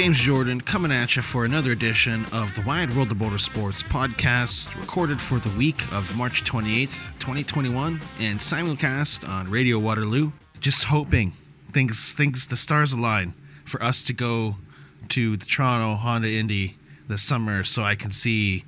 James 0.00 0.20
Jordan 0.20 0.62
coming 0.62 0.90
at 0.90 1.14
you 1.14 1.20
for 1.20 1.44
another 1.44 1.72
edition 1.72 2.24
of 2.32 2.54
the 2.54 2.62
Wide 2.62 2.96
World 2.96 3.12
of 3.12 3.18
Motorsports 3.18 3.84
podcast, 3.84 4.74
recorded 4.80 5.20
for 5.20 5.38
the 5.38 5.50
week 5.58 5.82
of 5.92 6.16
March 6.16 6.42
28th, 6.42 7.18
2021, 7.18 8.00
and 8.18 8.38
simulcast 8.38 9.28
on 9.28 9.50
Radio 9.50 9.78
Waterloo. 9.78 10.32
Just 10.58 10.84
hoping 10.84 11.34
things, 11.70 12.14
things, 12.14 12.46
the 12.46 12.56
stars 12.56 12.94
align 12.94 13.34
for 13.66 13.82
us 13.82 14.02
to 14.04 14.14
go 14.14 14.56
to 15.10 15.36
the 15.36 15.44
Toronto 15.44 15.96
Honda 15.96 16.30
Indy 16.30 16.78
this 17.06 17.22
summer 17.22 17.62
so 17.62 17.82
I 17.82 17.94
can 17.94 18.10
see 18.10 18.64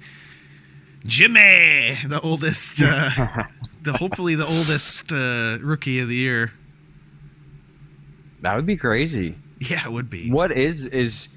Jimmy, 1.06 1.96
the 2.06 2.20
oldest, 2.22 2.82
uh, 2.82 3.08
the 3.82 3.94
hopefully 3.94 4.34
the 4.34 4.46
oldest 4.46 5.10
uh, 5.10 5.56
rookie 5.62 5.98
of 5.98 6.08
the 6.08 6.16
year. 6.16 6.52
That 8.42 8.54
would 8.54 8.66
be 8.66 8.76
crazy. 8.76 9.34
Yeah, 9.70 9.84
it 9.84 9.92
would 9.92 10.10
be. 10.10 10.30
What 10.30 10.50
is 10.50 10.86
is 10.86 11.28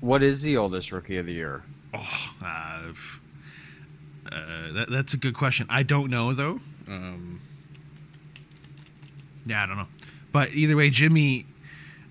what 0.00 0.22
is 0.22 0.42
the 0.42 0.56
oldest 0.56 0.92
rookie 0.92 1.18
of 1.18 1.26
the 1.26 1.32
year? 1.32 1.62
Oh, 1.92 2.34
uh, 2.42 2.92
uh, 4.32 4.72
that, 4.72 4.86
that's 4.90 5.14
a 5.14 5.16
good 5.16 5.34
question. 5.34 5.66
I 5.68 5.82
don't 5.82 6.10
know 6.10 6.32
though. 6.32 6.60
Um, 6.88 7.40
yeah, 9.44 9.62
I 9.62 9.66
don't 9.66 9.76
know. 9.76 9.88
But 10.32 10.54
either 10.54 10.76
way, 10.76 10.90
Jimmy, 10.90 11.46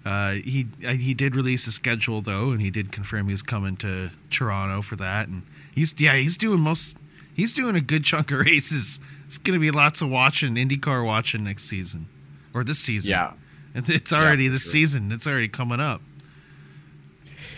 uh, 0.06 0.34
he 0.34 0.68
uh, 0.86 0.94
he 0.94 1.14
did 1.14 1.36
release 1.36 1.68
a 1.68 1.72
schedule 1.72 2.22
though, 2.22 2.52
and 2.52 2.62
he 2.62 2.70
did 2.70 2.92
confirm 2.92 3.30
he's 3.30 3.42
coming 3.42 3.76
to 3.78 4.10
Toronto 4.30 4.82
for 4.82 4.96
that. 4.98 5.28
And 5.28 5.44
he's 5.74 6.00
yeah, 6.00 6.16
he's 6.16 6.38
doing 6.38 6.60
most. 6.60 6.98
He's 7.34 7.54
doing 7.54 7.76
a 7.76 7.82
good 7.82 8.04
chunk 8.04 8.32
of 8.32 8.40
races. 8.46 9.00
It's 9.26 9.38
going 9.38 9.58
to 9.58 9.62
be 9.62 9.72
lots 9.72 10.02
of 10.02 10.10
watching 10.10 10.56
IndyCar 10.56 11.06
watching 11.06 11.44
next 11.44 11.64
season, 11.66 12.08
or 12.54 12.64
this 12.64 12.80
season. 12.80 13.12
Yeah, 13.12 13.34
it's, 13.76 13.90
it's 13.90 14.14
already 14.14 14.46
Yeah, 14.46 14.52
this 14.52 14.64
sure. 14.64 14.72
season. 14.72 15.12
It's 15.12 15.28
already 15.28 15.48
coming 15.48 15.80
up. 15.80 16.02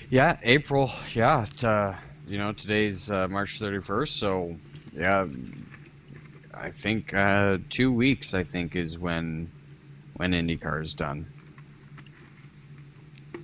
yeah, 0.10 0.38
April. 0.44 0.92
Yeah, 1.14 1.44
it, 1.44 1.64
uh, 1.64 1.94
you 2.28 2.38
know 2.38 2.54
today's 2.54 3.10
uh, 3.12 3.28
March 3.28 3.60
thirty 3.60 3.80
first, 3.82 4.18
so 4.18 4.56
yeah, 4.94 5.26
I 6.54 6.72
think 6.72 7.14
uh, 7.14 7.58
two 7.70 7.92
weeks. 7.92 8.34
I 8.34 8.44
think 8.44 8.76
is 8.76 8.98
when 8.98 9.50
when 10.18 10.32
IndyCar 10.32 10.84
is 10.84 10.94
done 10.94 11.26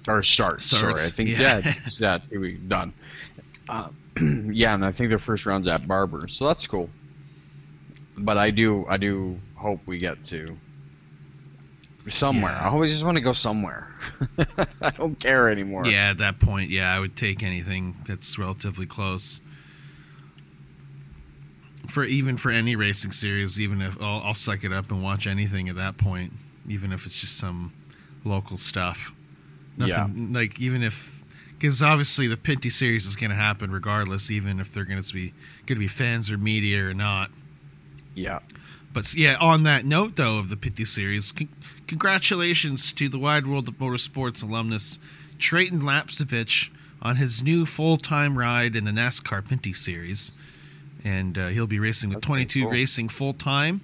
or 0.07 0.23
starts. 0.23 0.65
Starts, 0.65 1.01
Sorry, 1.01 1.07
I 1.07 1.11
think 1.11 1.29
yeah. 1.37 1.59
yeah, 1.63 1.73
yeah, 1.97 2.17
two 2.29 2.39
weeks 2.39 2.61
done. 2.67 2.93
Uh, 3.69 3.89
yeah, 4.21 4.73
and 4.73 4.83
I 4.85 4.91
think 4.91 5.09
their 5.09 5.19
first 5.19 5.45
round's 5.45 5.67
at 5.67 5.87
Barber, 5.87 6.27
so 6.27 6.47
that's 6.47 6.65
cool. 6.67 6.89
But 8.17 8.37
I 8.37 8.49
do, 8.49 8.85
I 8.87 8.97
do 8.97 9.37
hope 9.55 9.79
we 9.85 9.97
get 9.97 10.23
to 10.25 10.57
somewhere. 12.09 12.51
Yeah. 12.51 12.67
I 12.67 12.69
always 12.69 12.91
just 12.91 13.05
want 13.05 13.17
to 13.17 13.21
go 13.21 13.33
somewhere. 13.33 13.93
I 14.81 14.91
don't 14.91 15.19
care 15.19 15.49
anymore. 15.49 15.85
Yeah, 15.85 16.11
at 16.11 16.17
that 16.19 16.39
point, 16.39 16.69
yeah, 16.69 16.93
I 16.93 16.99
would 16.99 17.15
take 17.15 17.43
anything 17.43 17.95
that's 18.07 18.37
relatively 18.37 18.85
close. 18.85 19.41
For 21.87 22.03
even 22.03 22.37
for 22.37 22.51
any 22.51 22.75
racing 22.75 23.11
series, 23.11 23.59
even 23.59 23.81
if 23.81 24.01
I'll, 24.01 24.21
I'll 24.21 24.33
suck 24.33 24.63
it 24.63 24.73
up 24.73 24.91
and 24.91 25.01
watch 25.01 25.25
anything 25.25 25.69
at 25.69 25.75
that 25.75 25.97
point, 25.97 26.33
even 26.67 26.91
if 26.91 27.05
it's 27.05 27.21
just 27.21 27.37
some 27.37 27.73
local 28.25 28.57
stuff. 28.57 29.13
Nothing 29.77 30.33
like 30.33 30.59
even 30.59 30.83
if 30.83 31.23
because 31.51 31.81
obviously 31.81 32.27
the 32.27 32.37
Pinty 32.37 32.71
series 32.71 33.05
is 33.05 33.15
going 33.15 33.29
to 33.29 33.35
happen 33.35 33.71
regardless, 33.71 34.29
even 34.29 34.59
if 34.59 34.71
they're 34.71 34.85
going 34.85 35.01
to 35.01 35.13
be 35.13 35.33
going 35.65 35.75
to 35.75 35.79
be 35.79 35.87
fans 35.87 36.31
or 36.31 36.37
media 36.37 36.85
or 36.85 36.93
not. 36.93 37.31
Yeah. 38.15 38.39
But 38.93 39.13
yeah, 39.13 39.37
on 39.39 39.63
that 39.63 39.85
note 39.85 40.15
though 40.15 40.39
of 40.39 40.49
the 40.49 40.55
Pinty 40.55 40.87
series, 40.87 41.33
congratulations 41.87 42.91
to 42.91 43.09
the 43.09 43.17
Wide 43.17 43.47
World 43.47 43.67
of 43.67 43.75
Motorsports 43.75 44.43
alumnus 44.43 44.99
Treyten 45.37 45.81
Lapcevich 45.81 46.69
on 47.01 47.15
his 47.15 47.41
new 47.41 47.65
full-time 47.65 48.37
ride 48.37 48.75
in 48.75 48.83
the 48.83 48.91
NASCAR 48.91 49.41
Pinty 49.41 49.75
series, 49.75 50.37
and 51.03 51.37
uh, 51.37 51.47
he'll 51.47 51.67
be 51.67 51.79
racing 51.79 52.09
with 52.09 52.17
That's 52.17 52.27
22 52.27 52.61
cool. 52.63 52.71
Racing 52.71 53.09
full-time 53.09 53.81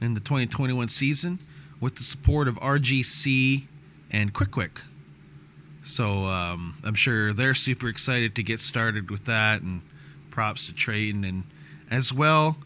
in 0.00 0.14
the 0.14 0.20
2021 0.20 0.88
season 0.88 1.38
with 1.80 1.96
the 1.96 2.02
support 2.02 2.48
of 2.48 2.54
RGC 2.56 3.66
and 4.10 4.32
Quick 4.32 4.50
Quick. 4.50 4.80
So 5.82 6.26
um, 6.26 6.76
I'm 6.84 6.94
sure 6.94 7.32
they're 7.32 7.54
super 7.54 7.88
excited 7.88 8.34
to 8.36 8.42
get 8.42 8.60
started 8.60 9.10
with 9.10 9.24
that, 9.24 9.62
and 9.62 9.82
props 10.30 10.68
to 10.68 10.72
Treyten, 10.72 11.28
and 11.28 11.44
as 11.90 12.12
well 12.12 12.56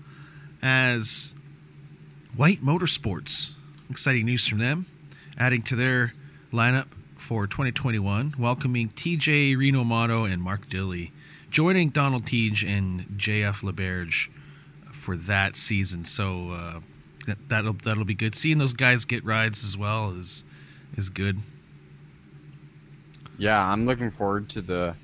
as 0.62 1.34
White 2.36 2.60
Motorsports. 2.60 3.55
Exciting 3.88 4.26
news 4.26 4.46
from 4.48 4.58
them, 4.58 4.86
adding 5.38 5.62
to 5.62 5.76
their 5.76 6.10
lineup 6.52 6.86
for 7.16 7.46
2021, 7.46 8.34
welcoming 8.38 8.88
TJ 8.88 9.56
Rinomato 9.56 10.30
and 10.30 10.42
Mark 10.42 10.68
Dilly, 10.68 11.12
joining 11.50 11.90
Donald 11.90 12.24
Theetge 12.24 12.66
and 12.68 13.02
JF 13.16 13.62
LeBerge 13.62 14.28
for 14.92 15.16
that 15.16 15.56
season. 15.56 16.02
So 16.02 16.50
uh, 16.50 16.80
that, 17.26 17.48
that'll 17.48 17.74
that'll 17.74 18.04
be 18.04 18.14
good. 18.14 18.34
Seeing 18.34 18.58
those 18.58 18.72
guys 18.72 19.04
get 19.04 19.24
rides 19.24 19.62
as 19.62 19.76
well 19.78 20.10
is 20.10 20.44
is 20.96 21.08
good. 21.08 21.38
Yeah, 23.38 23.64
I'm 23.64 23.86
looking 23.86 24.10
forward 24.10 24.48
to 24.50 24.62
the. 24.62 24.94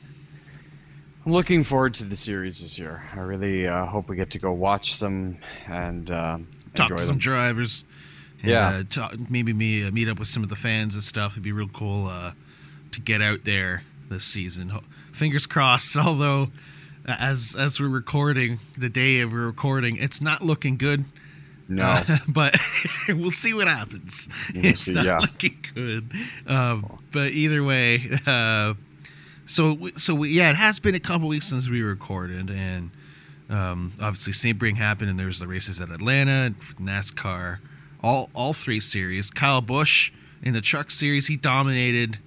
I'm 1.25 1.33
looking 1.33 1.63
forward 1.63 1.95
to 1.95 2.05
the 2.05 2.17
series 2.17 2.61
this 2.61 2.81
year. 2.81 3.01
I 3.15 3.21
really 3.21 3.69
uh, 3.69 3.87
hope 3.87 4.09
we 4.09 4.17
get 4.17 4.31
to 4.33 4.41
go 4.41 4.53
watch 4.53 4.99
them 4.99 5.39
and 5.69 6.11
uh, 6.11 6.39
Talk 6.75 6.91
enjoy 6.91 6.97
to 6.97 7.03
them. 7.03 7.07
some 7.07 7.19
drivers. 7.19 7.85
And, 8.43 8.51
Yeah. 8.51 8.69
Uh, 8.69 8.83
talk, 8.89 9.31
maybe 9.31 9.53
me 9.53 9.85
uh, 9.85 9.91
meet 9.91 10.09
up 10.09 10.19
with 10.19 10.29
some 10.29 10.43
of 10.43 10.49
the 10.49 10.57
fans 10.57 10.95
and 10.95 11.03
stuff. 11.03 11.33
It'd 11.33 11.43
be 11.43 11.53
real 11.53 11.69
cool 11.69 12.07
uh, 12.07 12.33
to 12.93 13.01
get 13.01 13.23
out 13.23 13.45
there 13.45 13.83
this 14.11 14.25
season. 14.25 14.73
Fingers 15.13 15.47
crossed. 15.47 15.97
Although, 16.07 16.49
as 17.07 17.55
as 17.59 17.81
we're 17.81 17.89
recording, 17.89 18.59
the 18.77 18.89
day 18.89 19.21
of 19.21 19.33
we're 19.33 19.47
recording, 19.47 19.97
it's 19.97 20.21
not 20.21 20.43
looking 20.43 20.77
good. 20.77 21.05
No, 21.69 21.85
Uh, 21.85 22.19
but 22.29 22.57
we'll 23.09 23.31
see 23.31 23.55
what 23.55 23.69
happens. 23.69 24.29
We'll 24.55 24.67
it's 24.67 24.83
see, 24.83 24.95
not 24.95 25.05
yeah. 25.05 25.19
looking 25.19 25.65
good. 25.75 26.13
Um, 26.47 26.99
but 27.13 27.31
either 27.33 27.63
way, 27.63 28.03
uh, 28.27 28.75
so 29.47 29.89
so 29.97 30.15
we, 30.15 30.31
yeah, 30.31 30.51
it 30.51 30.57
has 30.57 30.79
been 30.81 30.95
a 30.95 31.01
couple 31.01 31.29
weeks 31.29 31.47
since 31.49 31.69
we 31.71 31.83
recorded, 31.83 32.51
and 32.51 32.91
um, 33.49 33.93
obviously 34.01 34.33
Sebring 34.33 34.77
happened, 34.77 35.11
and 35.11 35.19
there's 35.19 35.39
the 35.39 35.47
races 35.47 35.81
at 35.81 35.91
Atlanta, 35.91 36.55
NASCAR, 36.81 37.59
all 38.03 38.31
all 38.35 38.53
three 38.53 38.81
series. 38.81 39.31
Kyle 39.31 39.61
Busch 39.61 40.11
in 40.43 40.53
the 40.55 40.61
truck 40.61 40.91
series, 40.91 41.29
he 41.29 41.37
dominated 41.37 42.19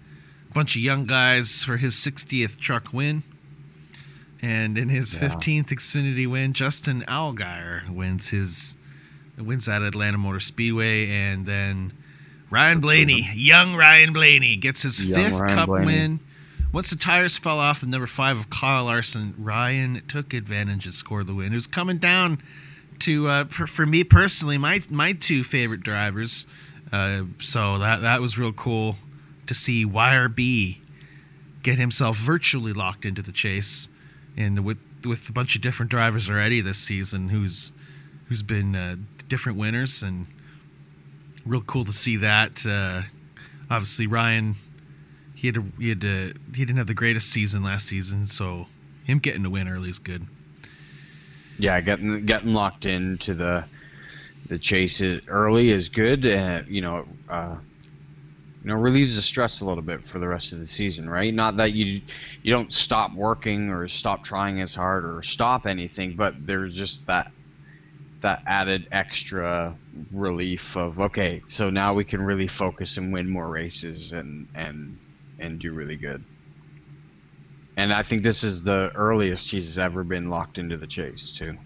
a 0.49 0.53
bunch 0.53 0.75
of 0.75 0.81
young 0.81 1.05
guys 1.05 1.63
for 1.63 1.77
his 1.77 1.95
60th 1.95 2.57
truck 2.59 2.93
win. 2.93 3.23
And 4.41 4.77
in 4.77 4.89
his 4.89 5.13
Yeah. 5.15 5.21
15th 5.29 5.67
Xfinity 5.69 6.27
win, 6.27 6.53
Justin 6.53 7.03
Allgaier 7.07 7.89
wins 7.89 8.29
his 8.29 8.75
wins 9.37 9.67
at 9.67 9.81
Atlanta 9.81 10.17
Motor 10.17 10.39
Speedway, 10.39 11.09
and 11.09 11.45
then 11.45 11.91
Ryan 12.49 12.79
Blaney, 12.79 13.29
young 13.33 13.75
Ryan 13.75 14.13
Blaney, 14.13 14.55
gets 14.55 14.83
his 14.83 15.03
Young 15.03 15.19
fifth 15.23 15.39
Ryan 15.39 15.55
Cup 15.55 15.67
Blaney. 15.67 15.85
win. 15.85 16.19
Once 16.71 16.89
the 16.89 16.95
tires 16.95 17.37
fell 17.37 17.59
off 17.59 17.79
the 17.81 17.87
number 17.87 18.07
five 18.07 18.37
of 18.37 18.49
Kyle 18.49 18.85
Larson, 18.85 19.33
Ryan 19.37 20.01
took 20.07 20.33
advantage 20.33 20.85
and 20.85 20.93
scored 20.93 21.27
the 21.27 21.33
win. 21.33 21.51
It 21.51 21.55
was 21.55 21.67
coming 21.67 21.97
down 21.97 22.41
to 22.99 23.27
uh, 23.27 23.45
for 23.45 23.67
for 23.67 23.85
me 23.85 24.03
personally, 24.03 24.57
my 24.57 24.79
my 24.89 25.13
two 25.13 25.43
favorite 25.43 25.81
drivers. 25.81 26.47
Uh, 26.91 27.23
so 27.39 27.77
that 27.77 28.01
that 28.01 28.21
was 28.21 28.37
real 28.37 28.53
cool 28.53 28.97
to 29.47 29.53
see 29.53 29.85
YRB 29.85 30.77
get 31.63 31.77
himself 31.77 32.17
virtually 32.17 32.73
locked 32.73 33.05
into 33.05 33.21
the 33.21 33.31
chase, 33.31 33.89
and 34.37 34.63
with 34.63 34.77
with 35.05 35.29
a 35.29 35.33
bunch 35.33 35.55
of 35.55 35.61
different 35.61 35.91
drivers 35.91 36.29
already 36.29 36.61
this 36.61 36.77
season, 36.77 37.29
who's 37.29 37.71
who's 38.27 38.41
been 38.41 38.75
uh, 38.75 38.95
different 39.27 39.57
winners, 39.57 40.03
and 40.03 40.27
real 41.45 41.61
cool 41.61 41.85
to 41.85 41.93
see 41.93 42.15
that. 42.15 42.65
Uh, 42.65 43.03
obviously, 43.69 44.07
Ryan 44.07 44.55
he 45.35 45.47
had 45.47 45.57
a, 45.57 45.63
he 45.77 45.89
had 45.89 46.01
to, 46.01 46.33
he 46.53 46.65
didn't 46.65 46.77
have 46.77 46.87
the 46.87 46.93
greatest 46.93 47.29
season 47.29 47.61
last 47.61 47.87
season, 47.87 48.25
so 48.25 48.67
him 49.03 49.19
getting 49.19 49.43
the 49.43 49.49
win 49.49 49.67
early 49.67 49.89
is 49.89 49.99
good. 49.99 50.25
Yeah, 51.57 51.79
getting 51.81 52.25
getting 52.25 52.53
locked 52.53 52.85
into 52.85 53.33
the 53.33 53.65
the 54.47 54.59
chase 54.59 55.01
early 55.27 55.71
is 55.71 55.89
good. 55.89 56.25
Uh, 56.25 56.61
you 56.67 56.81
know, 56.81 57.05
uh, 57.29 57.55
you 58.63 58.69
know, 58.69 58.75
relieves 58.75 59.15
the 59.15 59.21
stress 59.21 59.61
a 59.61 59.65
little 59.65 59.83
bit 59.83 60.05
for 60.07 60.19
the 60.19 60.27
rest 60.27 60.53
of 60.53 60.59
the 60.59 60.65
season, 60.65 61.09
right? 61.09 61.33
Not 61.33 61.57
that 61.57 61.73
you 61.73 62.01
you 62.43 62.51
don't 62.51 62.71
stop 62.71 63.13
working 63.13 63.69
or 63.69 63.87
stop 63.87 64.23
trying 64.23 64.61
as 64.61 64.75
hard 64.75 65.05
or 65.05 65.21
stop 65.23 65.65
anything, 65.65 66.15
but 66.15 66.45
there's 66.45 66.73
just 66.73 67.05
that 67.07 67.31
that 68.21 68.41
added 68.47 68.87
extra 68.91 69.75
relief 70.11 70.75
of 70.77 70.99
okay, 70.99 71.43
so 71.47 71.69
now 71.69 71.93
we 71.93 72.03
can 72.03 72.21
really 72.21 72.47
focus 72.47 72.97
and 72.97 73.13
win 73.13 73.29
more 73.29 73.47
races 73.47 74.11
and 74.11 74.47
and 74.55 74.97
and 75.39 75.59
do 75.59 75.71
really 75.71 75.95
good. 75.95 76.23
And 77.77 77.91
I 77.91 78.03
think 78.03 78.23
this 78.23 78.43
is 78.43 78.63
the 78.63 78.91
earliest 78.95 79.51
he's 79.51 79.77
ever 79.77 80.03
been 80.03 80.29
locked 80.29 80.57
into 80.57 80.77
the 80.77 80.87
chase 80.87 81.31
too. 81.31 81.57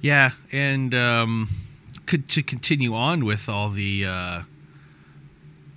Yeah, 0.00 0.30
and 0.52 0.94
um, 0.94 1.48
could 2.06 2.28
to 2.30 2.42
continue 2.42 2.94
on 2.94 3.24
with 3.24 3.48
all 3.48 3.68
the 3.68 4.04
uh, 4.06 4.42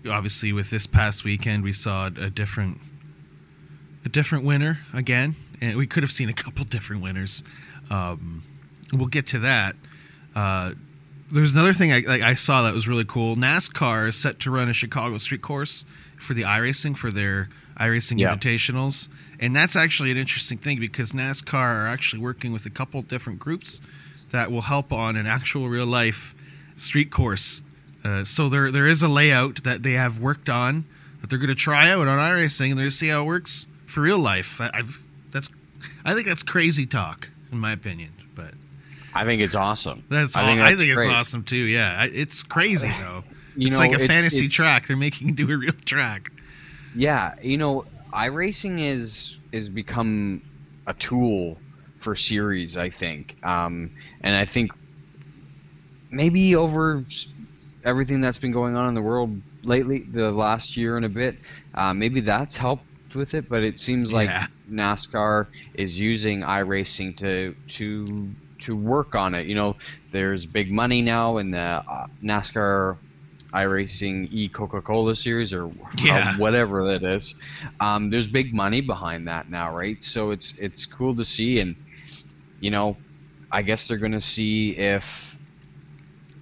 obviously 0.10 0.54
with 0.54 0.70
this 0.70 0.88
past 0.88 1.24
weekend 1.24 1.64
we 1.64 1.74
saw 1.74 2.08
a 2.08 2.30
different 2.30 2.80
a 4.06 4.10
different 4.10 4.46
winner 4.46 4.80
again, 4.94 5.36
and 5.60 5.78
we 5.78 5.88
could 5.88 6.04
have 6.04 6.12
seen 6.12 6.30
a 6.30 6.34
couple 6.34 6.64
different 6.64 7.02
winners. 7.02 7.44
Um, 7.90 8.44
we'll 8.94 9.08
get 9.08 9.28
to 9.28 9.40
that. 9.40 9.76
Uh, 10.36 10.74
there's 11.32 11.54
another 11.54 11.74
thing 11.74 11.92
I, 11.92 12.30
I 12.30 12.34
saw 12.34 12.64
that 12.64 12.74
was 12.74 12.88
really 12.88 13.06
cool. 13.06 13.36
NASCAR 13.36 14.08
is 14.08 14.16
set 14.16 14.40
to 14.42 14.52
run 14.52 14.70
a 14.70 14.74
Chicago 14.74 15.18
street 15.18 15.42
course 15.42 15.86
for 16.18 16.34
the 16.34 16.44
iRacing 16.44 16.98
for 16.98 17.12
their 17.12 17.50
iRacing 17.80 18.20
Yeah. 18.20 18.36
Invitationals, 18.36 19.10
and 19.40 19.56
that's 19.56 19.76
actually 19.76 20.12
an 20.12 20.18
interesting 20.18 20.58
thing 20.58 20.80
because 20.80 21.12
NASCAR 21.14 21.54
are 21.54 21.88
actually 21.88 22.22
working 22.22 22.52
with 22.52 22.66
a 22.66 22.70
couple 22.70 23.02
different 23.02 23.40
groups 23.40 23.82
that 24.32 24.52
will 24.52 24.64
help 24.64 24.92
on 24.92 25.16
an 25.16 25.26
actual 25.26 25.70
real 25.70 25.86
life 25.86 26.36
street 26.76 27.10
course. 27.12 27.62
Uh, 28.04 28.24
so 28.24 28.48
there 28.50 28.72
there 28.72 28.88
is 28.88 29.02
a 29.04 29.08
layout 29.10 29.64
that 29.64 29.84
they 29.84 29.94
have 29.94 30.20
worked 30.20 30.50
on 30.50 30.86
that 31.22 31.30
they're 31.30 31.40
going 31.40 31.50
to 31.50 31.56
try 31.56 31.90
out 31.90 32.08
on 32.08 32.18
iRacing, 32.20 32.70
and 32.72 32.78
they're 32.78 32.84
going 32.86 32.90
to 32.90 32.92
see 32.92 33.10
how 33.10 33.22
it 33.24 33.26
works 33.26 33.68
for 33.86 34.02
real 34.02 34.20
life. 34.20 34.60
I, 34.62 34.70
I've, 34.74 35.02
that's 35.32 35.50
I 36.06 36.14
think 36.14 36.26
that's 36.28 36.44
crazy 36.44 36.86
talk 36.86 37.30
in 37.52 37.60
my 37.60 37.72
opinion, 37.72 38.12
but. 38.36 38.54
I 39.16 39.26
think 39.26 39.42
it's 39.42 39.56
awesome. 39.56 40.04
That's 40.10 40.36
I 40.38 40.46
think 40.46 40.60
think, 40.60 40.68
I 40.70 40.76
think 40.76 40.98
it's 40.98 41.06
awesome 41.08 41.44
too. 41.44 41.56
Yeah, 41.58 41.96
I- 41.98 42.12
it's 42.14 42.44
crazy 42.44 42.90
though. 42.90 43.24
You 43.56 43.68
it's 43.68 43.78
know, 43.78 43.84
like 43.84 43.92
a 43.92 43.96
it's- 43.96 44.08
fantasy 44.08 44.46
it- 44.46 44.52
track. 44.52 44.88
They're 44.88 44.96
making 44.96 45.30
it 45.30 45.36
do 45.36 45.52
a 45.52 45.58
real 45.58 45.74
track. 45.84 46.32
Yeah, 46.96 47.34
you 47.42 47.58
know, 47.58 47.86
iRacing 48.14 48.80
is 48.82 49.40
is 49.52 49.70
become 49.70 50.44
a 50.88 50.94
tool 50.94 51.58
for 52.00 52.16
series. 52.16 52.78
I 52.78 52.90
think, 52.90 53.38
um, 53.44 53.92
and 54.22 54.36
I 54.36 54.46
think 54.46 54.72
maybe 56.12 56.56
over 56.56 57.06
everything 57.84 58.22
that's 58.22 58.40
been 58.40 58.52
going 58.52 58.76
on 58.76 58.90
in 58.90 58.94
the 58.96 59.02
world 59.02 59.42
lately, 59.64 60.00
the 60.12 60.32
last 60.32 60.78
year 60.78 60.98
and 60.98 61.06
a 61.06 61.10
bit, 61.10 61.38
uh, 61.74 61.94
maybe 61.94 62.22
that's 62.22 62.58
helped 62.58 62.86
with 63.16 63.34
it. 63.34 63.50
But 63.50 63.64
it 63.64 63.80
seems 63.80 64.12
like 64.12 64.30
Yeah. 64.30 64.48
NASCAR 64.70 65.48
is 65.74 66.00
using 66.00 66.42
iRacing 66.42 67.16
to 67.18 67.56
to 67.78 68.36
to 68.60 68.76
work 68.76 69.16
on 69.16 69.36
it. 69.36 69.48
You 69.48 69.56
know, 69.56 69.78
there's 70.12 70.46
big 70.46 70.72
money 70.72 71.02
now 71.02 71.38
in 71.38 71.52
the 71.52 71.84
uh, 71.88 72.08
NASCAR 72.24 72.98
iRacing 73.54 74.30
e 74.32 74.48
Coca 74.50 74.82
Cola 74.82 75.16
series 75.16 75.52
or 75.54 75.72
Yeah. 76.04 76.38
whatever 76.38 76.92
that 76.94 77.04
is. 77.04 77.34
Um, 77.80 78.10
there's 78.10 78.28
big 78.28 78.54
money 78.54 78.82
behind 78.82 79.28
that 79.28 79.50
now, 79.50 79.76
right? 79.76 80.02
So 80.04 80.32
it's 80.32 80.54
it's 80.60 80.86
cool 80.86 81.16
to 81.16 81.24
see, 81.24 81.60
and 81.60 81.76
you 82.60 82.70
know, 82.72 82.98
I 83.52 83.62
guess 83.64 83.88
they're 83.88 83.98
gonna 83.98 84.22
see 84.22 84.72
if 84.78 85.38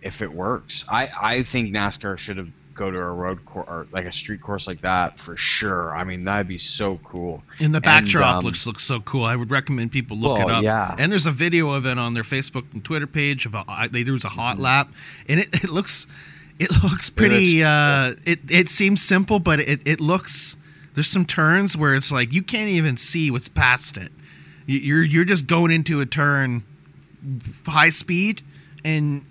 if 0.01 0.21
it 0.21 0.31
works. 0.31 0.85
I 0.89 1.09
I 1.19 1.43
think 1.43 1.73
NASCAR 1.73 2.17
should 2.17 2.37
have 2.37 2.49
go 2.73 2.91
to 2.91 2.97
a 2.99 3.11
road 3.11 3.43
course 3.43 3.65
or 3.67 3.87
like 3.91 4.05
a 4.05 4.11
street 4.11 4.39
course 4.39 4.67
like 4.67 4.81
that 4.81 5.19
for 5.19 5.35
sure. 5.35 5.95
I 5.97 6.03
mean, 6.03 6.25
that'd 6.25 6.47
be 6.47 6.59
so 6.59 6.99
cool. 7.03 7.41
And 7.59 7.73
the 7.73 7.77
And, 7.77 7.83
backdrop 7.85 8.35
um, 8.37 8.45
looks 8.45 8.67
looks 8.67 8.83
so 8.83 8.99
cool. 8.99 9.23
I 9.25 9.35
would 9.35 9.49
recommend 9.49 9.91
people 9.91 10.15
look 10.17 10.37
Well, 10.37 10.47
it 10.49 10.51
up. 10.53 10.63
yeah. 10.63 10.95
And 10.99 11.11
there's 11.11 11.25
a 11.25 11.31
video 11.31 11.71
of 11.71 11.87
it 11.87 11.97
on 11.97 12.13
their 12.13 12.21
Facebook 12.23 12.65
and 12.73 12.83
Twitter 12.85 13.07
page. 13.07 13.47
Of 13.47 13.55
a, 13.55 13.89
they, 13.91 14.03
there 14.03 14.13
was 14.13 14.25
a 14.25 14.29
hot 14.29 14.55
Mm-hmm. 14.57 14.63
lap, 14.63 14.91
and 15.27 15.39
it, 15.39 15.47
it 15.63 15.69
looks 15.71 16.05
it 16.59 16.71
looks 16.83 17.09
pretty. 17.09 17.63
Uh, 17.63 18.13
it 18.25 18.39
it 18.49 18.69
seems 18.69 19.01
simple, 19.01 19.39
but 19.39 19.59
it 19.59 19.81
it 19.85 19.99
looks. 19.99 20.57
There's 20.93 21.07
some 21.07 21.25
turns 21.25 21.77
where 21.77 21.93
it's 21.93 22.11
like 22.11 22.33
you 22.33 22.41
can't 22.41 22.69
even 22.69 22.97
see 22.97 23.29
what's 23.29 23.47
past 23.49 23.97
it. 23.97 24.11
You- 24.65 24.79
You're 24.79 25.03
you're 25.03 25.25
just 25.25 25.47
going 25.47 25.71
into 25.71 26.01
a 26.01 26.05
turn 26.05 26.63
high 27.65 27.89
speed, 27.89 28.41
and 28.83 29.25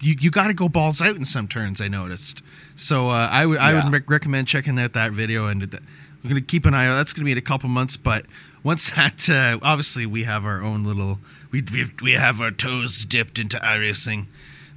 you 0.00 0.14
you 0.18 0.30
got 0.30 0.46
to 0.48 0.54
go 0.54 0.68
balls 0.68 1.00
out 1.02 1.16
in 1.16 1.24
some 1.24 1.48
turns. 1.48 1.80
I 1.80 1.88
noticed. 1.88 2.42
So 2.74 3.10
uh, 3.10 3.28
I 3.30 3.46
would 3.46 3.58
I 3.58 3.72
Yeah. 3.72 3.84
would 3.84 3.92
rec- 3.92 4.10
recommend 4.10 4.46
checking 4.48 4.78
out 4.78 4.92
that 4.94 5.12
video, 5.12 5.46
and 5.46 5.70
th- 5.70 5.82
we're 6.22 6.28
gonna 6.30 6.40
keep 6.40 6.64
an 6.66 6.74
eye 6.74 6.86
out. 6.86 6.96
That's 6.96 7.12
gonna 7.12 7.24
be 7.26 7.32
in 7.32 7.38
a 7.38 7.42
couple 7.42 7.68
months, 7.68 7.96
but 7.96 8.24
once 8.62 8.90
that 8.96 9.28
uh, 9.30 9.58
obviously 9.62 10.06
we 10.06 10.24
have 10.24 10.44
our 10.44 10.62
own 10.62 10.84
little 10.84 11.18
we 11.50 11.62
we 11.62 11.90
we 12.02 12.12
have 12.12 12.40
our 12.40 12.50
toes 12.50 13.04
dipped 13.04 13.38
into 13.38 13.58
iRacing, 13.58 14.26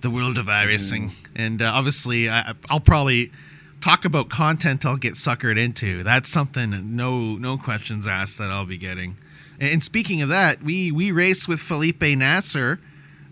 the 0.01 0.09
world 0.09 0.38
of 0.38 0.48
iRacing, 0.48 1.12
and 1.36 1.62
uh, 1.62 1.71
obviously 1.74 2.30
I, 2.30 2.53
I'll 2.69 2.80
probably 2.80 3.31
talk 3.80 4.06
about 4.06 4.30
content 4.30 4.86
I'll 4.86 4.98
get 4.98 5.13
suckered 5.13 5.57
into. 5.57 6.03
That's 6.03 6.30
something 6.30 6.95
no 6.95 7.36
no 7.36 7.57
questions 7.57 8.06
asked 8.07 8.38
that 8.38 8.50
I'll 8.51 8.65
be 8.65 8.77
getting. 8.77 9.15
And, 9.59 9.69
and 9.74 9.83
speaking 9.83 10.21
of 10.21 10.30
that, 10.30 10.62
we 10.62 10.92
we 10.92 11.12
raced 11.12 11.48
with 11.48 11.59
Felipe 11.59 12.01
Nasser 12.01 12.80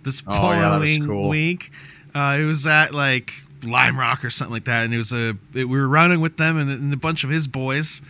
this 0.04 0.24
Oh, 0.28 0.32
yeah, 0.34 0.40
following 0.40 1.06
cool. 1.06 1.30
week. 1.30 1.72
Uh, 2.16 2.38
it 2.42 2.46
was 2.46 2.66
at 2.66 2.94
like 2.94 3.34
Lime 3.64 4.00
Rock 4.00 4.24
or 4.24 4.30
something 4.30 4.54
like 4.54 4.66
that, 4.66 4.86
and 4.86 4.94
it 4.94 4.98
was 4.98 5.12
a 5.12 5.38
it, 5.54 5.66
we 5.66 5.78
were 5.78 5.88
running 5.88 6.22
with 6.22 6.38
them 6.38 6.58
and, 6.58 6.70
and 6.72 6.94
a 6.94 6.98
bunch 6.98 7.24
of 7.24 7.30
his 7.30 7.48
boys. 7.48 8.02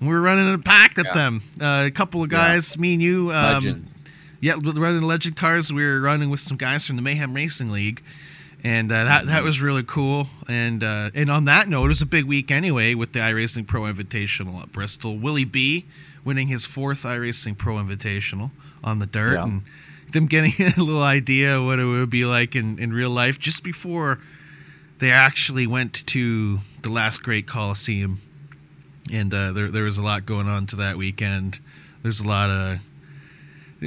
And 0.00 0.08
we 0.08 0.14
were 0.14 0.20
running 0.22 0.48
in 0.48 0.54
a 0.54 0.58
pack 0.58 0.96
with 0.96 1.06
Yeah. 1.06 1.12
them. 1.12 1.42
Uh, 1.60 1.84
a 1.86 1.90
couple 1.90 2.22
of 2.22 2.32
Yeah. 2.32 2.38
guys, 2.54 2.76
me 2.78 2.94
and 2.94 3.02
you. 3.02 3.30
Um. 3.32 3.86
Yeah, 4.44 4.54
running 4.62 5.00
the 5.00 5.06
legend 5.06 5.36
cars. 5.36 5.72
We 5.72 5.82
were 5.84 6.00
running 6.00 6.28
with 6.28 6.40
some 6.40 6.56
guys 6.56 6.86
from 6.86 6.96
the 6.96 7.02
Mayhem 7.02 7.32
Racing 7.32 7.70
League, 7.70 8.02
and 8.62 8.92
uh, 8.92 9.04
that 9.04 9.26
that 9.26 9.42
was 9.42 9.62
really 9.62 9.82
cool. 9.82 10.26
And 10.46 10.84
uh, 10.84 11.10
and 11.14 11.30
on 11.30 11.46
that 11.46 11.66
note, 11.68 11.86
it 11.86 11.88
was 11.88 12.02
a 12.02 12.06
big 12.06 12.26
week 12.26 12.50
anyway 12.50 12.94
with 12.94 13.12
the 13.14 13.20
iRacing 13.20 13.66
Pro 13.66 13.82
Invitational 13.82 14.62
at 14.62 14.70
Bristol. 14.70 15.16
Willie 15.16 15.46
B 15.46 15.86
winning 16.24 16.48
his 16.48 16.66
fourth 16.66 17.04
iRacing 17.04 17.56
Pro 17.56 17.76
Invitational 17.76 18.50
on 18.82 18.98
the 18.98 19.06
dirt, 19.06 19.34
Yeah. 19.34 19.44
and 19.44 19.62
them 20.12 20.26
getting 20.26 20.52
a 20.76 20.80
little 20.82 21.02
idea 21.02 21.62
what 21.62 21.78
it 21.80 21.86
would 21.86 22.10
be 22.10 22.24
like 22.26 22.54
in, 22.54 22.78
in 22.78 22.92
real 22.92 23.10
life 23.10 23.38
just 23.38 23.64
before 23.64 24.20
they 24.98 25.10
actually 25.10 25.66
went 25.66 26.06
to 26.06 26.58
the 26.82 26.90
last 26.90 27.22
great 27.22 27.46
Coliseum. 27.46 28.18
And 29.10 29.32
uh, 29.32 29.52
there 29.52 29.68
there 29.68 29.84
was 29.84 29.96
a 29.98 30.02
lot 30.02 30.26
going 30.26 30.48
on 30.48 30.66
to 30.66 30.76
that 30.76 30.96
weekend. 30.98 31.60
There's 32.02 32.20
a 32.20 32.28
lot 32.28 32.50
of 32.50 32.78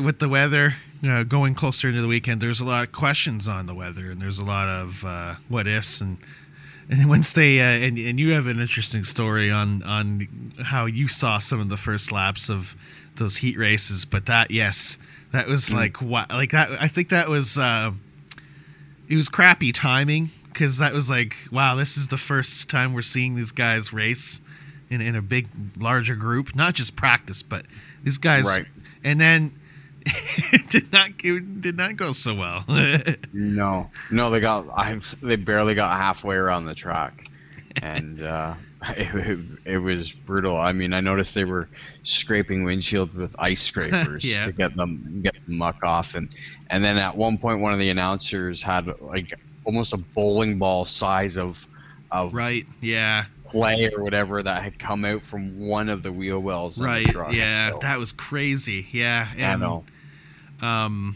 with 0.03 0.19
the 0.19 0.29
weather 0.29 0.75
you 1.01 1.09
know, 1.09 1.23
going 1.23 1.53
closer 1.53 1.89
into 1.89 2.01
the 2.01 2.07
weekend. 2.07 2.41
There's 2.41 2.59
a 2.59 2.65
lot 2.65 2.83
of 2.83 2.91
questions 2.91 3.47
on 3.47 3.65
the 3.65 3.75
weather, 3.75 4.11
and 4.11 4.19
there's 4.19 4.39
a 4.39 4.45
lot 4.45 4.67
of 4.67 5.03
uh, 5.05 5.35
what 5.47 5.67
ifs 5.67 6.01
and. 6.01 6.17
And 6.89 7.09
once 7.09 7.33
they 7.33 7.59
uh, 7.59 7.63
and 7.63 7.97
and 7.97 8.17
you 8.17 8.31
have 8.31 8.47
an 8.47 8.61
interesting 8.61 9.03
story 9.03 9.51
on 9.51 9.83
on 9.83 10.53
how 10.63 10.85
you 10.85 11.09
saw 11.09 11.37
some 11.37 11.59
of 11.59 11.67
the 11.67 11.75
first 11.75 12.13
laps 12.13 12.49
of 12.49 12.77
those 13.15 13.37
heat 13.37 13.57
races, 13.57 14.05
but 14.05 14.25
that 14.27 14.51
yes, 14.51 14.97
that 15.33 15.47
was 15.47 15.73
like 15.73 16.01
what 16.01 16.29
like 16.29 16.51
that. 16.51 16.81
I 16.81 16.87
think 16.87 17.09
that 17.09 17.27
was 17.27 17.57
uh, 17.57 17.91
it 19.09 19.17
was 19.17 19.27
crappy 19.27 19.73
timing 19.73 20.29
because 20.45 20.77
that 20.77 20.93
was 20.93 21.09
like 21.09 21.35
wow, 21.51 21.75
this 21.75 21.97
is 21.97 22.07
the 22.07 22.15
first 22.15 22.69
time 22.69 22.93
we're 22.93 23.01
seeing 23.01 23.35
these 23.35 23.51
guys 23.51 23.91
race 23.91 24.39
in 24.89 25.01
in 25.01 25.13
a 25.13 25.21
big 25.21 25.49
larger 25.77 26.15
group, 26.15 26.55
not 26.55 26.73
just 26.73 26.95
practice, 26.95 27.43
but 27.43 27.65
these 28.01 28.17
guys. 28.17 28.45
Right. 28.45 28.65
And 29.03 29.19
then 29.19 29.51
it 30.09 30.69
did 30.69 30.91
not 30.91 31.09
it 31.23 31.61
did 31.61 31.77
not 31.77 31.95
go 31.95 32.11
so 32.11 32.35
well. 32.35 32.65
No, 33.33 33.89
no, 34.11 34.29
they 34.29 34.39
got 34.39 34.65
I 34.75 34.99
they 35.21 35.35
barely 35.35 35.75
got 35.75 35.95
halfway 35.97 36.35
around 36.35 36.65
the 36.65 36.75
track, 36.75 37.29
and 37.81 38.21
uh, 38.21 38.53
it, 38.89 39.13
it, 39.15 39.39
it 39.65 39.77
was 39.77 40.11
brutal. 40.11 40.57
I 40.57 40.71
mean, 40.71 40.93
I 40.93 41.01
noticed 41.01 41.35
they 41.35 41.45
were 41.45 41.67
scraping 42.03 42.63
windshields 42.63 43.13
with 43.15 43.35
ice 43.37 43.61
scrapers 43.61 44.23
Yeah. 44.25 44.45
to 44.45 44.51
get 44.51 44.75
them 44.75 45.21
get 45.23 45.35
the 45.45 45.53
muck 45.53 45.83
off, 45.83 46.15
and 46.15 46.29
and 46.69 46.83
then 46.83 46.97
at 46.97 47.15
one 47.15 47.37
point, 47.37 47.59
one 47.59 47.73
of 47.73 47.79
the 47.79 47.89
announcers 47.89 48.61
had 48.61 48.87
like 49.01 49.33
almost 49.65 49.93
a 49.93 49.97
bowling 49.97 50.57
ball 50.57 50.85
size 50.85 51.37
of 51.37 51.65
of 52.11 52.33
right? 52.33 52.65
Yeah. 52.81 53.25
clay 53.49 53.89
or 53.95 54.01
whatever 54.03 54.41
that 54.41 54.63
had 54.63 54.79
come 54.79 55.03
out 55.05 55.21
from 55.23 55.59
one 55.59 55.89
of 55.89 56.03
the 56.03 56.11
wheel 56.11 56.39
wells. 56.39 56.79
Right. 56.81 57.05
truck. 57.07 57.33
Yeah. 57.33 57.71
So, 57.71 57.79
That 57.79 57.99
was 57.99 58.11
crazy. 58.13 58.87
Yeah. 58.91 59.27
I 59.37 59.55
know. 59.57 59.83
Um, 60.61 61.15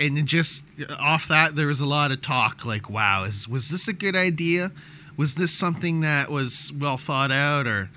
and 0.00 0.26
just 0.26 0.64
off 0.98 1.28
that, 1.28 1.54
there 1.56 1.66
was 1.66 1.80
a 1.80 1.86
lot 1.86 2.10
of 2.12 2.22
talk. 2.22 2.64
Like, 2.64 2.88
wow, 2.90 3.24
is 3.24 3.48
was 3.48 3.70
this 3.70 3.88
a 3.88 3.92
good 3.92 4.16
idea? 4.16 4.72
Was 5.16 5.34
this 5.34 5.52
something 5.52 6.00
that 6.00 6.30
was 6.30 6.72
well 6.78 6.96
thought 6.96 7.30
out, 7.30 7.66
or, 7.66 7.90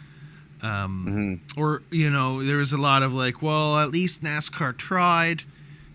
um, 0.61 1.41
Mhm. 1.47 1.57
or 1.57 1.81
you 1.89 2.09
know, 2.09 2.43
there 2.43 2.57
was 2.57 2.73
a 2.73 2.77
lot 2.77 3.01
of 3.03 3.13
like, 3.13 3.41
well, 3.41 3.79
at 3.79 3.89
least 3.91 4.21
NASCAR 4.23 4.77
tried. 4.77 5.43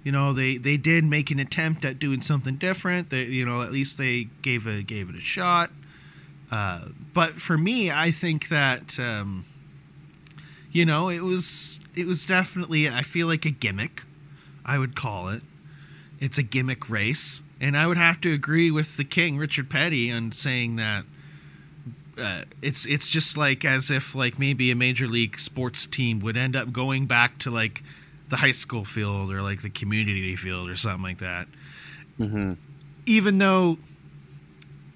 You 0.02 0.12
know, 0.12 0.32
they 0.32 0.56
they 0.56 0.78
did 0.78 1.04
make 1.04 1.30
an 1.30 1.38
attempt 1.38 1.84
at 1.84 1.98
doing 1.98 2.22
something 2.22 2.56
different. 2.56 3.10
They, 3.10 3.24
you 3.26 3.44
know, 3.44 3.60
at 3.60 3.70
least 3.70 3.98
they 3.98 4.28
gave 4.40 4.66
a 4.66 4.82
gave 4.82 5.10
it 5.10 5.14
a 5.14 5.20
shot. 5.20 5.70
Uh, 6.50 6.86
but 7.12 7.34
for 7.34 7.56
me, 7.58 7.90
I 7.90 8.10
think 8.10 8.48
that. 8.48 8.98
Um, 8.98 9.44
you 10.72 10.84
know, 10.86 11.08
it 11.08 11.20
was 11.24 11.80
it 11.96 12.06
was 12.06 12.24
definitely 12.24 12.88
I 12.88 13.02
feel 13.02 13.26
like 13.26 13.44
a 13.44 13.50
gimmick, 13.50 14.04
I 14.70 14.78
would 14.78 14.94
call 14.94 15.28
it. 15.28 15.42
It's 16.20 16.38
a 16.38 16.42
gimmick 16.42 16.88
race, 16.88 17.42
and 17.60 17.76
I 17.76 17.86
would 17.86 17.96
have 17.96 18.20
to 18.20 18.32
agree 18.32 18.70
with 18.70 18.96
the 18.96 19.04
king 19.04 19.36
Richard 19.36 19.68
Petty 19.68 20.12
on 20.12 20.32
saying 20.32 20.76
that 20.76 21.04
uh, 22.16 22.42
it's 22.62 22.86
it's 22.86 23.08
just 23.08 23.36
like 23.36 23.64
as 23.64 23.90
if 23.90 24.14
like 24.14 24.38
maybe 24.38 24.70
a 24.70 24.76
major 24.76 25.08
league 25.08 25.38
sports 25.38 25.86
team 25.86 26.20
would 26.20 26.36
end 26.36 26.54
up 26.54 26.72
going 26.72 27.06
back 27.06 27.38
to 27.38 27.50
like 27.50 27.82
the 28.28 28.36
high 28.36 28.52
school 28.52 28.84
field 28.84 29.32
or 29.32 29.42
like 29.42 29.62
the 29.62 29.70
community 29.70 30.36
field 30.36 30.68
or 30.70 30.76
something 30.76 31.02
like 31.02 31.18
that 31.18 31.48
Mhm. 32.18 32.56
even 33.06 33.38
though 33.38 33.78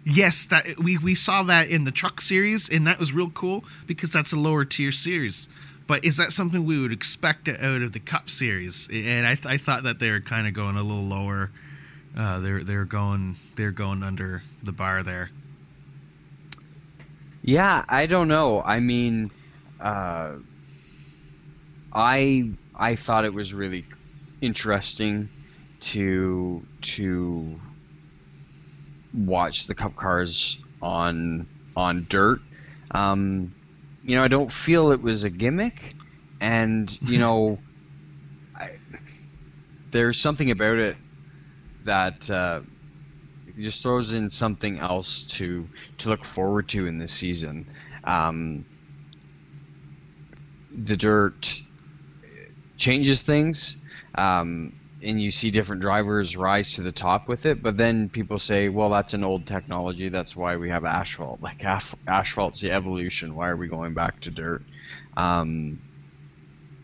Yes, 0.07 0.45
that 0.47 0.79
we 0.79 0.99
we 0.99 1.15
saw 1.15 1.43
that 1.45 1.69
in 1.69 1.85
the 1.85 1.91
truck 1.91 2.21
series, 2.21 2.69
and 2.69 2.87
that 2.87 2.99
was 2.99 3.15
real 3.15 3.31
cool 3.31 3.65
because 3.87 4.13
that's 4.13 4.33
a 4.35 4.39
lower 4.39 4.67
tier 4.67 4.93
series. 4.93 5.49
But 5.87 6.05
is 6.05 6.17
that 6.17 6.33
something 6.33 6.65
we 6.65 6.81
would 6.81 6.93
expect 6.93 7.49
out 7.49 7.83
of 7.83 7.93
the 7.93 8.01
Cup 8.01 8.31
series? 8.31 8.89
And 8.93 9.27
I, 9.27 9.35
th- 9.35 9.47
I 9.47 9.59
thought 9.59 9.83
that 9.83 9.99
they 9.99 10.11
were 10.11 10.21
kind 10.21 10.47
of 10.47 10.55
going 10.55 10.77
a 10.77 10.83
little 10.83 11.05
lower. 11.05 11.51
Uh, 12.17 12.39
they're 12.39 12.63
they're 12.63 12.85
going 12.85 13.37
they're 13.57 13.73
going 13.73 14.03
under 14.03 14.43
the 14.63 14.73
bar 14.73 15.03
there. 15.03 15.31
Yeah, 17.43 17.85
I 17.89 18.07
don't 18.07 18.29
know. 18.29 18.63
I 18.63 18.81
mean, 18.81 19.31
uh, 19.81 20.35
I 21.93 22.51
I 22.75 22.95
thought 22.95 23.25
it 23.25 23.35
was 23.35 23.53
really 23.53 23.85
interesting 24.41 25.29
to 25.81 26.65
to 26.81 27.61
watch 29.13 29.67
the 29.67 29.75
Cup 29.75 29.97
cars 29.97 30.57
on 30.81 31.47
on 31.77 32.07
dirt. 32.09 32.41
Um, 32.93 33.55
you 34.05 34.17
know, 34.17 34.23
I 34.23 34.29
don't 34.29 34.53
feel 34.53 34.93
it 34.93 35.03
was 35.03 35.25
a 35.25 35.31
gimmick, 35.31 35.95
and 36.41 36.97
you 37.03 37.19
know, 37.19 37.59
I, 38.57 38.73
there's 39.91 40.21
something 40.21 40.51
about 40.51 40.77
it 40.77 40.97
that 41.85 42.31
uh, 42.31 42.61
just 43.59 43.83
throws 43.83 44.13
in 44.13 44.29
something 44.29 44.79
else 44.79 45.25
to 45.25 45.67
to 45.99 46.09
look 46.11 46.25
forward 46.25 46.69
to 46.69 46.87
in 46.87 46.99
this 46.99 47.13
season. 47.13 47.67
Um, 48.05 48.67
the 50.71 50.97
dirt 50.97 51.61
changes 52.77 53.23
things. 53.23 53.77
Um, 54.17 54.75
and 55.05 55.21
you 55.21 55.31
see 55.31 55.51
different 55.51 55.83
drivers 55.83 56.37
rise 56.37 56.75
to 56.75 56.83
the 56.83 56.93
top 56.93 57.29
with 57.29 57.47
it. 57.47 57.63
But 57.63 57.77
then 57.77 58.09
people 58.09 58.39
say, 58.39 58.69
well, 58.69 58.91
that's 58.91 59.15
an 59.15 59.25
old 59.25 59.47
technology. 59.47 60.09
That's 60.09 60.35
why 60.35 60.57
we 60.57 60.71
have 60.71 60.85
asphalt. 60.85 61.41
Like 61.41 61.59
asphalt's 61.61 62.61
the 62.61 62.73
evolution. 62.73 63.35
Why 63.35 63.49
are 63.49 63.57
we 63.57 63.69
going 63.69 63.95
back 63.95 64.21
to 64.21 64.31
dirt? 64.31 64.63
Um, 65.17 65.81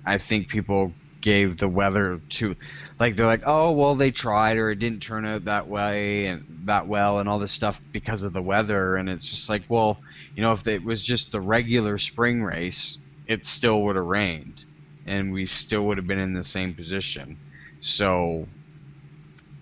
I 0.05 0.19
think 0.19 0.49
people 0.49 0.93
gave 1.21 1.59
the 1.59 1.69
weather 1.69 2.21
to, 2.31 2.57
like 2.99 3.17
they're 3.17 3.27
like, 3.27 3.43
oh 3.47 3.73
well, 3.73 3.95
they 3.95 4.11
tried 4.11 4.57
or 4.57 4.71
it 4.71 4.79
didn't 4.79 5.03
turn 5.03 5.27
out 5.27 5.45
that 5.45 5.69
way 5.69 6.27
and 6.27 6.63
that 6.65 6.87
well 6.87 7.19
and 7.19 7.29
all 7.29 7.39
this 7.39 7.53
stuff 7.53 7.81
because 7.93 8.23
of 8.23 8.33
the 8.33 8.43
weather. 8.43 8.97
And 8.97 9.09
it's 9.09 9.29
just 9.29 9.49
like, 9.49 9.63
well, 9.69 9.99
you 10.35 10.43
know, 10.43 10.53
if 10.53 10.67
it 10.67 10.85
was 10.85 11.03
just 11.03 11.33
the 11.33 11.41
regular 11.41 11.99
spring 11.99 12.43
race, 12.43 12.99
it 13.27 13.45
still 13.45 13.83
would 13.83 13.97
have 13.97 14.05
rained, 14.05 14.65
and 15.07 15.33
we 15.33 15.47
still 15.47 15.83
would 15.87 15.99
have 15.99 16.07
been 16.07 16.19
in 16.19 16.33
the 16.33 16.45
same 16.45 16.75
position. 16.75 17.39
So 17.81 18.47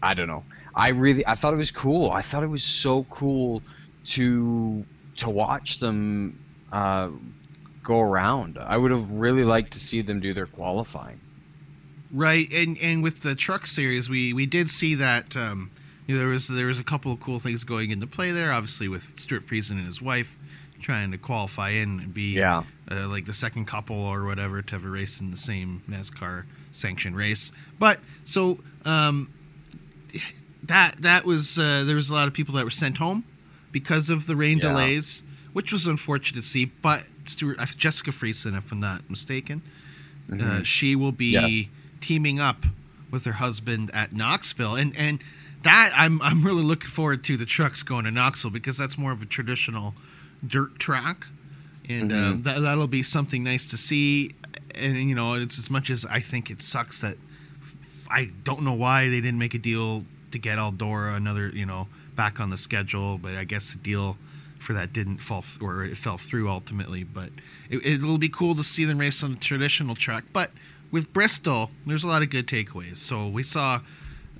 I 0.03 0.15
don't 0.15 0.29
know. 0.29 0.45
I 0.75 0.91
really 0.91 1.27
I 1.27 1.35
thought 1.35 1.55
it 1.55 1.59
was 1.59 1.71
cool. 1.71 2.11
I 2.11 2.23
thought 2.23 2.43
it 2.43 2.49
was 2.49 2.65
so 2.65 3.05
cool 3.05 3.63
to 4.07 4.85
to 5.17 5.31
watch 5.31 5.81
them 5.81 6.39
uh, 6.73 7.11
go 7.83 8.01
around. 8.01 8.59
I 8.59 8.77
would 8.77 8.91
have 8.91 9.11
really 9.13 9.45
liked 9.45 9.73
to 9.73 9.81
see 9.81 10.03
them 10.03 10.21
do 10.21 10.35
their 10.35 10.47
qualifying. 10.47 11.21
Right, 12.13 12.51
and 12.53 12.79
and 12.79 13.03
with 13.03 13.23
the 13.23 13.35
truck 13.35 13.67
series, 13.67 14.09
we 14.09 14.33
we 14.33 14.47
did 14.47 14.71
see 14.71 14.95
that 14.95 15.37
um, 15.37 15.71
you 16.07 16.15
know, 16.15 16.21
there 16.21 16.29
was 16.29 16.49
there 16.49 16.67
was 16.67 16.81
a 16.81 16.85
couple 16.85 17.13
of 17.13 17.21
cool 17.21 17.39
things 17.39 17.65
going 17.65 17.91
into 17.91 18.07
play 18.07 18.31
there. 18.31 18.51
Obviously, 18.51 18.89
with 18.89 19.19
Stewart 19.19 19.43
Friesen 19.43 19.73
and 19.73 19.87
his 19.87 20.01
wife 20.01 20.37
trying 20.81 21.11
to 21.11 21.19
qualify 21.19 21.71
in 21.71 22.01
and 22.01 22.15
be 22.15 22.35
yeah. 22.35 22.63
uh, 22.91 23.09
like 23.09 23.27
the 23.27 23.33
second 23.33 23.67
couple 23.67 23.97
or 23.97 24.25
whatever 24.25 24.63
to 24.63 24.75
have 24.75 24.85
a 24.85 24.89
race 24.89 25.21
in 25.21 25.33
the 25.33 25.37
same 25.37 25.83
NASCAR 25.91 26.45
sanctioned 26.79 27.17
race. 27.17 27.53
But 27.79 28.01
so 28.25 28.59
um, 28.85 29.33
that 30.63 31.03
that 31.03 31.25
was 31.25 31.59
uh, 31.59 31.85
there 31.85 31.97
was 31.97 32.11
a 32.11 32.15
lot 32.15 32.29
of 32.29 32.35
people 32.35 32.55
that 32.55 32.65
were 32.65 32.71
sent 32.71 32.99
home 32.99 33.25
because 33.73 34.11
of 34.11 34.27
the 34.27 34.37
rain 34.37 34.59
yeah. 34.59 34.69
delays, 34.69 35.25
which 35.53 35.73
was 35.73 35.87
unfortunate 35.87 36.41
to 36.41 36.47
see. 36.47 36.67
But 36.67 37.05
Stewart, 37.25 37.59
uh, 37.59 37.67
Jessica 37.67 38.11
Friesen, 38.11 38.57
if 38.57 38.73
I'm 38.73 38.81
not 38.81 39.09
mistaken, 39.11 39.63
uh, 40.31 40.35
mm-hmm. 40.35 40.51
uh, 40.51 40.63
she 40.63 40.95
will 40.95 41.13
be 41.13 41.33
yeah. 41.33 41.67
teaming 42.01 42.39
up 42.39 42.65
with 43.11 43.25
her 43.25 43.33
husband 43.33 43.91
at 43.93 44.13
Knoxville, 44.13 44.77
and 44.77 44.97
and 44.97 45.23
that 45.63 45.93
I'm 45.95 46.21
I'm 46.23 46.43
really 46.43 46.63
looking 46.63 46.91
forward 46.91 47.25
to 47.25 47.37
the 47.37 47.47
trucks 47.47 47.83
going 47.83 48.05
to 48.05 48.11
Knoxville 48.11 48.51
because 48.51 48.79
that's 48.79 48.97
more 48.99 49.13
of 49.13 49.23
a 49.23 49.27
traditional 49.27 49.95
dirt 50.47 50.79
track, 50.79 51.27
and 51.89 52.11
mm-hmm. 52.11 52.33
um, 52.33 52.43
that 52.43 52.61
that'll 52.61 52.87
be 52.87 53.03
something 53.03 53.43
nice 53.43 53.67
to 53.69 53.77
see 53.77 54.35
and 54.79 55.09
you 55.09 55.15
know, 55.15 55.35
it's 55.35 55.59
as 55.59 55.71
much 55.71 55.91
as 55.91 56.05
I 56.05 56.21
think 56.21 56.51
it 56.51 56.63
sucks 56.63 57.01
that 57.01 57.17
I 58.11 58.31
don't 58.45 58.63
know 58.63 58.73
why 58.73 59.09
they 59.09 59.21
didn't 59.21 59.39
make 59.39 59.55
a 59.55 59.59
deal 59.59 60.05
to 60.31 60.39
get 60.39 60.59
Eldora 60.59 61.17
another, 61.17 61.49
you 61.49 61.67
know, 61.67 61.89
back 62.15 62.41
on 62.41 62.51
the 62.51 62.57
schedule, 62.57 63.19
but 63.19 63.35
I 63.35 63.45
guess 63.45 63.73
the 63.73 63.79
deal 63.79 64.17
for 64.59 64.73
that 64.73 64.93
didn't 64.93 65.19
fall 65.19 65.43
th- 65.43 65.61
or 65.61 65.85
it 65.85 65.97
fell 65.97 66.19
through 66.19 66.49
ultimately. 66.51 67.05
But 67.05 67.31
it, 67.71 68.03
will 68.03 68.19
be 68.19 68.29
cool 68.29 68.55
to 68.55 68.65
see 68.65 68.85
them 68.85 68.99
race 68.99 69.23
on 69.23 69.35
a 69.35 69.37
traditional 69.37 69.95
track. 69.95 70.25
But 70.33 70.51
with 70.91 71.13
Bristol, 71.13 71.71
there's 71.87 72.05
a 72.05 72.09
lot 72.09 72.23
of 72.23 72.31
good 72.31 72.47
takeaways. 72.47 72.97
So 72.97 73.29
we 73.29 73.43
saw 73.43 73.81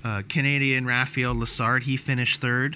uh, 0.03 0.23
Canadian 0.27 0.85
Raphael 0.85 1.35
Lessard, 1.35 1.83
he 1.83 1.97
finished 1.97 2.41
3rd 2.41 2.75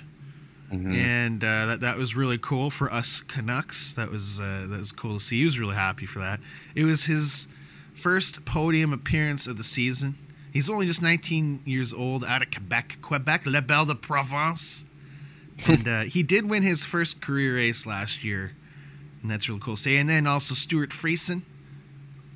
mm-hmm. 0.74 0.92
and 0.92 1.44
uh, 1.44 1.66
that 1.68 1.80
that 1.82 1.98
was 1.98 2.16
really 2.16 2.38
cool 2.38 2.70
for 2.70 2.92
us 2.92 3.22
Canucks. 3.22 3.94
That 3.94 4.10
was 4.10 4.40
uh, 4.40 4.66
that 4.70 4.80
was 4.80 4.92
cool 4.92 5.16
to 5.16 5.20
see. 5.20 5.40
He 5.40 5.46
was 5.46 5.60
really 5.60 5.76
happy 5.76 6.06
for 6.06 6.20
that. 6.20 6.40
It 6.76 6.86
was 6.86 7.06
his 7.06 7.48
first 7.94 8.46
podium 8.46 8.92
appearance 8.92 9.48
of 9.48 9.58
the 9.58 9.64
season. 9.64 10.16
He's 10.52 10.70
only 10.70 10.86
just 10.86 11.02
19 11.02 11.62
years 11.66 11.94
old, 11.94 12.24
out 12.24 12.44
of 12.44 12.52
Quebec, 12.52 13.00
Quebec, 13.02 13.44
La 13.46 13.62
Belle 13.62 13.86
de 13.86 13.96
Provence, 13.96 14.86
and 15.68 15.88
uh, 15.88 16.02
he 16.02 16.22
did 16.22 16.50
win 16.50 16.64
his 16.64 16.84
first 16.84 17.22
career 17.22 17.56
race 17.56 17.86
last 17.86 18.24
year, 18.24 18.52
and 19.22 19.32
that's 19.32 19.50
really 19.50 19.62
cool 19.62 19.76
see. 19.76 19.98
And 19.98 20.10
then 20.10 20.28
also 20.28 20.54
Stewart 20.54 20.92
Friesen 20.92 21.42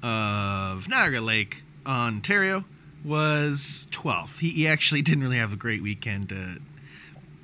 of 0.01 0.89
Niagara 0.89 1.21
Lake, 1.21 1.63
Ontario, 1.85 2.65
was 3.03 3.87
12th. 3.91 4.39
He, 4.39 4.49
he 4.49 4.67
actually 4.67 5.01
didn't 5.03 5.23
really 5.23 5.37
have 5.37 5.53
a 5.53 5.57
great 5.57 5.81
weekend. 5.81 6.31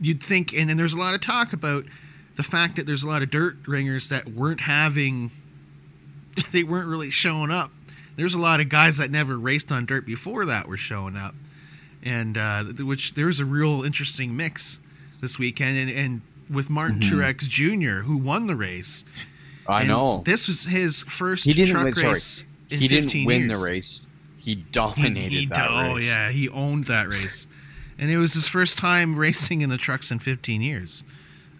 You'd 0.04 0.22
think, 0.22 0.54
and 0.54 0.70
then 0.70 0.76
there's 0.76 0.92
a 0.92 0.98
lot 0.98 1.14
of 1.14 1.22
talk 1.22 1.54
about 1.54 1.86
the 2.36 2.44
fact 2.44 2.76
that 2.76 2.86
there's 2.86 3.04
a 3.04 3.08
lot 3.08 3.24
of 3.24 3.30
dirt 3.30 3.56
ringers 3.66 4.10
that 4.10 4.28
weren't 4.28 4.60
having, 4.60 5.32
they 6.52 6.64
weren't 6.64 6.90
really 6.90 7.10
showing 7.10 7.52
up. 7.52 7.72
There's 8.18 8.34
a 8.34 8.40
lot 8.40 8.60
of 8.60 8.68
guys 8.68 8.98
that 8.98 9.10
never 9.10 9.38
raced 9.38 9.72
on 9.72 9.86
dirt 9.86 10.06
before 10.06 10.46
that 10.46 10.68
were 10.68 10.76
showing 10.76 11.16
up, 11.16 11.36
and 12.04 12.38
uh, 12.38 12.64
which 12.80 13.14
there 13.14 13.28
was 13.28 13.40
a 13.40 13.46
real 13.46 13.84
interesting 13.84 14.36
mix 14.36 14.82
this 15.22 15.40
weekend, 15.40 15.78
and, 15.78 15.90
and 15.90 16.22
with 16.50 16.70
Martin 16.70 17.00
mm-hmm. 17.00 17.20
Truex 17.20 17.48
Jr. 17.48 18.04
who 18.04 18.18
won 18.18 18.48
the 18.48 18.58
race. 18.58 19.06
I 19.68 19.80
and 19.80 19.88
know 19.88 20.22
this 20.26 20.50
was 20.50 20.66
his 20.66 21.04
first 21.04 21.46
he 21.46 21.54
didn't 21.54 21.72
truck 21.72 21.96
win, 21.96 22.06
race. 22.06 22.46
Sorry. 22.70 22.82
he 22.82 22.88
didn't 22.90 23.26
win 23.26 23.48
years. 23.48 23.60
the 23.60 23.66
race. 23.66 24.06
He 24.38 24.56
dominated 24.56 25.32
he, 25.32 25.40
he, 25.40 25.46
that 25.46 25.70
oh, 25.72 25.96
race. 25.96 26.04
yeah, 26.04 26.30
he 26.30 26.50
owned 26.50 26.86
that 26.86 27.08
race 27.08 27.48
and 28.04 28.12
it 28.12 28.18
was 28.18 28.34
his 28.34 28.50
first 28.50 28.78
time 28.78 29.16
racing 29.18 29.62
in 29.62 29.70
the 29.70 29.78
trucks 29.78 30.12
in 30.12 30.20
15 30.20 30.62
years. 30.62 31.06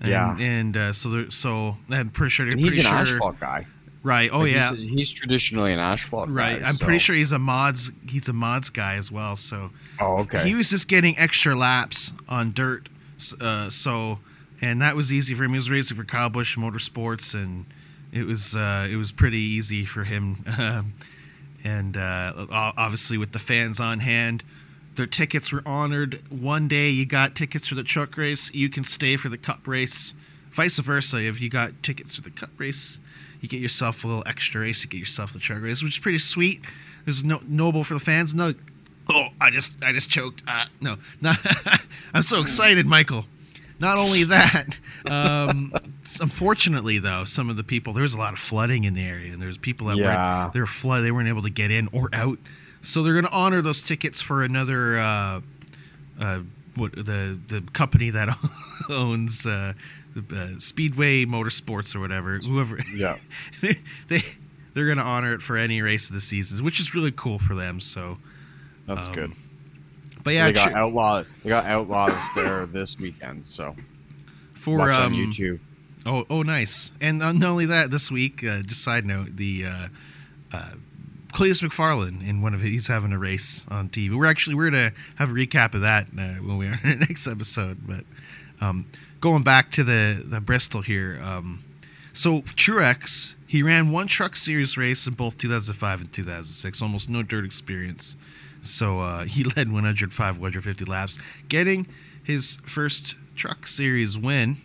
And, 0.02 0.10
yeah, 0.10 0.38
and 0.38 0.76
uh, 0.76 0.92
so 0.92 1.10
there, 1.10 1.32
so 1.32 1.78
I'm 1.90 2.10
pretty 2.10 2.32
sure. 2.32 2.46
And 2.50 2.60
he's 2.60 2.76
pretty 2.76 2.88
an 2.88 3.08
sure, 3.08 3.16
asphalt 3.16 3.40
guy. 3.40 3.66
Right. 4.04 4.30
Oh 4.34 4.40
like 4.40 4.52
yeah. 4.52 4.76
He's, 4.76 4.92
he's, 4.92 5.12
traditionally 5.12 5.72
an 5.72 5.80
asphalt 5.80 6.28
guy. 6.28 6.34
right. 6.34 6.60
guy. 6.60 6.68
I'm 6.68 6.74
so. 6.74 6.84
pretty 6.84 7.00
sure 7.00 7.16
he's 7.16 7.32
a 7.32 7.40
mods. 7.40 7.94
He's 8.10 8.28
a 8.28 8.34
mods 8.34 8.70
guy 8.70 8.96
as 8.96 9.10
well. 9.10 9.38
So. 9.38 9.70
Oh 10.02 10.18
okay. 10.20 10.46
He 10.46 10.54
was 10.54 10.70
just 10.70 10.90
getting 10.90 11.18
extra 11.18 11.56
laps 11.56 12.12
on 12.28 12.52
dirt. 12.52 12.90
Uh, 13.40 13.70
so, 13.70 14.20
and 14.60 14.82
that 14.82 14.98
was 14.98 15.14
easy 15.14 15.34
for 15.34 15.46
him. 15.46 15.52
He 15.52 15.58
was 15.58 15.72
racing 15.72 15.96
for 15.96 16.04
Kyle 16.04 16.30
Busch 16.30 16.58
Motorsports, 16.58 17.34
and 17.34 17.66
it 18.12 18.26
was 18.26 18.54
uh, 18.54 18.86
it 18.92 18.98
was 18.98 19.14
pretty 19.14 19.40
easy 19.40 19.86
for 19.86 20.04
him. 20.04 20.44
and 21.64 21.96
uh, 21.96 22.48
obviously 22.52 23.18
with 23.18 23.32
the 23.32 23.40
fans 23.40 23.80
on 23.80 24.02
hand 24.02 24.44
their 24.96 25.08
tickets 25.08 25.52
were 25.52 25.64
honored. 25.66 26.22
One 26.30 26.68
day 26.68 26.90
you 26.90 27.06
got 27.06 27.36
tickets 27.36 27.68
for 27.68 27.76
the 27.76 27.84
truck 27.84 28.18
race, 28.18 28.54
you 28.54 28.70
can 28.70 28.84
stay 28.84 29.18
for 29.18 29.30
the 29.30 29.38
cup 29.38 29.68
race. 29.68 30.16
Vice 30.52 30.78
versa, 30.80 31.24
if 31.26 31.42
you 31.42 31.50
got 31.50 31.72
tickets 31.82 32.16
for 32.16 32.22
the 32.22 32.30
cup 32.30 32.52
race, 32.60 33.00
you 33.42 33.50
get 33.50 33.60
yourself 33.60 34.04
a 34.04 34.08
little 34.08 34.24
extra 34.28 34.62
race. 34.62 34.84
You 34.84 34.90
get 34.90 35.00
yourself 35.00 35.34
the 35.34 35.40
truck 35.40 35.62
race, 35.62 35.84
which 35.84 35.98
is 35.98 36.00
pretty 36.00 36.20
sweet. 36.20 36.62
It's 37.06 37.24
no, 37.24 37.42
noble 37.48 37.84
for 37.84 37.96
the 37.96 38.00
fans. 38.00 38.34
No, 38.34 38.54
oh, 39.10 39.28
I 39.42 39.50
just 39.50 39.74
I 39.84 39.92
just 39.92 40.10
choked. 40.10 40.44
Uh, 40.48 40.66
no, 40.80 40.98
not, 41.22 41.38
I'm 42.14 42.24
so 42.24 42.40
excited, 42.40 42.88
Michael. 42.88 43.26
Not 43.80 43.98
only 43.98 44.24
that, 44.26 44.80
um, 45.10 45.74
unfortunately 46.22 47.00
though, 47.00 47.24
some 47.24 47.50
of 47.50 47.58
the 47.58 47.64
people 47.64 47.92
there 47.92 48.04
was 48.04 48.14
a 48.14 48.20
lot 48.20 48.34
of 48.34 48.40
flooding 48.40 48.84
in 48.86 48.94
the 48.94 49.04
area, 49.04 49.34
and 49.34 49.42
there 49.42 49.48
was 49.48 49.58
people 49.58 49.88
that 49.88 49.98
yeah. 49.98 50.44
weren't 50.44 50.54
they 50.54 50.60
were 50.60 50.66
flood 50.66 51.04
they 51.04 51.12
weren't 51.12 51.28
able 51.28 51.42
to 51.42 51.50
get 51.50 51.72
in 51.72 51.90
or 51.92 52.10
out. 52.14 52.40
So 52.84 53.02
they're 53.02 53.14
going 53.14 53.26
to 53.26 53.32
honor 53.32 53.62
those 53.62 53.82
tickets 53.82 54.22
for 54.22 54.44
another 54.44 55.00
uh, 55.00 55.42
uh, 56.20 56.42
what 56.76 56.92
the 56.94 57.40
the 57.48 57.64
company 57.74 58.10
that 58.12 58.38
owns 58.90 59.46
uh, 59.46 59.74
uh, 60.18 60.48
Speedway 60.58 61.26
Motorsports 61.26 61.96
or 61.96 62.00
whatever. 62.00 62.38
Whoever. 62.40 62.80
Yeah. 62.94 63.18
they, 63.62 63.78
they 64.10 64.22
they're 64.74 64.86
going 64.86 64.98
to 64.98 65.04
honor 65.04 65.34
it 65.34 65.42
for 65.42 65.56
any 65.56 65.82
race 65.82 66.10
of 66.10 66.14
the 66.14 66.22
seasons, 66.22 66.62
which 66.62 66.80
is 66.80 66.94
really 66.94 67.12
cool 67.12 67.40
for 67.40 67.56
them. 67.56 67.80
So 67.80 68.18
that's 68.86 69.08
um, 69.08 69.14
good. 69.14 69.32
But 70.24 70.34
yeah, 70.34 70.48
they 70.48 70.54
got 70.54 70.74
outlaw. 70.74 71.24
They 71.44 71.50
got 71.50 71.66
outlaws 71.66 72.14
there 72.36 72.66
this 72.66 73.00
weekend. 73.00 73.46
So 73.46 73.76
for 74.54 74.80
Watch 74.80 74.98
um, 74.98 75.14
on 75.14 75.20
YouTube. 75.20 75.60
Oh, 76.06 76.26
oh, 76.30 76.42
nice. 76.42 76.92
And 77.00 77.22
uh, 77.22 77.32
not 77.32 77.50
only 77.50 77.66
that, 77.68 77.90
this 77.90 78.12
week, 78.12 78.44
uh, 78.44 78.62
just 78.62 78.84
side 78.84 79.06
note, 79.06 79.38
the 79.38 79.66
uh, 79.66 79.88
uh, 80.52 80.72
Cleetus 81.34 81.62
McFarland 81.62 82.28
in 82.28 82.42
one 82.42 82.54
of 82.54 82.62
he's 82.62 82.88
having 82.88 83.12
a 83.12 83.18
race 83.18 83.66
on 83.70 83.90
TV. 83.90 84.16
We're 84.16 84.28
actually 84.28 84.56
we're 84.56 84.70
gonna 84.70 84.94
have 85.16 85.32
a 85.32 85.34
recap 85.34 85.74
of 85.74 85.82
that 85.82 86.08
uh, 86.18 86.42
when 86.42 86.58
we 86.58 86.68
are 86.68 86.80
in 86.84 86.92
the 86.92 86.96
next 87.08 87.28
episode. 87.28 87.80
But 87.86 88.06
um, 88.62 88.86
going 89.20 89.44
back 89.44 89.72
to 89.72 89.84
the 89.84 90.24
the 90.24 90.40
Bristol 90.40 90.82
here, 90.82 91.20
um, 91.24 91.64
so 92.14 92.42
Truex 92.42 93.36
he 93.54 93.62
ran 93.62 93.92
one 93.92 94.08
Truck 94.08 94.36
Series 94.36 94.78
race 94.78 95.06
in 95.06 95.14
both 95.14 95.38
2005 95.38 96.02
and 96.02 96.12
2006, 96.12 96.82
almost 96.82 97.08
no 97.08 97.22
dirt 97.22 97.46
experience. 97.46 98.16
So 98.62 99.00
uh, 99.00 99.26
he 99.26 99.44
led 99.44 99.72
105, 99.72 100.38
150 100.38 100.86
laps, 100.86 101.20
getting 101.50 101.88
his 102.24 102.58
first 102.66 103.16
Truck 103.36 103.68
Series 103.68 104.18
win, 104.18 104.58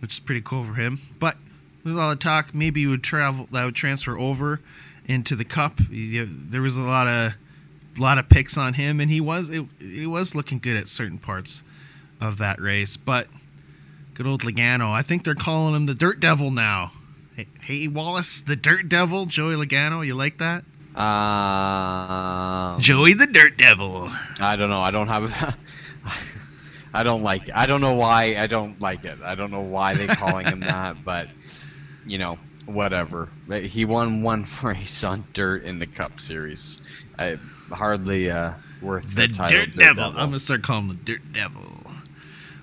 which 0.00 0.14
is 0.14 0.20
pretty 0.20 0.40
cool 0.40 0.64
for 0.64 0.74
him. 0.74 1.00
But 1.18 1.36
with 1.84 1.98
all 1.98 2.10
the 2.10 2.16
talk, 2.16 2.54
maybe 2.54 2.80
he 2.80 2.86
would 2.86 3.04
travel 3.04 3.48
that 3.52 3.64
would 3.64 3.74
transfer 3.74 4.18
over 4.18 4.60
into 5.06 5.34
the 5.36 5.44
Cup. 5.44 5.80
He- 5.90 6.22
there 6.24 6.60
was 6.62 6.76
a 6.76 6.82
lot 6.82 7.06
of 7.06 7.32
a 7.98 8.02
lot 8.02 8.18
of 8.18 8.28
picks 8.28 8.58
on 8.58 8.74
him, 8.74 9.00
and 9.00 9.10
he 9.10 9.20
was 9.20 9.48
it, 9.48 9.64
he 9.78 10.06
was 10.06 10.34
looking 10.34 10.58
good 10.58 10.76
at 10.76 10.86
certain 10.88 11.18
parts 11.18 11.62
of 12.20 12.36
that 12.38 12.60
race. 12.60 12.96
But 12.96 13.28
good 14.14 14.26
old 14.26 14.42
Logano, 14.42 14.92
I 14.92 15.02
think 15.02 15.24
they're 15.24 15.34
calling 15.34 15.74
him 15.74 15.86
the 15.86 15.94
Dirt 15.94 16.20
Devil 16.20 16.50
now. 16.50 16.92
Hey, 17.34 17.46
hey 17.62 17.88
Wallace, 17.88 18.42
the 18.42 18.56
Dirt 18.56 18.88
Devil, 18.88 19.26
Joey 19.26 19.54
Logano, 19.54 20.06
you 20.06 20.14
like 20.14 20.38
that? 20.38 20.64
Um, 20.98 22.80
Joey 22.80 23.12
the 23.14 23.26
Dirt 23.26 23.56
Devil. 23.56 24.10
I 24.40 24.56
don't 24.56 24.70
know. 24.70 24.80
I 24.80 24.90
don't 24.90 25.08
have. 25.08 25.56
I 26.94 27.02
don't 27.02 27.22
like. 27.22 27.50
I 27.54 27.66
don't 27.66 27.80
know 27.82 27.94
why. 27.94 28.36
I 28.36 28.46
don't 28.46 28.80
like 28.80 29.04
it. 29.04 29.18
I 29.22 29.34
don't 29.34 29.50
know 29.50 29.60
why 29.60 29.94
they're 29.94 30.06
calling 30.16 30.46
him 30.46 30.60
that, 30.72 31.04
but 31.04 31.28
you 32.06 32.16
know, 32.18 32.38
whatever. 32.66 33.28
He 33.50 33.84
won 33.84 34.22
one 34.22 34.46
race 34.62 35.02
on 35.04 35.24
dirt 35.32 35.64
in 35.64 35.78
the 35.78 35.86
Cup 35.86 36.20
Series. 36.20 36.80
I, 37.18 37.38
hardly 37.70 38.30
uh, 38.30 38.52
worth 38.82 39.08
The, 39.14 39.26
the, 39.26 39.28
title. 39.28 39.64
Dirt 39.66 39.76
Devil. 39.76 40.04
I'm 40.04 40.14
gonna 40.14 40.38
start 40.38 40.62
calling 40.62 40.88
him 40.88 40.88
the 40.88 41.12
Dirt 41.12 41.32
Devil. 41.32 41.82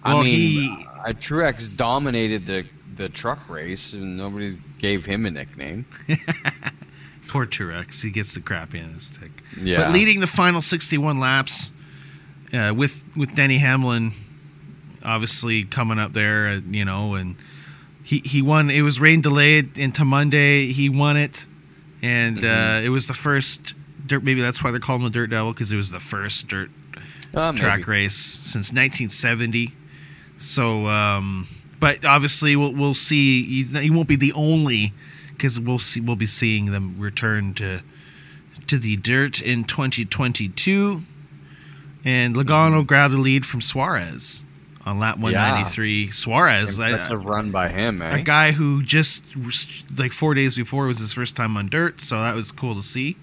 I 0.03 0.13
Well, 0.13 0.23
mean, 0.23 0.35
he 0.35 0.85
uh, 0.99 1.13
Truex 1.13 1.75
dominated 1.75 2.45
the 2.45 2.65
the 2.95 3.09
truck 3.09 3.49
race, 3.49 3.93
and 3.93 4.17
nobody 4.17 4.57
gave 4.77 5.05
him 5.05 5.25
a 5.25 5.31
nickname. 5.31 5.85
poor 7.27 7.45
Truex, 7.47 8.03
he 8.03 8.11
gets 8.11 8.35
the 8.35 8.41
crap 8.41 8.75
in 8.75 8.93
his 8.93 9.03
stick. 9.03 9.31
Yeah, 9.59 9.77
But 9.85 9.93
leading 9.93 10.19
the 10.19 10.27
final 10.27 10.61
61 10.61 11.19
laps 11.19 11.71
uh, 12.53 12.73
with 12.75 13.03
with 13.15 13.35
Denny 13.35 13.57
Hamlin, 13.57 14.11
obviously 15.03 15.63
coming 15.63 15.97
up 15.97 16.13
there, 16.13 16.47
uh, 16.47 16.59
you 16.69 16.85
know, 16.85 17.15
and 17.15 17.35
he 18.03 18.21
he 18.25 18.41
won. 18.41 18.69
It 18.69 18.81
was 18.81 18.99
rain 18.99 19.21
delayed 19.21 19.77
into 19.77 20.03
Monday. 20.05 20.67
He 20.73 20.89
won 20.89 21.17
it, 21.17 21.47
and 22.01 22.43
uh, 22.43 22.81
it 22.83 22.89
was 22.89 23.07
the 23.07 23.13
first 23.13 23.73
dirt. 24.05 24.23
Maybe 24.23 24.41
that's 24.41 24.63
why 24.63 24.71
they're 24.71 24.79
calling 24.79 25.01
him 25.01 25.05
the 25.11 25.11
Dirt 25.19 25.29
Devil 25.29 25.53
because 25.53 25.71
it 25.71 25.77
was 25.77 25.91
the 25.91 25.99
first 26.01 26.47
dirt 26.47 26.69
Uh, 27.33 27.51
maybe. 27.51 27.59
track 27.61 27.87
race 27.87 28.15
since 28.15 28.71
1970. 28.73 29.71
So, 30.37 30.87
um, 30.87 31.47
but 31.79 32.03
obviously 32.05 32.55
we'll 32.55 32.73
we'll 32.73 32.93
see. 32.93 33.63
He, 33.63 33.79
he 33.81 33.89
won't 33.89 34.07
be 34.09 34.15
the 34.17 34.33
only 34.33 34.93
because 35.29 35.59
we'll 35.59 35.79
see. 35.79 36.01
We'll 36.01 36.15
be 36.17 36.25
seeing 36.25 36.65
them 36.71 36.95
return 36.99 37.53
to 37.55 37.81
to 38.67 38.77
the 38.77 38.97
dirt 38.97 39.41
in 39.41 39.63
2022. 39.63 41.03
And 42.05 42.35
Logano 42.35 42.85
grabbed 42.85 43.13
the 43.13 43.17
lead 43.17 43.45
from 43.45 43.61
Suarez 43.61 44.43
on 44.85 44.99
lap 44.99 45.17
193. 45.17 46.11
Suarez, 46.11 46.77
That's 46.77 47.13
a 47.13 47.17
run 47.17 47.51
by 47.51 47.69
him, 47.69 48.01
eh? 48.01 48.19
a 48.19 48.21
guy 48.21 48.51
who 48.51 48.83
just 48.83 49.25
like 49.97 50.11
four 50.11 50.33
days 50.33 50.55
before 50.55 50.87
was 50.87 50.99
his 50.99 51.13
first 51.13 51.35
time 51.35 51.55
on 51.57 51.67
dirt, 51.69 52.01
so 52.01 52.19
that 52.19 52.35
was 52.35 52.51
cool 52.51 52.75
to 52.75 52.83
see. 52.83 53.17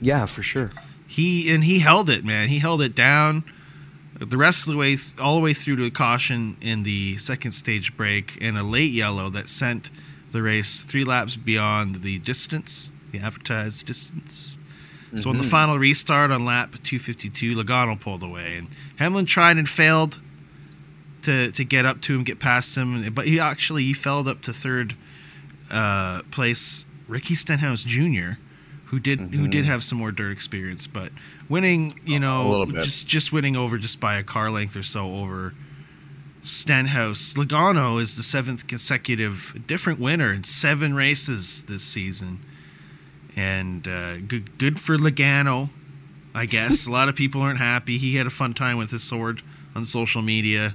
yeah, 0.00 0.26
for 0.26 0.42
sure. 0.42 0.70
He 1.06 1.52
and 1.54 1.64
he 1.64 1.80
held 1.80 2.08
it, 2.08 2.24
man. 2.24 2.48
He 2.48 2.58
held 2.58 2.80
it 2.80 2.94
down 2.94 3.44
the 4.18 4.36
rest 4.36 4.66
of 4.66 4.72
the 4.72 4.78
way, 4.78 4.96
all 5.20 5.34
the 5.36 5.40
way 5.42 5.52
through 5.52 5.76
to 5.76 5.84
a 5.84 5.90
caution 5.90 6.56
in 6.60 6.82
the 6.82 7.16
second 7.16 7.52
stage 7.52 7.96
break 7.96 8.38
and 8.40 8.56
a 8.56 8.62
late 8.62 8.92
yellow 8.92 9.28
that 9.30 9.48
sent 9.48 9.90
the 10.30 10.42
race 10.42 10.82
three 10.82 11.04
laps 11.04 11.36
beyond 11.36 11.96
the 12.02 12.18
distance, 12.20 12.92
the 13.10 13.18
advertised 13.18 13.86
distance. 13.86 14.58
So 15.14 15.30
on 15.30 15.36
the 15.38 15.44
final 15.44 15.78
restart 15.78 16.30
on 16.30 16.44
lap 16.44 16.72
252, 16.82 17.54
Logano 17.54 17.98
pulled 18.00 18.22
away, 18.22 18.56
and 18.56 18.68
Hamlin 18.96 19.26
tried 19.26 19.56
and 19.58 19.68
failed 19.68 20.20
to 21.22 21.52
to 21.52 21.64
get 21.64 21.84
up 21.84 22.00
to 22.02 22.14
him, 22.14 22.24
get 22.24 22.38
past 22.38 22.76
him, 22.76 23.12
but 23.12 23.26
he 23.26 23.38
actually 23.38 23.84
he 23.84 23.92
fell 23.92 24.26
up 24.28 24.42
to 24.42 24.52
third 24.52 24.94
uh, 25.70 26.22
place. 26.30 26.86
Ricky 27.08 27.34
Stenhouse 27.34 27.84
Jr., 27.84 28.32
who 28.86 28.98
did 28.98 29.20
who 29.34 29.46
Mhm. 29.46 29.50
did 29.50 29.64
have 29.66 29.84
some 29.84 29.98
more 29.98 30.12
dirt 30.12 30.30
experience, 30.32 30.86
but 30.86 31.12
winning, 31.48 31.98
you 32.06 32.18
know, 32.18 32.64
just 32.82 33.06
just 33.06 33.32
winning 33.32 33.54
over 33.56 33.76
just 33.78 34.00
by 34.00 34.16
a 34.18 34.22
car 34.22 34.50
length 34.50 34.76
or 34.76 34.82
so 34.82 35.14
over 35.16 35.52
Stenhouse. 36.40 37.34
Logano 37.34 38.00
is 38.00 38.16
the 38.16 38.22
seventh 38.22 38.66
consecutive 38.66 39.62
different 39.66 40.00
winner 40.00 40.32
in 40.32 40.42
seven 40.44 40.94
races 40.94 41.64
this 41.64 41.82
season, 41.84 42.40
and 43.36 43.86
uh, 43.88 44.18
good 44.18 44.58
good 44.58 44.78
for 44.80 44.96
Logano. 44.96 45.70
I 46.34 46.46
guess 46.46 46.86
a 46.88 46.90
lot 46.90 47.08
of 47.08 47.16
people 47.16 47.40
aren't 47.42 47.58
happy. 47.58 47.98
He 47.98 48.16
had 48.16 48.26
a 48.26 48.30
fun 48.30 48.54
time 48.54 48.76
with 48.78 48.90
his 48.90 49.02
sword 49.02 49.42
on 49.74 49.84
social 49.84 50.22
media. 50.22 50.74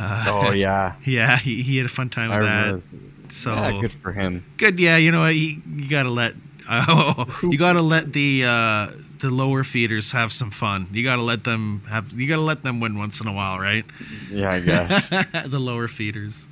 Uh, 0.00 0.24
Oh 0.26 0.50
yeah, 0.52 0.94
yeah, 1.04 1.36
he, 1.38 1.62
he 1.62 1.76
had 1.76 1.86
a 1.86 1.90
fun 1.90 2.08
time 2.08 2.30
I 2.32 2.38
with 2.38 2.46
that. 2.46 2.64
remember. 2.66 2.84
So 3.28 3.54
yeah, 3.54 3.80
good. 3.82 3.92
for 4.02 4.12
him. 4.12 4.44
Good, 4.58 4.78
yeah, 4.80 4.96
you 4.96 5.10
know 5.10 5.20
what? 5.20 5.34
You, 5.34 5.60
you 5.76 5.88
gotta 5.88 6.10
let 6.10 6.34
oh, 6.70 7.26
you 7.42 7.58
gotta 7.58 7.82
let 7.82 8.12
the 8.12 8.44
uh, 8.46 8.90
the 9.18 9.30
lower 9.30 9.64
feeders 9.64 10.12
have 10.12 10.32
some 10.32 10.50
fun. 10.50 10.86
You 10.92 11.02
gotta 11.02 11.22
let 11.22 11.44
them 11.44 11.82
have. 11.88 12.12
You 12.12 12.28
gotta 12.28 12.42
let 12.42 12.62
them 12.62 12.78
win 12.80 12.98
once 12.98 13.20
in 13.20 13.26
a 13.26 13.32
while, 13.32 13.58
right? 13.58 13.84
Yeah, 14.30 14.50
I 14.50 14.60
guess. 14.60 15.08
the 15.46 15.58
lower 15.58 15.88
feeders, 15.88 16.48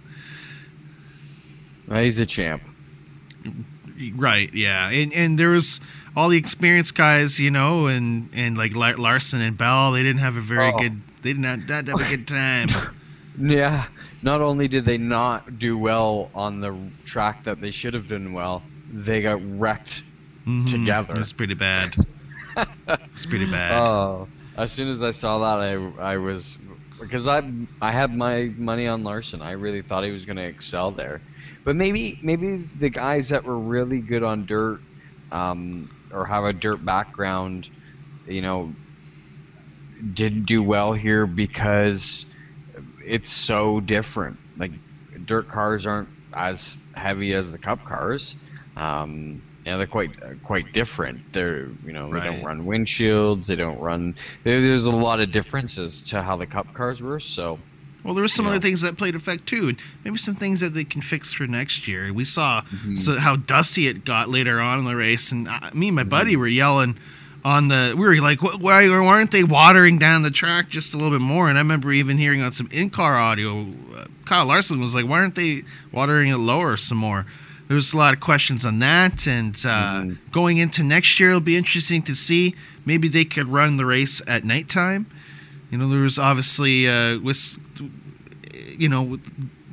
Well, 1.89 2.03
He's 2.03 2.19
a 2.19 2.27
champ. 2.27 2.63
Right? 4.15 4.53
Yeah, 4.55 4.89
and 4.91 5.13
and 5.13 5.39
there 5.39 5.51
was 5.51 5.81
all 6.17 6.29
the 6.29 6.39
experienced 6.39 6.95
guys, 6.95 7.39
you 7.41 7.51
know, 7.51 7.87
and 7.87 8.29
and 8.33 8.57
like 8.59 8.75
Larson 8.77 9.41
and 9.41 9.57
Bell. 9.57 9.93
They 9.93 10.03
didn't 10.03 10.21
have 10.21 10.37
a 10.37 10.41
very 10.41 10.73
Oh. 10.73 10.79
good. 10.79 11.01
They 11.23 11.33
did 11.35 11.41
not, 11.41 11.69
not 11.69 11.87
have 11.89 12.01
a 12.01 12.09
good 12.09 12.27
time. 12.27 12.71
Yeah. 13.39 13.87
Not 14.23 14.41
only 14.41 14.69
did 14.69 14.85
they 14.85 14.99
not 14.99 15.59
do 15.59 15.77
well 15.79 16.31
on 16.35 16.61
the 16.61 16.77
track 17.05 17.45
that 17.45 17.61
they 17.61 17.71
should 17.71 17.95
have 17.95 18.09
done 18.09 18.33
well, 18.33 18.63
they 18.93 19.23
got 19.23 19.41
wrecked. 19.59 20.03
Mhm. 20.47 20.67
Together. 20.69 21.15
it 21.15 21.19
was 21.19 21.33
pretty 21.33 21.55
bad. 21.55 21.95
It's 23.13 23.27
pretty 23.27 23.45
bad. 23.51 23.79
Oh, 23.79 24.29
as 24.57 24.73
soon 24.73 24.89
as 24.89 25.03
I 25.03 25.11
saw 25.11 25.39
that, 25.39 25.93
I 25.99 26.13
I 26.15 26.17
was 26.17 26.57
because 27.01 27.27
I 27.27 27.43
I 27.81 27.93
had 27.93 28.15
my 28.17 28.51
money 28.57 28.87
on 28.87 29.05
Larson. 29.05 29.43
I 29.43 29.53
really 29.53 29.83
thought 29.83 30.05
he 30.05 30.11
was 30.11 30.25
going 30.25 30.37
to 30.37 30.43
excel 30.45 30.91
there, 30.91 31.21
but 31.65 31.77
maybe 31.77 32.19
maybe 32.23 32.69
the 32.79 32.91
guys 32.91 33.29
that 33.31 33.45
were 33.45 33.59
really 33.59 34.01
good 34.01 34.23
on 34.23 34.47
dirt, 34.47 34.81
um, 35.31 35.89
or 36.11 36.25
have 36.25 36.45
a 36.45 36.53
dirt 36.53 36.85
background, 36.85 37.69
you 38.27 38.43
know, 38.43 38.75
didn't 40.15 40.45
do 40.47 40.63
well 40.63 40.93
here 40.93 41.27
because 41.27 42.27
it's 43.05 43.33
so 43.33 43.81
different. 43.81 44.39
Like 44.57 44.73
dirt 45.27 45.49
cars 45.49 45.87
aren't 45.87 46.09
as 46.35 46.77
heavy 46.95 47.35
as 47.35 47.53
the 47.53 47.59
cup 47.59 47.85
cars. 47.85 48.35
Um, 48.77 49.43
you 49.65 49.73
know, 49.73 49.79
they're 49.79 49.87
quite 49.87 50.43
quite 50.43 50.73
different. 50.73 51.33
They're 51.33 51.67
you 51.85 51.93
know 51.93 52.13
they 52.13 52.21
don't 52.21 52.43
run 52.43 52.65
windshields. 52.65 53.47
They 53.47 53.57
don't 53.57 53.79
run. 53.79 54.15
There, 54.45 54.61
there's 54.61 54.85
a 54.85 54.91
lot 54.91 55.21
of 55.21 55.33
differences 55.33 56.03
to 56.05 56.23
how 56.23 56.37
the 56.37 56.47
cup 56.47 56.73
cars 56.73 57.03
were. 57.03 57.21
So 57.21 57.59
Well, 58.05 58.15
there 58.15 58.23
were 58.23 58.29
some 58.29 58.47
Yeah. 58.47 58.53
other 58.53 58.61
things 58.61 58.81
that 58.81 58.97
played 58.97 59.15
effect 59.15 59.47
too. 59.47 59.75
Maybe 60.05 60.17
some 60.19 60.35
things 60.35 60.61
that 60.61 60.73
they 60.75 60.85
can 60.85 61.03
fix 61.03 61.33
for 61.33 61.47
next 61.47 61.87
year. 61.87 62.13
We 62.13 62.25
saw 62.25 62.63
Mm-hmm. 62.63 62.95
so 62.97 63.19
how 63.19 63.37
dusty 63.37 63.87
it 63.89 64.05
got 64.05 64.29
later 64.31 64.61
on 64.61 64.79
in 64.79 64.85
the 64.87 64.97
race, 64.97 65.31
and 65.33 65.47
uh, 65.49 65.71
me 65.75 65.89
and 65.89 65.97
my 65.97 66.05
buddy 66.05 66.33
Mm-hmm. 66.33 66.41
were 66.41 66.49
yelling 66.49 66.97
on 67.45 67.69
the. 67.69 67.95
We 67.97 68.07
were 68.07 68.17
like, 68.21 68.43
"Why 68.43 68.89
why 68.89 69.07
aren't 69.07 69.31
they 69.31 69.45
watering 69.45 69.99
down 69.99 70.23
the 70.23 70.31
track 70.31 70.69
just 70.69 70.93
a 70.95 70.97
little 70.97 71.11
bit 71.17 71.21
more?" 71.25 71.49
And 71.49 71.59
I 71.59 71.61
remember 71.61 71.93
even 71.93 72.19
hearing 72.19 72.43
on 72.43 72.53
some 72.53 72.69
in-car 72.73 73.19
audio, 73.19 73.67
uh, 73.97 74.05
Kyle 74.25 74.47
Larson 74.47 74.81
was 74.81 74.95
like, 74.95 75.07
"Why 75.07 75.21
aren't 75.21 75.35
they 75.37 75.63
watering 75.93 76.31
it 76.31 76.37
lower 76.37 76.77
some 76.77 76.99
more?" 76.99 77.27
There 77.69 77.75
was 77.77 77.93
a 77.93 77.97
lot 77.97 78.13
of 78.15 78.21
questions 78.21 78.65
on 78.67 78.79
that, 78.81 79.27
and 79.29 79.55
uh, 79.65 80.03
Mhm. 80.03 80.19
going 80.33 80.57
into 80.59 80.83
next 80.83 81.21
year, 81.21 81.29
it'll 81.31 81.41
be 81.41 81.57
interesting 81.57 82.03
to 82.03 82.15
see. 82.17 82.55
Maybe 82.85 83.09
they 83.09 83.25
could 83.25 83.49
run 83.49 83.77
the 83.77 83.87
race 83.87 84.21
at 84.27 84.45
nighttime. 84.45 85.07
You 85.71 85.79
know, 85.79 85.89
there 85.89 86.01
was 86.01 86.19
obviously 86.19 86.89
uh, 86.89 87.19
with 87.21 87.59
you 88.79 88.89
know 88.89 89.19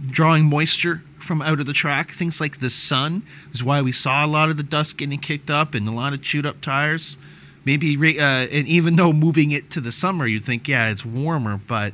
drawing 0.09 0.45
moisture 0.45 1.01
from 1.19 1.41
out 1.41 1.59
of 1.59 1.65
the 1.65 1.73
track. 1.73 2.11
Things 2.11 2.39
like 2.39 2.59
the 2.59 2.69
sun 2.69 3.23
is 3.51 3.63
why 3.63 3.81
we 3.81 3.91
saw 3.91 4.25
a 4.25 4.27
lot 4.27 4.49
of 4.49 4.57
the 4.57 4.63
dust 4.63 4.97
getting 4.97 5.19
kicked 5.19 5.49
up 5.49 5.73
and 5.73 5.87
a 5.87 5.91
lot 5.91 6.13
of 6.13 6.21
chewed 6.21 6.45
up 6.45 6.61
tires. 6.61 7.17
Maybe, 7.65 8.17
uh, 8.17 8.23
and 8.23 8.65
even 8.65 8.95
though 8.95 9.11
moving 9.11 9.51
it 9.51 9.69
to 9.71 9.81
the 9.81 9.91
summer, 9.91 10.25
you'd 10.25 10.45
think, 10.45 10.69
yeah, 10.69 10.89
it's 10.89 11.05
warmer, 11.05 11.59
but 11.67 11.91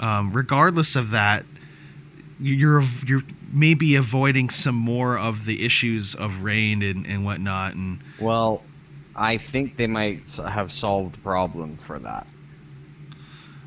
um, 0.00 0.32
regardless 0.32 0.96
of 0.96 1.10
that, 1.10 1.44
you're 2.40 2.82
you're 3.06 3.22
maybe 3.52 3.94
avoiding 3.94 4.50
some 4.50 4.74
more 4.74 5.16
of 5.16 5.44
the 5.44 5.64
issues 5.64 6.16
of 6.16 6.42
rain 6.42 6.82
and, 6.82 7.06
and 7.06 7.24
whatnot. 7.24 7.74
And 7.74 8.00
Well, 8.18 8.62
I 9.14 9.36
think 9.36 9.76
they 9.76 9.86
might 9.86 10.28
have 10.36 10.72
solved 10.72 11.14
the 11.14 11.18
problem 11.20 11.76
for 11.76 12.00
that. 12.00 12.26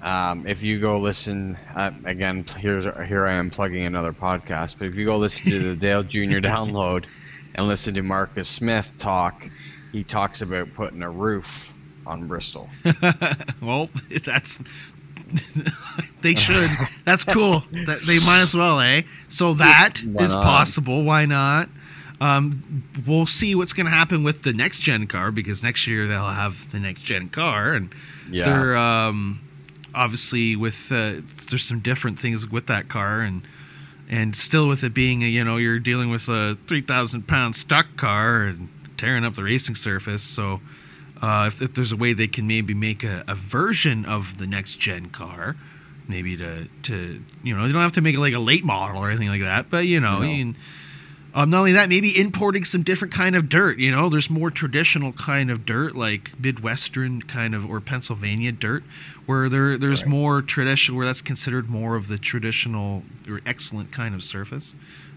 Um, 0.01 0.45
if 0.47 0.61
you 0.63 0.79
go 0.79 0.99
listen 0.99 1.57
uh, 1.75 1.91
again, 2.05 2.45
here's 2.57 2.85
here 3.07 3.25
I 3.25 3.33
am 3.33 3.49
plugging 3.49 3.85
another 3.85 4.13
podcast. 4.13 4.75
But 4.77 4.87
if 4.89 4.95
you 4.95 5.05
go 5.05 5.17
listen 5.17 5.49
to 5.51 5.59
the 5.59 5.75
Dale 5.79 6.03
Jr. 6.03 6.39
download 6.39 7.05
and 7.55 7.67
listen 7.67 7.95
to 7.95 8.03
Marcus 8.03 8.47
Smith 8.47 8.91
talk, 8.97 9.49
he 9.91 10.03
talks 10.03 10.41
about 10.41 10.73
putting 10.75 11.01
a 11.01 11.09
roof 11.09 11.73
on 12.05 12.27
Bristol. 12.27 12.69
well, 13.61 13.89
that's 14.23 14.63
they 16.21 16.35
should. 16.35 16.69
That's 17.03 17.25
cool. 17.25 17.63
That 17.71 18.01
they 18.05 18.19
might 18.19 18.41
as 18.41 18.55
well, 18.55 18.79
eh? 18.79 19.01
So 19.29 19.53
that 19.55 20.01
is 20.03 20.35
possible. 20.35 21.03
Why 21.03 21.25
not? 21.25 21.69
Um, 22.19 22.83
we'll 23.05 23.25
see 23.27 23.53
what's 23.55 23.73
going 23.73 23.85
to 23.85 23.91
happen 23.91 24.23
with 24.23 24.41
the 24.43 24.53
next 24.53 24.79
gen 24.79 25.05
car 25.07 25.31
because 25.31 25.61
next 25.63 25.85
year 25.85 26.07
they'll 26.07 26.29
have 26.29 26.71
the 26.71 26.79
next 26.79 27.03
gen 27.03 27.29
car, 27.29 27.73
and 27.73 27.93
Yeah. 28.29 28.45
they're 28.45 28.77
um, 28.77 29.39
obviously 29.95 30.55
with 30.55 30.91
uh, 30.91 31.13
there's 31.49 31.63
some 31.63 31.79
different 31.79 32.19
things 32.19 32.47
with 32.49 32.67
that 32.67 32.87
car, 32.89 33.21
and 33.21 33.41
and 34.09 34.35
still 34.35 34.67
with 34.67 34.83
it 34.83 34.93
being 34.93 35.23
a, 35.23 35.27
you 35.27 35.43
know 35.43 35.57
you're 35.57 35.79
dealing 35.79 36.09
with 36.09 36.27
a 36.29 36.57
three 36.67 36.81
thousand 36.81 37.27
pound 37.27 37.55
stock 37.55 37.87
car 37.97 38.43
and 38.43 38.69
tearing 38.97 39.23
up 39.25 39.35
the 39.35 39.43
racing 39.43 39.75
surface, 39.75 40.23
so. 40.23 40.59
Uh, 41.19 41.45
if, 41.47 41.63
if 41.63 41.73
there's 41.73 41.91
a 41.91 41.95
way 41.97 42.13
they 42.13 42.27
can 42.27 42.45
maybe 42.45 42.75
make 42.75 43.03
a, 43.03 43.23
a 43.27 43.33
version 43.33 44.05
of 44.05 44.37
the 44.37 44.45
next 44.45 44.75
gen 44.75 45.07
car, 45.09 45.55
maybe 46.07 46.37
to 46.37 46.67
to 46.83 47.23
you 47.43 47.57
know 47.57 47.65
you 47.65 47.73
don't 47.73 47.81
have 47.81 47.91
to 47.91 48.01
make 48.01 48.13
it 48.13 48.19
like 48.19 48.35
a 48.35 48.39
late 48.39 48.63
model 48.63 49.01
or 49.01 49.09
anything 49.09 49.27
like 49.27 49.41
that, 49.41 49.67
but 49.71 49.87
you 49.87 49.99
know, 49.99 50.19
No. 50.19 50.29
you 50.29 50.53
can, 50.53 50.55
um, 51.37 51.51
not 51.51 51.59
only 51.59 51.71
that, 51.73 51.87
maybe 51.87 52.17
importing 52.19 52.63
some 52.65 52.81
different 52.81 53.13
kind 53.13 53.35
of 53.35 53.47
dirt. 53.47 53.77
You 53.77 53.91
know, 53.91 54.09
there's 54.09 54.29
more 54.29 54.49
traditional 54.49 55.13
kind 55.13 55.51
of 55.51 55.65
dirt, 55.67 55.95
like 55.95 56.31
Midwestern 56.39 57.21
kind 57.21 57.53
of 57.53 57.69
or 57.69 57.79
Pennsylvania 57.79 58.51
dirt, 58.51 58.83
where 59.27 59.47
there 59.47 59.77
there's 59.77 60.01
Right. 60.01 60.09
more 60.09 60.41
traditional, 60.41 60.97
where 60.97 61.05
that's 61.05 61.21
considered 61.21 61.69
more 61.69 61.95
of 61.95 62.07
the 62.07 62.17
traditional 62.17 63.03
or 63.29 63.41
excellent 63.45 63.91
kind 63.91 64.15
of 64.15 64.23
surface. 64.23 64.73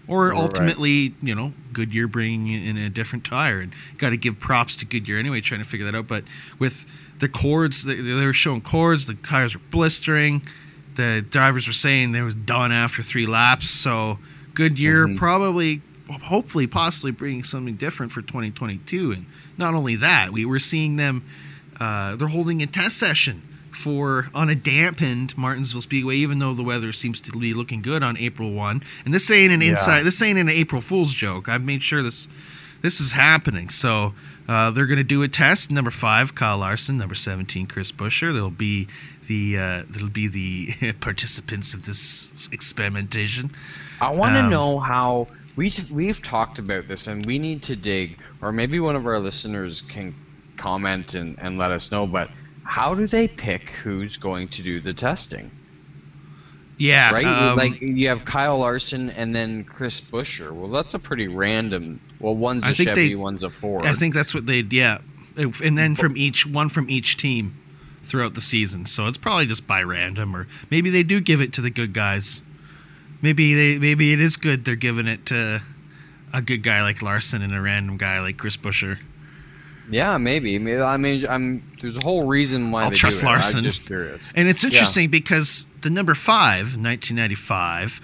Or 0.07 0.27
Right. 0.29 0.37
ultimately, 0.37 1.15
you 1.23 1.33
know, 1.33 1.53
Goodyear 1.73 2.07
bringing 2.07 2.65
in 2.65 2.77
a 2.77 2.89
different 2.89 3.23
tire, 3.25 3.59
and 3.61 3.71
got 3.97 4.09
to 4.11 4.17
give 4.17 4.39
props 4.39 4.75
to 4.77 4.85
Goodyear 4.85 5.17
anyway, 5.17 5.41
trying 5.41 5.61
to 5.63 5.67
figure 5.67 5.85
that 5.85 5.95
out. 5.95 6.07
But 6.07 6.25
with 6.59 6.85
the 7.19 7.29
cords, 7.29 7.83
they, 7.83 7.95
they 7.95 8.25
were 8.25 8.33
showing 8.33 8.61
cords, 8.61 9.07
the 9.07 9.13
tires 9.15 9.55
were 9.55 9.61
blistering. 9.71 10.43
The 10.95 11.25
drivers 11.27 11.65
were 11.65 11.73
saying 11.73 12.11
they 12.11 12.21
was 12.21 12.35
done 12.35 12.71
after 12.71 13.01
three 13.01 13.25
laps. 13.25 13.69
So 13.69 14.19
Goodyear 14.53 15.07
Mhm. 15.07 15.17
probably, 15.17 15.81
hopefully, 16.11 16.67
possibly 16.67 17.11
bringing 17.11 17.43
something 17.43 17.75
different 17.75 18.11
for 18.11 18.21
2022. 18.21 19.11
And 19.11 19.25
not 19.57 19.73
only 19.73 19.95
that, 19.97 20.31
we 20.31 20.45
were 20.45 20.59
seeing 20.59 20.95
them. 20.97 21.23
Uh, 21.79 22.15
they're 22.15 22.27
holding 22.27 22.61
a 22.61 22.67
test 22.67 22.97
session 22.97 23.41
for 23.71 24.27
on 24.35 24.49
a 24.49 24.55
dampened 24.55 25.37
Martinsville 25.37 25.81
Speedway, 25.81 26.15
even 26.17 26.39
though 26.39 26.53
the 26.53 26.63
weather 26.63 26.91
seems 26.91 27.19
to 27.21 27.31
be 27.31 27.53
looking 27.53 27.81
good 27.81 28.03
on 28.03 28.17
April 28.17 28.51
one. 28.51 28.83
And 29.05 29.13
this 29.13 29.31
ain't 29.31 29.51
an 29.53 29.61
Yeah. 29.61 29.69
inside. 29.69 30.03
This 30.03 30.21
ain't 30.21 30.37
an 30.37 30.49
April 30.49 30.81
Fool's 30.81 31.13
joke. 31.13 31.47
I've 31.49 31.63
made 31.63 31.81
sure 31.81 32.03
this 32.03 32.27
this 32.81 32.99
is 32.99 33.11
happening. 33.13 33.69
So 33.69 34.13
uh, 34.49 34.71
they're 34.71 34.87
going 34.87 34.97
to 34.97 35.03
do 35.03 35.21
a 35.23 35.27
test. 35.27 35.71
Number 35.71 35.91
five, 35.91 36.33
Kyle 36.35 36.57
Larson. 36.57 36.97
Number 36.97 37.15
seventeen, 37.15 37.65
Chris 37.67 37.91
Buescher. 37.91 38.33
They'll 38.33 38.49
be 38.49 38.87
the 39.27 39.57
uh, 39.57 39.83
they'll 39.89 40.09
be 40.09 40.27
the 40.27 40.93
participants 40.99 41.73
of 41.73 41.85
this 41.85 42.49
experimentation. 42.51 43.51
I 44.01 44.09
want 44.09 44.33
to 44.35 44.41
Um, 44.41 44.49
know 44.49 44.79
how 44.79 45.27
we've 45.55 45.89
we've 45.91 46.21
talked 46.21 46.59
about 46.59 46.87
this, 46.87 47.07
and 47.07 47.25
we 47.25 47.39
need 47.39 47.63
to 47.63 47.75
dig, 47.75 48.17
or 48.41 48.51
maybe 48.51 48.79
one 48.79 48.95
of 48.95 49.05
our 49.05 49.19
listeners 49.19 49.81
can 49.81 50.15
comment 50.57 51.15
and, 51.15 51.37
and 51.39 51.57
let 51.57 51.71
us 51.71 51.91
know. 51.91 52.05
But 52.05 52.29
how 52.63 52.95
do 52.95 53.07
they 53.07 53.27
pick 53.27 53.69
who's 53.69 54.17
going 54.17 54.47
to 54.49 54.63
do 54.63 54.79
the 54.79 54.93
testing? 54.93 55.51
Yeah, 56.77 57.13
Right, 57.13 57.25
um, 57.25 57.57
like 57.57 57.79
you 57.79 58.07
have 58.07 58.25
Kyle 58.25 58.57
Larson 58.57 59.11
and 59.11 59.35
then 59.35 59.63
Chris 59.65 60.01
Buescher. 60.01 60.51
Well, 60.51 60.71
that's 60.71 60.95
a 60.95 60.99
pretty 60.99 61.27
random. 61.27 62.01
Well, 62.19 62.35
one's 62.35 62.63
a 62.63 62.69
I 62.69 62.73
think 62.73 62.89
Chevy, 62.89 63.09
they- 63.09 63.15
one's 63.15 63.43
a 63.43 63.51
Ford. 63.51 63.85
I 63.85 63.93
think 63.93 64.15
that's 64.15 64.33
what 64.33 64.47
they 64.47 64.61
yeah, 64.61 64.99
and 65.37 65.77
then 65.77 65.95
from 65.95 66.17
each 66.17 66.47
one 66.47 66.69
from 66.69 66.89
each 66.89 67.17
team 67.17 67.55
throughout 68.01 68.33
the 68.33 68.41
season. 68.41 68.87
So 68.87 69.05
it's 69.05 69.17
probably 69.17 69.45
just 69.45 69.67
by 69.67 69.83
random, 69.83 70.35
or 70.35 70.47
maybe 70.71 70.89
they 70.89 71.03
do 71.03 71.21
give 71.21 71.39
it 71.39 71.53
to 71.53 71.61
the 71.61 71.69
good 71.69 71.93
guys. 71.93 72.41
Maybe 73.21 73.53
they 73.53 73.79
maybe 73.79 74.13
it 74.13 74.19
is 74.21 74.35
good 74.37 74.65
they're 74.65 74.75
giving 74.75 75.07
it 75.07 75.25
to 75.27 75.61
a 76.33 76.41
good 76.41 76.63
guy 76.63 76.81
like 76.81 77.01
Larson 77.01 77.41
and 77.41 77.53
a 77.53 77.61
random 77.61 77.97
guy 77.97 78.19
like 78.19 78.37
Chris 78.37 78.57
Buescher. 78.57 78.97
yeah, 79.89 80.17
maybe. 80.17 80.55
I 80.55 80.97
mean, 80.97 81.25
I'm. 81.27 81.63
There's 81.81 81.97
a 81.97 82.01
whole 82.01 82.25
reason 82.25 82.71
why 82.71 82.83
I'll 82.83 82.89
they 82.89 82.95
trust 82.95 83.21
it. 83.21 83.25
Larson. 83.25 83.59
I'm 83.59 83.65
just 83.65 83.85
curious. 83.85 84.31
And 84.35 84.47
it's 84.47 84.63
Yeah. 84.63 84.69
interesting 84.69 85.09
because 85.09 85.67
the 85.81 85.89
number 85.89 86.15
five, 86.15 86.77
1995, 86.77 87.99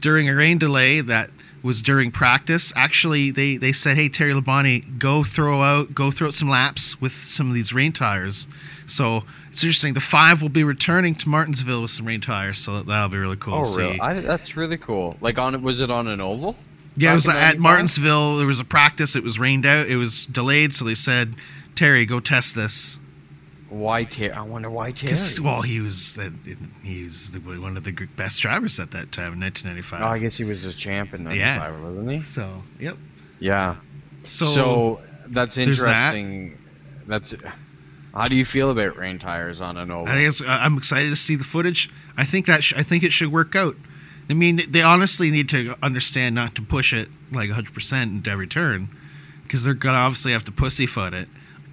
during 0.00 0.28
a 0.28 0.34
rain 0.34 0.58
delay 0.58 1.00
that 1.00 1.30
was 1.62 1.82
during 1.82 2.10
practice, 2.10 2.72
actually 2.76 3.30
they, 3.30 3.56
they 3.56 3.72
said, 3.72 3.96
"Hey 3.96 4.08
Terry 4.08 4.32
Labonte, 4.32 4.98
go 4.98 5.22
throw 5.24 5.62
out, 5.62 5.94
go 5.94 6.10
throw 6.10 6.28
out 6.28 6.34
some 6.34 6.48
laps 6.48 7.00
with 7.00 7.12
some 7.12 7.48
of 7.48 7.54
these 7.54 7.72
rain 7.72 7.92
tires." 7.92 8.46
So 8.86 9.24
it's 9.56 9.64
interesting. 9.64 9.94
The 9.94 10.00
five 10.00 10.42
will 10.42 10.50
be 10.50 10.62
returning 10.64 11.14
to 11.14 11.30
Martinsville 11.30 11.80
with 11.80 11.90
some 11.90 12.04
rain 12.04 12.20
tires, 12.20 12.58
so 12.58 12.82
that'll 12.82 13.08
be 13.08 13.16
really 13.16 13.38
cool. 13.38 13.54
Oh, 13.54 13.62
to 13.62 13.66
see. 13.66 13.80
really? 13.80 14.00
I, 14.00 14.20
that's 14.20 14.54
really 14.54 14.76
cool. 14.76 15.16
Like 15.22 15.38
on, 15.38 15.62
was 15.62 15.80
it 15.80 15.90
on 15.90 16.08
an 16.08 16.20
oval? 16.20 16.56
Yeah, 16.94 17.12
it 17.12 17.14
was 17.14 17.26
at 17.26 17.58
Martinsville. 17.58 18.36
There 18.36 18.46
was 18.46 18.60
a 18.60 18.66
practice. 18.66 19.16
It 19.16 19.22
was 19.22 19.38
rained 19.38 19.64
out. 19.64 19.86
It 19.86 19.96
was 19.96 20.26
delayed, 20.26 20.74
so 20.74 20.84
they 20.84 20.92
said, 20.94 21.36
"Terry, 21.74 22.04
go 22.04 22.20
test 22.20 22.54
this." 22.54 22.98
Why 23.70 24.04
Terry? 24.04 24.32
I 24.32 24.42
wonder 24.42 24.68
why 24.68 24.92
Terry. 24.92 25.16
well, 25.42 25.62
he 25.62 25.80
was 25.80 26.18
uh, 26.18 26.28
he 26.82 27.02
was 27.04 27.30
the- 27.30 27.40
one 27.40 27.78
of 27.78 27.84
the 27.84 27.92
best 28.14 28.42
drivers 28.42 28.78
at 28.78 28.90
that 28.90 29.10
time 29.10 29.32
in 29.32 29.40
1995. 29.40 30.02
Oh, 30.02 30.06
I 30.06 30.18
guess 30.18 30.36
he 30.36 30.44
was 30.44 30.66
a 30.66 30.72
champ 30.74 31.14
in 31.14 31.22
Yeah. 31.30 31.56
'95, 31.60 31.82
wasn't 31.82 32.10
he? 32.10 32.20
So, 32.20 32.62
yep. 32.78 32.98
Yeah. 33.40 33.76
So, 34.24 34.44
So, 34.44 35.00
that's 35.28 35.54
there's 35.54 35.80
that. 35.80 36.14
interesting. 36.14 36.58
That's. 37.06 37.34
How 38.16 38.28
do 38.28 38.34
you 38.36 38.44
feel 38.44 38.70
about 38.70 38.96
rain 38.96 39.18
tires 39.18 39.60
on 39.60 39.76
an 39.76 39.90
oval? 39.90 40.08
I 40.08 40.16
think 40.16 40.28
it's, 40.28 40.42
I- 40.42 40.64
I'm 40.64 40.76
excited 40.78 41.10
to 41.10 41.16
see 41.16 41.36
the 41.36 41.44
footage. 41.44 41.90
I 42.16 42.24
think 42.24 42.46
that 42.46 42.64
sh- 42.64 42.72
I 42.76 42.82
think 42.82 43.02
it 43.02 43.12
should 43.12 43.30
work 43.30 43.54
out. 43.54 43.76
I 44.30 44.34
mean, 44.34 44.60
they 44.68 44.82
honestly 44.82 45.30
need 45.30 45.48
to 45.50 45.74
understand 45.82 46.34
not 46.34 46.54
to 46.56 46.62
push 46.62 46.92
it 46.92 47.08
like 47.30 47.48
100 47.50 47.72
percent 47.74 48.10
into 48.12 48.30
every 48.30 48.46
turn, 48.46 48.88
because 49.42 49.64
they're 49.64 49.74
gonna 49.74 49.98
obviously 49.98 50.32
have 50.32 50.44
to 50.44 50.52
pussyfoot 50.52 51.12
it. 51.14 51.28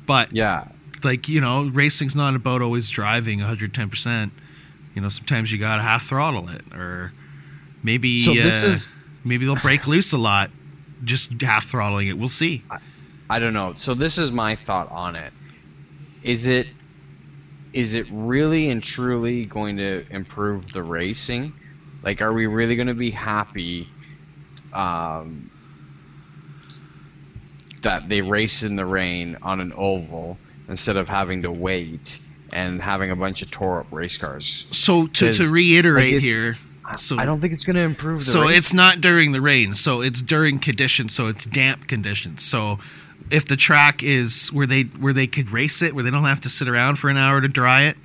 But 0.06 0.34
yeah. 0.34 0.68
like 1.04 1.28
you 1.30 1.40
know, 1.42 1.64
racing's 1.64 2.16
not 2.16 2.36
about 2.36 2.62
always 2.62 2.90
driving 2.90 3.40
110 3.40 3.90
percent. 3.90 4.34
You 4.96 5.02
know, 5.02 5.10
sometimes 5.10 5.52
you 5.52 5.58
gotta 5.58 5.82
half 5.82 6.04
throttle 6.04 6.50
it, 6.50 6.62
or 6.74 7.14
maybe 7.82 8.20
So 8.22 8.32
uh, 8.34 8.36
is- 8.36 8.90
maybe 9.24 9.46
they'll 9.46 9.56
break 9.56 9.88
loose 9.88 10.12
a 10.14 10.18
lot, 10.18 10.52
just 11.04 11.42
half 11.42 11.66
throttling 11.66 12.08
it. 12.08 12.18
We'll 12.18 12.28
see. 12.30 12.64
I 13.30 13.40
don't 13.40 13.54
know. 13.54 13.74
So 13.74 13.94
this 13.96 14.18
is 14.18 14.32
my 14.32 14.56
thought 14.56 14.92
on 14.92 15.16
it. 15.16 15.34
Is 16.24 16.48
it 16.48 16.68
is 17.74 17.96
it 17.96 18.06
really 18.12 18.70
and 18.70 18.84
truly 18.84 19.46
going 19.46 19.78
to 19.78 20.06
improve 20.12 20.72
the 20.72 20.84
racing? 20.84 21.54
Like, 22.04 22.22
are 22.22 22.32
we 22.34 22.46
really 22.46 22.76
going 22.76 22.88
to 22.88 22.94
be 22.94 23.10
happy 23.10 23.88
um, 24.74 25.50
that 27.82 28.08
they 28.10 28.22
race 28.22 28.62
in 28.64 28.76
the 28.76 28.86
rain 28.86 29.38
on 29.42 29.60
an 29.60 29.74
oval 29.76 30.38
instead 30.70 30.98
of 30.98 31.10
having 31.10 31.42
to 31.44 31.52
wait 31.52 32.20
and 32.52 32.82
having 32.82 33.10
a 33.12 33.16
bunch 33.16 33.42
of 33.42 33.50
tore 33.52 33.80
up 33.80 33.88
race 33.92 34.18
cars? 34.18 34.66
So 34.72 35.08
to, 35.08 35.34
to 35.34 35.50
reiterate 35.50 36.14
like, 36.14 36.22
here, 36.22 36.58
I- 36.86 36.96
So- 36.98 37.18
I 37.18 37.26
don't 37.26 37.42
think 37.42 37.54
it's 37.54 37.64
going 37.66 37.76
to 37.78 37.82
improve 37.82 38.20
the 38.20 38.26
so 38.26 38.42
racing. 38.44 38.58
it's 38.58 38.74
not 38.74 39.02
during 39.02 39.32
the 39.32 39.42
rain. 39.42 39.74
So 39.74 40.02
it's 40.02 40.22
during 40.22 40.60
conditions. 40.60 41.16
So 41.16 41.28
it's 41.28 41.46
damp 41.46 41.88
conditions. 41.88 42.44
So 42.44 42.78
if 43.34 43.46
the 43.46 43.56
track 43.58 44.02
is 44.04 44.50
where 44.54 44.68
they 44.68 44.84
where 44.84 45.12
they 45.14 45.28
could 45.28 45.50
race 45.52 45.82
it, 45.82 45.94
where 45.96 46.04
they 46.04 46.12
don't 46.12 46.24
have 46.26 46.40
to 46.42 46.50
sit 46.50 46.68
around 46.68 46.98
for 47.00 47.10
an 47.10 47.18
hour 47.18 47.42
to 47.42 47.48
dry 47.48 47.84
it, 47.84 47.98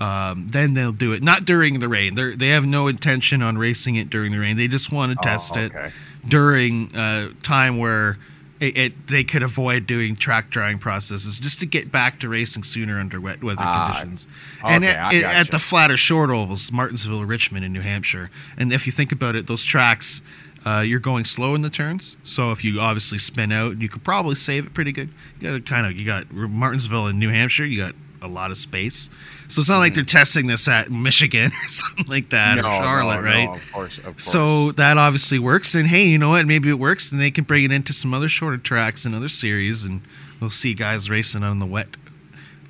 um, 0.00 0.46
then 0.48 0.74
they'll 0.74 0.92
do 0.92 1.12
it. 1.12 1.22
Not 1.22 1.44
during 1.44 1.80
the 1.80 1.88
rain. 1.88 2.14
They 2.14 2.34
they 2.36 2.48
have 2.48 2.64
no 2.64 2.86
intention 2.86 3.42
on 3.42 3.58
racing 3.58 3.96
it 3.96 4.08
during 4.08 4.32
the 4.32 4.38
rain. 4.38 4.56
They 4.56 4.68
just 4.68 4.92
want 4.92 5.12
to 5.12 5.18
Oh, 5.18 5.22
test 5.22 5.56
it 5.56 5.74
okay. 5.74 5.90
during 6.26 6.94
uh, 6.96 7.30
time 7.42 7.78
where 7.78 8.16
it, 8.60 8.76
it 8.76 9.06
they 9.08 9.24
could 9.24 9.42
avoid 9.42 9.86
doing 9.86 10.16
track 10.16 10.50
drying 10.50 10.78
processes 10.78 11.38
just 11.40 11.60
to 11.60 11.66
get 11.66 11.90
back 11.92 12.18
to 12.20 12.28
racing 12.28 12.62
sooner 12.64 12.98
under 13.00 13.20
wet 13.20 13.42
weather 13.42 13.62
Ah, 13.64 13.86
conditions. 13.92 14.26
and 14.64 14.84
at, 14.84 15.12
it- 15.14 15.24
at 15.24 15.50
the 15.50 15.58
flatter 15.58 15.96
short 15.96 16.30
ovals, 16.30 16.70
Martinsville, 16.72 17.24
Richmond, 17.24 17.64
in 17.64 17.72
New 17.72 17.82
Hampshire. 17.82 18.30
And 18.56 18.72
if 18.72 18.84
you 18.86 18.92
think 18.92 19.12
about 19.12 19.34
it, 19.36 19.46
those 19.46 19.62
tracks, 19.64 20.22
uh, 20.68 20.80
you're 20.80 21.00
going 21.00 21.24
slow 21.24 21.54
in 21.54 21.62
the 21.62 21.70
turns. 21.70 22.16
So 22.22 22.52
if 22.52 22.62
you 22.62 22.78
obviously 22.80 23.18
spin 23.18 23.52
out, 23.52 23.80
you 23.80 23.88
could 23.88 24.04
probably 24.04 24.34
save 24.34 24.66
it 24.66 24.74
pretty 24.74 24.92
good. 24.92 25.08
You 25.40 25.58
got 25.58 25.66
kind 25.66 25.86
of 25.86 25.96
you 25.96 26.04
got 26.04 26.30
Martinsville 26.30 27.06
in 27.06 27.18
New 27.18 27.30
Hampshire. 27.30 27.64
You 27.64 27.80
got 27.80 27.94
a 28.20 28.28
lot 28.28 28.50
of 28.50 28.56
space. 28.56 29.08
So 29.48 29.60
it's 29.60 29.70
not 29.70 29.78
like 29.78 29.94
they're 29.94 30.04
testing 30.04 30.46
this 30.46 30.68
at 30.68 30.90
Michigan 30.90 31.52
or 31.64 31.68
something 31.68 32.06
like 32.06 32.30
that 32.30 32.58
or 32.58 32.68
Charlotte, 32.68 33.22
no, 33.22 33.22
right? 33.22 33.44
No, 33.46 33.54
of 33.54 33.72
course, 33.72 33.98
of 33.98 34.04
course. 34.04 34.24
So 34.24 34.72
that 34.72 34.98
obviously 34.98 35.38
works, 35.38 35.74
and 35.74 35.86
hey, 35.86 36.04
you 36.04 36.18
know 36.18 36.30
what? 36.30 36.44
Maybe 36.46 36.68
it 36.68 36.78
works, 36.78 37.12
and 37.12 37.20
they 37.20 37.30
can 37.30 37.44
bring 37.44 37.64
it 37.64 37.72
into 37.72 37.92
some 37.92 38.12
other 38.12 38.28
shorter 38.28 38.58
tracks 38.58 39.06
and 39.06 39.14
other 39.14 39.28
series, 39.28 39.84
and 39.84 40.02
we'll 40.40 40.50
see 40.50 40.74
guys 40.74 41.08
racing 41.08 41.42
on 41.42 41.60
the 41.60 41.66
wet, 41.66 41.96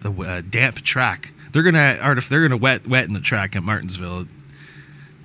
the 0.01 0.13
uh, 0.13 0.43
damp 0.49 0.83
track. 0.83 1.33
They're 1.53 1.63
gonna, 1.63 1.99
or 2.05 2.13
if 2.13 2.29
they're 2.29 2.43
gonna 2.43 2.59
wet 2.59 2.87
wet 2.87 3.07
in 3.07 3.15
the 3.15 3.21
track 3.21 3.57
at 3.57 3.63
Martinsville, 3.63 4.27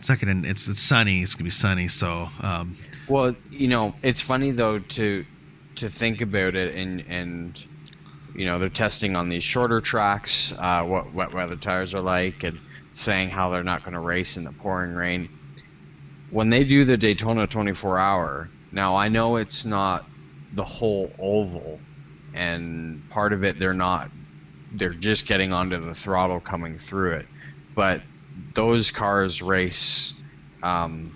it's 0.04 0.10
not 0.10 0.20
gonna. 0.20 0.46
It's 0.46 0.68
it's 0.68 0.82
sunny. 0.82 1.22
It's 1.22 1.34
gonna 1.34 1.46
be 1.46 1.50
sunny. 1.50 1.88
So 1.88 2.28
um, 2.42 2.76
Well, 3.08 3.38
you 3.50 3.70
know, 3.70 3.96
it's 4.04 4.20
funny 4.20 4.52
though 4.52 4.80
to 4.80 5.26
to 5.76 5.90
think 5.90 6.20
about 6.20 6.56
it 6.56 6.76
and 6.76 7.06
and 7.08 7.66
you 8.36 8.46
know 8.46 8.60
they're 8.60 8.68
testing 8.68 9.16
on 9.16 9.30
these 9.30 9.44
shorter 9.44 9.80
tracks 9.80 10.54
uh, 10.58 10.84
what 10.84 11.14
wet 11.14 11.34
weather 11.34 11.56
tires 11.56 11.94
are 11.94 12.02
like 12.02 12.44
and 12.44 12.60
saying 12.92 13.30
how 13.30 13.50
they're 13.50 13.64
not 13.64 13.84
going 13.84 13.94
to 13.94 14.00
race 14.00 14.36
in 14.36 14.44
the 14.44 14.52
pouring 14.52 14.94
rain. 14.94 15.30
When 16.32 16.50
they 16.50 16.66
do 16.66 16.84
the 16.84 16.98
Daytona 16.98 17.48
24 17.48 17.98
hour, 17.98 18.50
now 18.74 18.98
I 18.98 19.08
know 19.08 19.38
it's 19.38 19.64
not 19.64 20.04
the 20.52 20.66
whole 20.66 21.14
oval, 21.18 21.80
and 22.34 23.10
part 23.10 23.32
of 23.32 23.46
it 23.46 23.58
they're 23.58 23.74
not 23.74 24.12
they're 24.74 24.90
just 24.90 25.28
getting 25.28 25.54
onto 25.54 25.80
the 25.80 25.96
throttle 25.96 26.42
coming 26.42 26.78
through 26.78 27.14
it, 27.14 27.28
but 27.74 28.02
those 28.54 28.92
cars 28.92 29.42
race. 29.42 30.14
Um, 30.62 31.12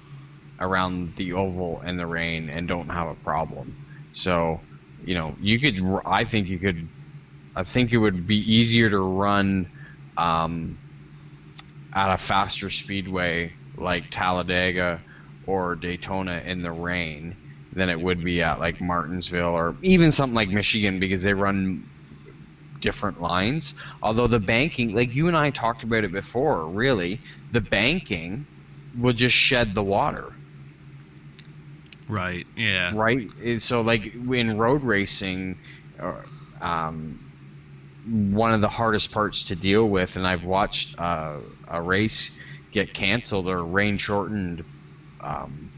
around 0.60 1.16
the 1.16 1.34
oval 1.34 1.82
in 1.82 1.98
the 1.98 2.06
rain 2.06 2.50
and 2.50 2.68
don't 2.68 2.90
have 2.90 3.10
a 3.10 3.16
problem. 3.16 3.76
So, 4.14 4.60
you 5.06 5.16
know, 5.16 5.36
you 5.42 5.60
could. 5.60 5.80
I 6.06 6.24
think 6.24 6.48
you 6.48 6.58
could. 6.58 6.88
I 7.56 7.64
think 7.64 7.92
it 7.92 7.98
would 7.98 8.28
be 8.28 8.38
easier 8.54 8.90
to 8.90 9.00
run 9.00 9.70
um, 10.16 10.78
at 11.94 12.14
a 12.14 12.18
faster 12.18 12.70
speedway 12.70 13.54
like 13.78 14.10
Talladega 14.10 15.02
or 15.46 15.76
Daytona 15.76 16.42
in 16.46 16.62
the 16.62 16.72
rain 16.72 17.36
than 17.74 17.90
it 17.90 18.00
would 18.00 18.24
be 18.24 18.42
at 18.42 18.60
like 18.60 18.82
Martinsville 18.82 19.54
or 19.54 19.76
even 19.82 20.12
something 20.12 20.36
like 20.36 20.50
Michigan 20.50 21.00
because 21.00 21.22
they 21.22 21.34
run 21.34 21.84
different 22.82 23.22
lines. 23.22 23.74
Although 24.02 24.28
the 24.28 24.40
banking, 24.40 24.96
like 24.96 25.14
you 25.14 25.28
and 25.28 25.38
I 25.38 25.50
talked 25.50 25.84
about 25.84 26.04
it 26.04 26.12
before, 26.12 26.68
really, 26.68 27.20
the 27.52 27.62
banking 27.62 28.46
will 28.98 29.14
just 29.14 29.36
shed 29.36 29.76
the 29.76 29.84
water 29.84 30.34
right, 32.10 32.46
yeah, 32.56 32.92
right? 32.96 33.30
So 33.60 33.82
like 33.82 34.14
in 34.14 34.58
road 34.58 34.84
racing, 34.84 35.58
uh, 36.00 36.22
um, 36.62 37.20
one 38.06 38.54
of 38.54 38.62
the 38.62 38.70
hardest 38.70 39.12
parts 39.12 39.44
to 39.46 39.56
deal 39.56 39.88
with, 39.88 40.16
and 40.16 40.26
I've 40.26 40.46
watched 40.46 41.00
uh, 41.00 41.38
a 41.68 41.82
race 41.82 42.32
get 42.72 42.94
canceled 42.94 43.48
or 43.48 43.64
rain 43.64 43.98
shortened 43.98 44.64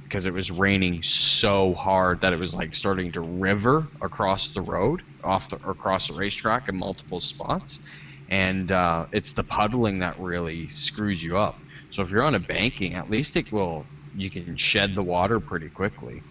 because 0.09 0.25
it 0.25 0.33
was 0.33 0.49
raining 0.49 1.03
so 1.03 1.75
hard 1.75 2.21
that 2.21 2.33
it 2.33 2.39
was 2.39 2.55
like 2.55 2.73
starting 2.73 3.11
to 3.11 3.21
river 3.21 3.87
across 4.01 4.49
the 4.49 4.61
road, 4.61 5.03
off 5.23 5.49
the 5.49 5.55
across 5.57 6.07
the 6.07 6.13
racetrack 6.15 6.67
in 6.67 6.75
multiple 6.75 7.19
spots, 7.19 7.79
and 8.27 8.71
uh, 8.71 9.05
it's 9.11 9.33
the 9.33 9.43
puddling 9.43 9.99
that 9.99 10.19
really 10.19 10.67
screws 10.69 11.21
you 11.21 11.37
up. 11.37 11.59
So 11.91 12.01
if 12.01 12.09
you're 12.09 12.23
on 12.23 12.33
a 12.33 12.39
banking, 12.39 12.95
at 12.95 13.09
least 13.09 13.35
it 13.35 13.51
will 13.51 13.85
you 14.15 14.31
can 14.31 14.57
shed 14.57 14.95
the 14.95 15.03
water 15.03 15.39
pretty 15.39 15.69
quickly. 15.69 16.23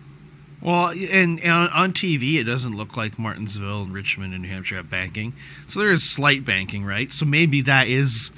Well, 0.61 0.89
and, 0.89 1.39
and 1.39 1.71
on, 1.71 1.93
TV, 1.93 2.41
it 2.41 2.45
doesn't 2.45 2.73
look 2.73 2.97
like 2.97 3.17
Martinsville 3.17 3.83
and 3.83 3.95
Richmond 3.95 4.35
and 4.35 4.43
New 4.43 4.49
Hampshire 4.49 4.75
have 4.75 4.91
banking. 4.91 5.35
So 5.69 5.79
there 5.79 5.93
is 5.93 6.03
slight 6.03 6.45
banking, 6.45 6.85
right? 6.85 7.13
So 7.13 7.25
maybe 7.25 7.61
that 7.61 7.87
is 7.87 8.33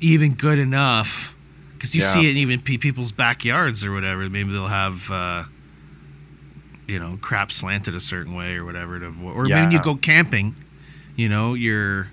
even 0.00 0.34
good 0.34 0.58
enough 0.58 1.33
because 1.74 1.94
you 1.94 2.00
Yeah. 2.02 2.06
see 2.08 2.26
it 2.26 2.30
in 2.32 2.36
even 2.38 2.60
people's 2.60 3.12
backyards 3.12 3.84
or 3.84 3.92
whatever. 3.92 4.28
Maybe 4.30 4.52
they'll 4.52 4.68
have, 4.68 5.10
uh, 5.10 5.44
you 6.86 6.98
know, 6.98 7.18
crap 7.20 7.50
slanted 7.50 7.94
a 7.94 8.00
certain 8.00 8.34
way 8.34 8.54
or 8.56 8.64
whatever. 8.64 8.98
To, 9.00 9.12
or 9.22 9.46
Yeah. 9.48 9.62
maybe 9.62 9.74
you 9.74 9.82
go 9.82 9.96
camping. 9.96 10.56
You 11.16 11.28
know, 11.28 11.54
you're 11.54 12.08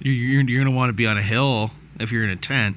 you're 0.00 0.42
you're, 0.42 0.64
to 0.64 0.70
want 0.70 0.88
to 0.88 0.94
be 0.94 1.06
on 1.06 1.18
a 1.18 1.22
hill 1.22 1.72
if 1.98 2.10
you're 2.10 2.24
in 2.24 2.30
a 2.30 2.36
tent. 2.36 2.76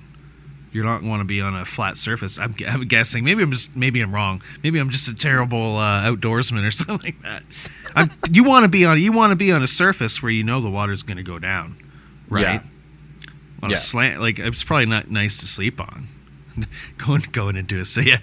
You're 0.73 0.83
not 0.86 1.03
want 1.03 1.21
to 1.21 1.25
be 1.25 1.39
on 1.39 1.55
a 1.55 1.65
flat 1.65 1.97
surface. 1.97 2.39
I'm, 2.39 2.55
I'm 2.67 2.86
guessing. 2.88 3.23
Maybe 3.23 3.43
I'm 3.43 3.51
just. 3.51 3.75
Maybe 3.75 4.01
I'm 4.01 4.13
wrong. 4.13 4.41
Maybe 4.63 4.79
I'm 4.79 4.89
just 4.89 5.07
a 5.07 5.13
terrible 5.13 5.77
uh, 5.77 6.01
outdoorsman 6.03 6.65
or 6.65 6.71
something 6.71 6.97
like 6.97 7.21
that. 7.21 7.43
I'm, 7.95 8.09
you 8.31 8.43
want 8.43 8.63
to 8.65 8.69
be 8.69 8.83
on. 8.83 8.99
You 8.99 9.12
want 9.12 9.29
to 9.31 9.36
be 9.38 9.51
on 9.51 9.62
a 9.62 9.67
surface 9.67 10.21
where 10.23 10.31
you 10.31 10.43
know 10.43 10.59
the 10.59 10.71
water's 10.71 11.03
going 11.03 11.17
to 11.17 11.23
go 11.23 11.38
down, 11.38 11.77
right? 12.27 12.41
Yeah. 12.41 12.63
On 13.63 13.69
Yeah. 13.69 13.76
a 13.76 13.78
slant, 13.78 14.21
like 14.21 14.39
it's 14.39 14.63
probably 14.63 14.86
not 14.88 15.10
nice 15.10 15.38
to 15.39 15.47
sleep 15.47 15.80
on. 15.80 16.08
going 16.97 17.21
going 17.32 17.56
into 17.56 17.80
a 17.80 18.02
yeah, 18.04 18.17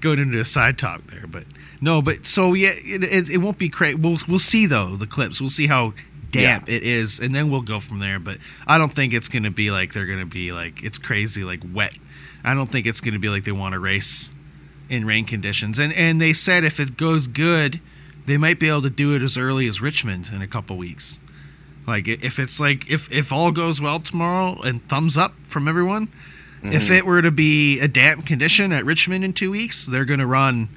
going 0.00 0.18
into 0.18 0.38
a 0.38 0.44
side 0.44 0.78
talk 0.78 1.06
there, 1.08 1.26
but 1.26 1.44
no, 1.80 2.00
but 2.02 2.26
so 2.26 2.52
yeah, 2.54 2.70
it, 2.74 3.02
it, 3.02 3.30
it 3.30 3.38
won't 3.38 3.58
be 3.58 3.68
crazy. 3.68 3.96
We'll 3.96 4.18
we'll 4.28 4.38
see 4.38 4.66
though 4.66 4.96
the 4.96 5.06
clips. 5.06 5.40
We'll 5.40 5.50
see 5.50 5.66
how 5.66 5.94
damp 6.30 6.68
it 6.68 6.82
is, 6.82 7.18
and 7.18 7.34
then 7.34 7.50
we'll 7.50 7.62
go 7.62 7.80
from 7.80 7.98
there. 7.98 8.18
But 8.18 8.38
I 8.66 8.76
don't 8.78 8.92
think 8.92 9.12
it's 9.12 9.28
going 9.28 9.44
to 9.44 9.50
be 9.50 9.70
like 9.70 9.92
they're 9.94 10.06
going 10.06 10.20
to 10.20 10.26
be 10.26 10.52
like 10.52 10.82
it's 10.82 10.98
crazy 10.98 11.42
like 11.42 11.62
wet. 11.72 11.96
I 12.44 12.54
don't 12.54 12.68
think 12.68 12.86
it's 12.86 13.00
going 13.00 13.14
to 13.14 13.18
be 13.20 13.28
like 13.28 13.44
they 13.44 13.52
want 13.52 13.72
to 13.72 13.78
race 13.78 14.32
in 14.88 15.04
rain 15.06 15.24
conditions. 15.24 15.78
And 15.78 15.92
and 15.94 16.20
they 16.20 16.32
said 16.32 16.62
if 16.64 16.78
it 16.78 16.96
goes 16.96 17.26
good, 17.26 17.80
they 18.26 18.36
might 18.36 18.60
be 18.60 18.68
able 18.68 18.82
to 18.82 18.90
do 18.90 19.14
it 19.14 19.22
as 19.22 19.36
early 19.38 19.66
as 19.66 19.80
Richmond 19.80 20.30
in 20.32 20.42
a 20.42 20.46
couple 20.46 20.76
weeks. 20.76 21.18
Like 21.86 22.08
if 22.08 22.38
it's 22.38 22.58
like 22.58 22.90
if 22.90 23.10
if 23.12 23.32
all 23.32 23.52
goes 23.52 23.80
well 23.80 24.00
tomorrow 24.00 24.60
and 24.62 24.82
thumbs 24.88 25.16
up 25.16 25.34
from 25.44 25.68
everyone, 25.68 26.08
if 26.62 26.90
it 26.90 27.06
were 27.06 27.22
to 27.22 27.30
be 27.30 27.78
a 27.78 27.86
damp 27.86 28.26
condition 28.26 28.72
at 28.72 28.84
Richmond 28.84 29.22
in 29.22 29.32
2 29.32 29.52
weeks, 29.52 29.86
they're 29.86 30.04
going 30.04 30.18
to 30.18 30.26
run 30.26 30.68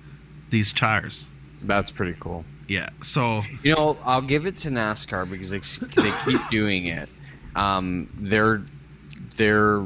these 0.51 0.71
tires. 0.71 1.27
That's 1.63 1.89
pretty 1.89 2.15
cool. 2.19 2.45
Yeah. 2.67 2.89
So 3.01 3.43
You 3.63 3.73
know, 3.75 3.97
I'll 4.03 4.21
give 4.21 4.45
it 4.45 4.57
to 4.57 4.69
NASCAR 4.69 5.29
because 5.29 5.49
they, 5.49 6.01
they 6.01 6.11
keep 6.25 6.39
doing 6.51 6.85
it. 6.85 7.09
Um, 7.55 8.09
they're 8.19 8.61
they're 9.35 9.83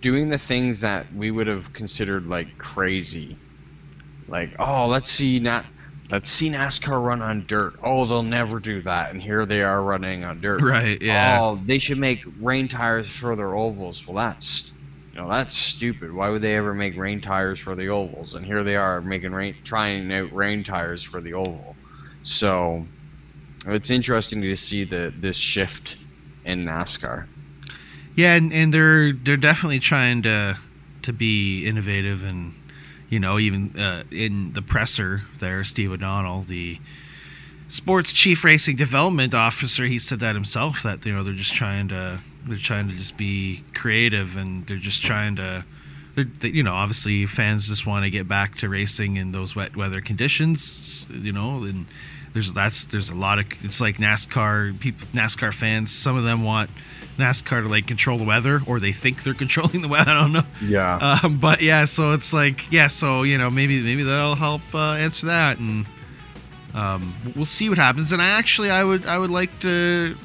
doing 0.00 0.28
the 0.28 0.38
things 0.38 0.80
that 0.80 1.12
we 1.14 1.30
would 1.30 1.46
have 1.46 1.72
considered 1.72 2.26
like 2.26 2.58
crazy, 2.58 3.38
like 4.26 4.50
oh 4.58 4.88
let's 4.88 5.10
see 5.10 5.38
not 5.38 5.64
let's 6.10 6.28
see 6.28 6.50
NASCAR 6.50 7.04
run 7.04 7.22
on 7.22 7.46
dirt. 7.46 7.74
Oh 7.82 8.04
they'll 8.06 8.22
never 8.22 8.60
do 8.60 8.82
that, 8.82 9.10
and 9.10 9.22
here 9.22 9.46
they 9.46 9.62
are 9.62 9.82
running 9.82 10.24
on 10.24 10.40
dirt. 10.40 10.62
right, 10.62 11.00
yeah. 11.00 11.38
Oh, 11.40 11.56
they 11.56 11.78
should 11.78 11.98
make 11.98 12.24
rain 12.40 12.68
tires 12.68 13.08
for 13.08 13.36
their 13.36 13.54
ovals. 13.54 14.06
Well, 14.06 14.16
that's 14.16 14.72
you 15.12 15.20
know 15.20 15.28
that's 15.28 15.56
stupid. 15.56 16.12
Why 16.12 16.28
would 16.28 16.42
they 16.42 16.56
ever 16.56 16.74
make 16.74 16.96
rain 16.96 17.20
tires 17.20 17.60
for 17.60 17.74
the 17.74 17.88
ovals? 17.88 18.34
And 18.34 18.44
here 18.44 18.64
they 18.64 18.76
are 18.76 19.00
making 19.00 19.32
rain, 19.32 19.56
trying 19.64 20.12
out 20.12 20.32
rain 20.32 20.64
tires 20.64 21.02
for 21.02 21.20
the 21.20 21.34
oval. 21.34 21.76
So 22.22 22.86
it's 23.66 23.90
interesting 23.90 24.42
to 24.42 24.56
see 24.56 24.84
the 24.84 25.12
this 25.16 25.36
shift 25.36 25.96
in 26.44 26.64
NASCAR. 26.64 27.26
Yeah, 28.14 28.34
and, 28.34 28.52
and 28.52 28.72
they're 28.72 29.12
they're 29.12 29.36
definitely 29.36 29.80
trying 29.80 30.22
to 30.22 30.56
to 31.02 31.12
be 31.12 31.66
innovative 31.66 32.24
and 32.24 32.54
you 33.08 33.20
know 33.20 33.38
even 33.38 33.78
uh, 33.78 34.04
in 34.10 34.52
the 34.52 34.62
presser 34.62 35.22
there, 35.38 35.64
Steve 35.64 35.92
O'Donnell, 35.92 36.42
the 36.42 36.78
sports 37.68 38.12
chief 38.12 38.44
racing 38.44 38.76
development 38.76 39.34
officer, 39.34 39.84
he 39.84 39.98
said 39.98 40.20
that 40.20 40.34
himself 40.34 40.82
that 40.82 41.04
you 41.04 41.14
know 41.14 41.22
they're 41.22 41.34
just 41.34 41.54
trying 41.54 41.88
to 41.88 42.20
they're 42.46 42.56
trying 42.56 42.88
to 42.88 42.94
just 42.94 43.16
be 43.16 43.64
creative 43.74 44.36
and 44.36 44.66
they're 44.66 44.76
just 44.76 45.04
trying 45.04 45.36
to. 45.36 45.64
They're, 46.14 46.50
you 46.50 46.62
know, 46.62 46.72
obviously, 46.72 47.26
fans 47.26 47.68
just 47.68 47.86
want 47.86 48.04
to 48.04 48.10
get 48.10 48.26
back 48.26 48.56
to 48.58 48.68
racing 48.68 49.16
in 49.16 49.32
those 49.32 49.54
wet 49.54 49.76
weather 49.76 50.00
conditions. 50.00 51.06
You 51.10 51.32
know, 51.32 51.64
and 51.64 51.86
there's 52.32 52.52
that's 52.52 52.86
there's 52.86 53.10
a 53.10 53.14
lot 53.14 53.38
of 53.38 53.46
it's 53.64 53.80
like 53.80 53.96
NASCAR 53.96 54.78
people, 54.80 55.06
NASCAR 55.08 55.52
fans. 55.52 55.90
Some 55.90 56.16
of 56.16 56.24
them 56.24 56.42
want 56.42 56.70
NASCAR 57.18 57.62
to 57.62 57.68
like 57.68 57.86
control 57.86 58.18
the 58.18 58.24
weather, 58.24 58.60
or 58.66 58.78
they 58.80 58.92
think 58.92 59.22
they're 59.22 59.34
controlling 59.44 59.82
the 59.82 59.88
weather. 59.88 60.10
I 60.10 60.20
don't 60.20 60.32
know. 60.32 60.42
Yeah. 60.62 61.18
Um, 61.22 61.38
but 61.38 61.62
yeah, 61.62 61.84
so 61.86 62.12
it's 62.12 62.32
like 62.32 62.70
yeah, 62.72 62.86
so 62.88 63.22
you 63.22 63.38
know 63.38 63.50
maybe 63.50 63.82
maybe 63.82 64.02
that'll 64.02 64.34
help 64.36 64.62
uh, 64.74 64.92
answer 64.92 65.26
that, 65.26 65.58
and 65.58 65.86
um, 66.74 67.14
we'll 67.34 67.46
see 67.46 67.68
what 67.68 67.78
happens. 67.78 68.12
And 68.12 68.20
I 68.20 68.26
actually 68.38 68.70
I 68.70 68.84
would 68.84 69.06
I 69.06 69.18
would 69.18 69.30
like 69.30 69.58
to 69.60 70.16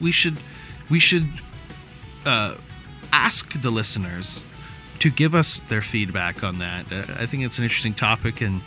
we 0.00 0.10
should 0.12 0.38
we 0.88 0.98
should 0.98 1.26
uh, 2.26 2.56
ask 3.12 3.60
the 3.62 3.70
listeners 3.70 4.44
to 4.98 5.08
give 5.10 5.34
us 5.34 5.60
their 5.60 5.82
feedback 5.82 6.42
on 6.44 6.58
that. 6.58 6.92
Uh, 6.92 7.04
I 7.18 7.26
think 7.26 7.44
it's 7.44 7.58
an 7.58 7.64
interesting 7.64 7.94
topic, 7.94 8.40
and 8.40 8.60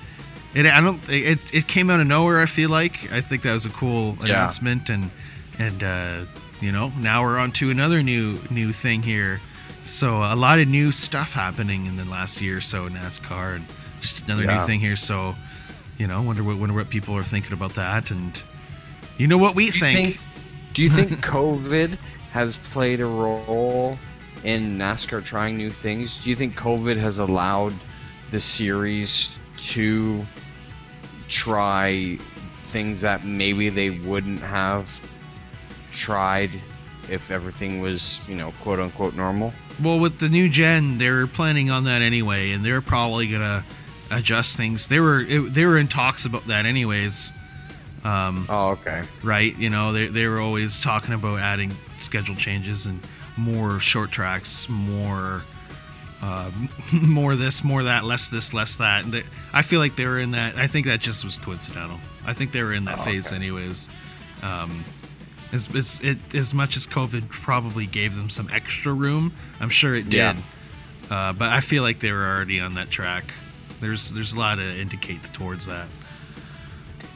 it 0.55 0.65
I 0.65 0.79
don't 0.79 1.01
it 1.09 1.53
it 1.53 1.67
came 1.67 1.89
out 1.89 1.99
of 1.99 2.07
nowhere. 2.07 2.39
I 2.39 2.45
feel 2.45 2.69
like 2.69 3.11
I 3.11 3.19
think 3.21 3.41
that 3.41 3.51
was 3.53 3.65
a 3.65 3.69
cool 3.71 4.15
Yeah. 4.21 4.25
announcement, 4.27 4.89
and 4.89 5.11
and 5.59 5.83
uh, 5.83 6.19
you 6.63 6.71
know 6.71 6.91
now 6.97 7.23
we're 7.23 7.37
on 7.37 7.51
to 7.53 7.69
another 7.69 8.01
new 8.01 8.39
new 8.49 8.71
thing 8.71 9.03
here. 9.03 9.41
So 9.83 10.17
a 10.19 10.35
lot 10.35 10.59
of 10.59 10.67
new 10.67 10.91
stuff 10.93 11.33
happening 11.33 11.85
in 11.85 11.97
the 11.97 12.05
last 12.05 12.39
year 12.41 12.57
or 12.57 12.61
so 12.61 12.85
in 12.85 12.93
NASCAR, 12.93 13.57
and 13.57 13.65
just 13.99 14.23
another 14.25 14.45
new 14.45 14.65
thing 14.65 14.79
here. 14.79 14.95
So 14.95 15.35
you 15.97 16.07
know, 16.07 16.21
wonder 16.21 16.43
what 16.43 16.57
wonder 16.57 16.73
what 16.75 16.89
people 16.89 17.15
are 17.17 17.23
thinking 17.23 17.53
about 17.53 17.73
that, 17.75 18.09
and 18.11 18.41
you 19.17 19.27
know 19.27 19.37
what 19.37 19.55
we 19.55 19.65
Do 19.67 19.79
think. 19.79 19.97
think- 19.99 20.19
Do 20.73 20.83
you 20.83 20.89
think 20.89 21.11
COVID 21.25 21.97
has 22.31 22.57
played 22.57 22.99
a 23.01 23.05
role 23.05 23.95
in 24.43 24.77
NASCAR 24.77 25.23
trying 25.23 25.57
new 25.57 25.69
things? 25.69 26.17
Do 26.17 26.29
you 26.29 26.35
think 26.35 26.55
COVID 26.55 26.97
has 26.97 27.19
allowed 27.19 27.73
the 28.31 28.39
series 28.39 29.29
to 29.73 30.25
try 31.27 32.17
things 32.63 33.01
that 33.01 33.23
maybe 33.25 33.69
they 33.69 33.91
wouldn't 33.91 34.39
have 34.39 34.89
tried 35.93 36.51
if 37.09 37.31
everything 37.31 37.79
was, 37.81 38.19
you 38.27 38.35
know, 38.35 38.51
quote 38.61 38.79
unquote 38.79 39.15
normal? 39.15 39.53
Well, 39.81 39.99
with 39.99 40.19
the 40.19 40.29
new 40.29 40.49
gen, 40.49 40.97
they're 40.97 41.25
planning 41.27 41.69
on 41.69 41.85
that 41.85 42.01
anyway, 42.01 42.51
and 42.51 42.63
they're 42.65 42.81
probably 42.81 43.27
gonna 43.27 43.63
adjust 44.11 44.57
things. 44.57 44.87
They 44.87 44.99
were 44.99 45.21
it, 45.21 45.53
they 45.53 45.65
were 45.65 45.77
in 45.77 45.87
talks 45.87 46.25
about 46.25 46.45
that 46.47 46.65
anyways. 46.65 47.33
Um, 48.03 48.45
Oh, 48.49 48.69
okay. 48.71 49.03
right? 49.23 49.57
You 49.57 49.69
know, 49.69 49.93
they, 49.93 50.07
they 50.07 50.27
were 50.27 50.39
always 50.41 50.81
talking 50.81 51.13
about 51.13 51.39
adding 51.39 51.71
schedule 51.99 52.35
changes 52.35 52.85
and 52.85 52.99
more 53.37 53.79
short 53.79 54.11
tracks, 54.11 54.67
more 54.69 55.43
uh, 56.21 56.51
more 56.93 57.35
this, 57.35 57.63
more 57.63 57.83
that, 57.83 58.03
less 58.03 58.27
this, 58.29 58.53
less 58.53 58.75
that. 58.77 59.05
And 59.05 59.13
they, 59.13 59.23
I 59.53 59.61
feel 59.61 59.79
like 59.79 59.95
they 59.95 60.05
were 60.05 60.19
in 60.19 60.31
that. 60.31 60.55
I 60.57 60.67
think 60.67 60.85
that 60.85 60.99
just 60.99 61.23
was 61.25 61.37
coincidental. 61.37 61.99
I 62.25 62.33
think 62.33 62.51
they 62.51 62.61
were 62.63 62.73
in 62.73 62.85
that 62.85 62.99
Oh, 62.99 63.03
phase 63.03 63.27
okay. 63.27 63.35
anyways. 63.37 63.89
Um, 64.41 64.83
as, 65.53 65.73
as, 65.75 66.01
it, 66.03 66.17
as 66.33 66.53
much 66.53 66.75
as 66.75 66.87
COVID 66.87 67.29
probably 67.29 67.85
gave 67.85 68.15
them 68.15 68.29
some 68.29 68.49
extra 68.51 68.91
room, 68.91 69.33
I'm 69.59 69.69
sure 69.69 69.95
it 69.95 70.09
did. 70.09 70.13
Yeah. 70.13 70.35
Uh, 71.09 71.33
but 71.33 71.49
I 71.51 71.59
feel 71.59 71.83
like 71.83 71.99
they 71.99 72.11
were 72.11 72.25
already 72.25 72.59
on 72.59 72.73
that 72.73 72.89
track. 72.89 73.33
There's 73.79 74.11
there's 74.11 74.33
a 74.33 74.39
lot 74.39 74.55
to 74.55 74.63
indicate 74.63 75.21
towards 75.33 75.67
that. 75.67 75.87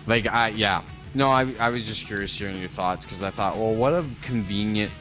Like 0.05 0.27
I 0.27 0.49
yeah. 0.49 0.83
No, 1.13 1.27
I 1.27 1.51
I 1.59 1.69
was 1.69 1.87
just 1.87 2.05
curious 2.05 2.37
hearing 2.37 2.59
your 2.59 2.69
thoughts 2.69 3.05
because 3.05 3.23
I 3.23 3.31
thought, 3.31 3.57
well, 3.57 3.73
what 3.73 3.93
a 3.93 4.05
convenient 4.21 4.91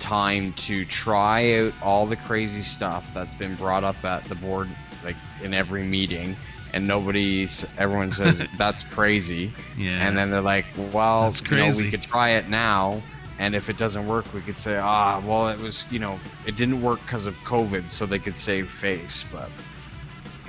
time 0.00 0.52
to 0.54 0.84
try 0.86 1.58
out 1.58 1.72
all 1.82 2.06
the 2.06 2.16
crazy 2.16 2.62
stuff 2.62 3.12
that's 3.14 3.34
been 3.34 3.54
brought 3.54 3.84
up 3.84 4.02
at 4.04 4.24
the 4.24 4.34
board 4.34 4.68
like 5.04 5.16
in 5.42 5.54
every 5.54 5.84
meeting 5.84 6.36
and 6.74 6.86
nobody 6.86 7.44
s- 7.44 7.64
everyone 7.78 8.12
says 8.12 8.42
that's 8.58 8.82
crazy 8.90 9.52
Yeah. 9.78 10.06
and 10.06 10.16
then 10.16 10.30
they're 10.30 10.40
like 10.40 10.66
well 10.92 11.22
That's 11.24 11.40
you 11.50 11.56
know, 11.56 11.72
we 11.78 11.90
could 11.90 12.02
try 12.02 12.30
it 12.30 12.48
now 12.48 13.00
and 13.38 13.54
if 13.54 13.68
it 13.70 13.76
doesn't 13.78 14.06
work 14.06 14.24
we 14.34 14.40
could 14.42 14.58
say 14.58 14.76
ah 14.76 15.22
well 15.26 15.48
it 15.48 15.58
was 15.60 15.84
you 15.90 15.98
know 15.98 16.18
it 16.46 16.56
didn't 16.56 16.82
work 16.82 17.00
because 17.06 17.26
of 17.26 17.34
covid 17.44 17.88
so 17.88 18.04
they 18.06 18.18
could 18.18 18.36
save 18.36 18.70
face 18.70 19.24
but 19.32 19.48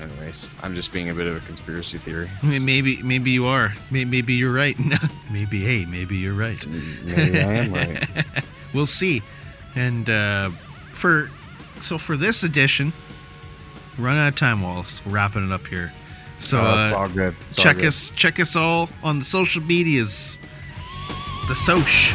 anyways 0.02 0.50
i'm 0.62 0.76
just 0.76 0.92
being 0.92 1.10
a 1.10 1.14
bit 1.14 1.26
of 1.28 1.36
a 1.38 1.40
conspiracy 1.46 1.98
theory 1.98 2.30
I 2.44 2.46
mean, 2.48 2.66
maybe 2.66 3.02
maybe 3.02 3.32
you 3.32 3.46
are. 3.46 3.74
May- 3.92 4.06
Maybe 4.06 4.34
you're 4.34 4.54
right. 4.54 4.78
maybe 5.32 5.60
hey, 5.62 5.86
maybe 5.86 6.18
you're 6.18 6.34
right. 6.34 6.64
maybe 7.04 7.40
i 7.40 7.54
am 7.54 7.74
right 7.74 8.08
We'll 8.74 8.86
see. 8.86 9.22
And 9.74 10.10
uh, 10.10 10.50
for 10.92 11.30
so 11.80 11.98
for 11.98 12.18
this 12.18 12.44
edition, 12.44 12.92
we're 13.98 14.10
out 14.10 14.28
of 14.28 14.36
time, 14.36 14.62
Wallace. 14.62 15.02
We're 15.06 15.14
wrapping 15.14 15.46
it 15.46 15.52
up 15.54 15.66
here. 15.68 15.94
So 16.38 16.60
Oh, 16.60 16.64
uh, 16.66 16.94
all 16.98 17.10
good. 17.10 17.36
It's 17.50 17.58
all 17.60 17.64
check 17.64 17.78
good. 17.78 17.88
us 17.88 18.12
check 18.12 18.40
us 18.40 18.56
all 18.56 18.90
on 19.04 19.20
the 19.20 19.26
social 19.26 19.62
medias. 19.64 20.40
The 21.48 21.54
Soch. 21.56 22.14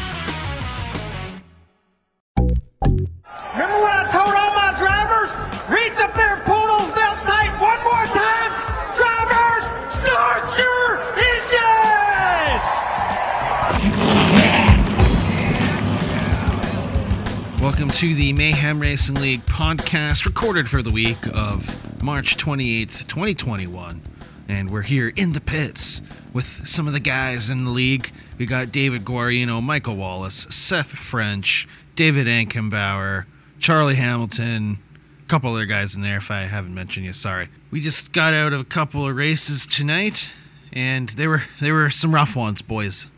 To 18.00 18.14
the 18.14 18.32
Mayhem 18.32 18.80
Racing 18.80 19.16
League 19.16 19.42
podcast, 19.42 20.24
recorded 20.24 20.70
for 20.70 20.80
the 20.80 20.90
week 20.90 21.18
of 21.34 22.02
March 22.02 22.38
28th, 22.38 23.06
2021. 23.06 24.00
And 24.48 24.70
we're 24.70 24.80
here 24.80 25.12
in 25.16 25.34
the 25.34 25.40
pits 25.42 26.00
with 26.32 26.66
some 26.66 26.86
of 26.86 26.94
the 26.94 26.98
guys 26.98 27.50
in 27.50 27.66
the 27.66 27.70
league. 27.70 28.10
We 28.38 28.46
got 28.46 28.72
David 28.72 29.04
Guarino, 29.04 29.62
Michael 29.62 29.96
Wallace, 29.96 30.46
Seth 30.48 30.92
French, 30.92 31.68
David 31.94 32.26
Ankenbauer, 32.26 33.26
Charlie 33.58 33.96
Hamilton, 33.96 34.78
a 35.22 35.28
couple 35.28 35.52
other 35.52 35.66
guys 35.66 35.94
in 35.94 36.00
there 36.00 36.16
if 36.16 36.30
I 36.30 36.44
haven't 36.44 36.74
mentioned 36.74 37.04
you, 37.04 37.12
sorry. 37.12 37.50
We 37.70 37.82
just 37.82 38.14
got 38.14 38.32
out 38.32 38.54
of 38.54 38.60
a 38.62 38.64
couple 38.64 39.06
of 39.06 39.14
races 39.14 39.66
tonight, 39.66 40.32
and 40.72 41.10
they 41.10 41.26
were 41.26 41.42
they 41.60 41.70
were 41.70 41.90
some 41.90 42.14
rough 42.14 42.34
ones, 42.34 42.62
boys. 42.62 43.10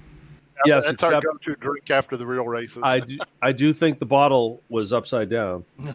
Yes, 0.64 0.87
that's 0.87 1.03
our 1.03 1.20
go-to 1.20 1.57
drink 1.57 1.90
after 1.90 2.16
the 2.16 2.27
real 2.27 2.46
races. 2.46 2.79
I 2.83 3.01
do, 3.01 3.18
I 3.40 3.53
do 3.53 3.72
think 3.72 3.98
the 3.98 4.07
bottle 4.07 4.61
was 4.68 4.92
upside 4.92 5.29
down. 5.31 5.64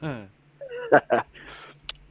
I 0.91 1.23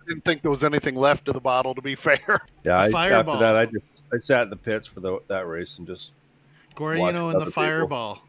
didn't 0.07 0.25
think 0.25 0.43
there 0.43 0.51
was 0.51 0.63
anything 0.65 0.95
left 0.95 1.29
of 1.29 1.35
the 1.35 1.41
bottle. 1.41 1.75
To 1.75 1.83
be 1.83 1.95
fair, 1.95 2.41
Yeah, 2.65 2.79
I, 2.79 3.11
after 3.11 3.39
that, 3.39 3.57
I 3.57 3.67
just 3.67 3.87
I 4.13 4.19
sat 4.19 4.43
in 4.45 4.51
the 4.51 4.57
pits 4.57 4.87
for 4.87 5.01
the, 5.01 5.19
that 5.29 5.47
race 5.47 5.79
and 5.79 5.87
just 5.87 6.13
Guarino 6.75 6.99
Watch 6.99 7.09
and 7.15 7.19
other 7.19 7.39
the 7.41 7.45
people. 7.47 7.63
Fireball. 7.63 8.23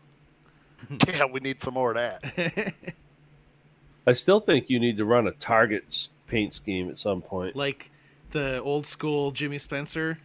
yeah, 1.08 1.26
we 1.26 1.40
need 1.40 1.62
some 1.62 1.74
more 1.74 1.92
of 1.92 1.98
that. 1.98 2.74
I 4.08 4.14
still 4.14 4.40
think 4.40 4.70
you 4.70 4.80
need 4.80 4.98
to 4.98 5.06
run 5.06 5.28
a 5.28 5.32
target 5.32 6.10
paint 6.28 6.54
scheme 6.54 6.90
at 6.90 6.98
some 6.98 7.22
point. 7.22 7.56
like 7.56 7.92
the 8.32 8.62
old 8.62 8.86
school 8.86 9.32
Jimmy 9.32 9.58
Spencer. 9.58 10.20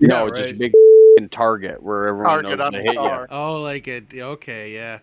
no, 0.00 0.26
Yeah, 0.26 0.32
just 0.34 0.52
a 0.52 0.56
big 0.56 0.72
f***ing 1.18 1.28
target 1.28 1.82
where 1.82 2.08
everyone 2.08 2.28
Target 2.42 2.50
knows 2.50 2.60
on 2.60 2.72
to 2.72 2.82
hit 2.82 2.94
you. 2.94 3.26
Oh, 3.30 3.60
like 3.60 3.88
it. 3.88 4.14
Okay, 4.14 4.72
yeah. 4.74 4.98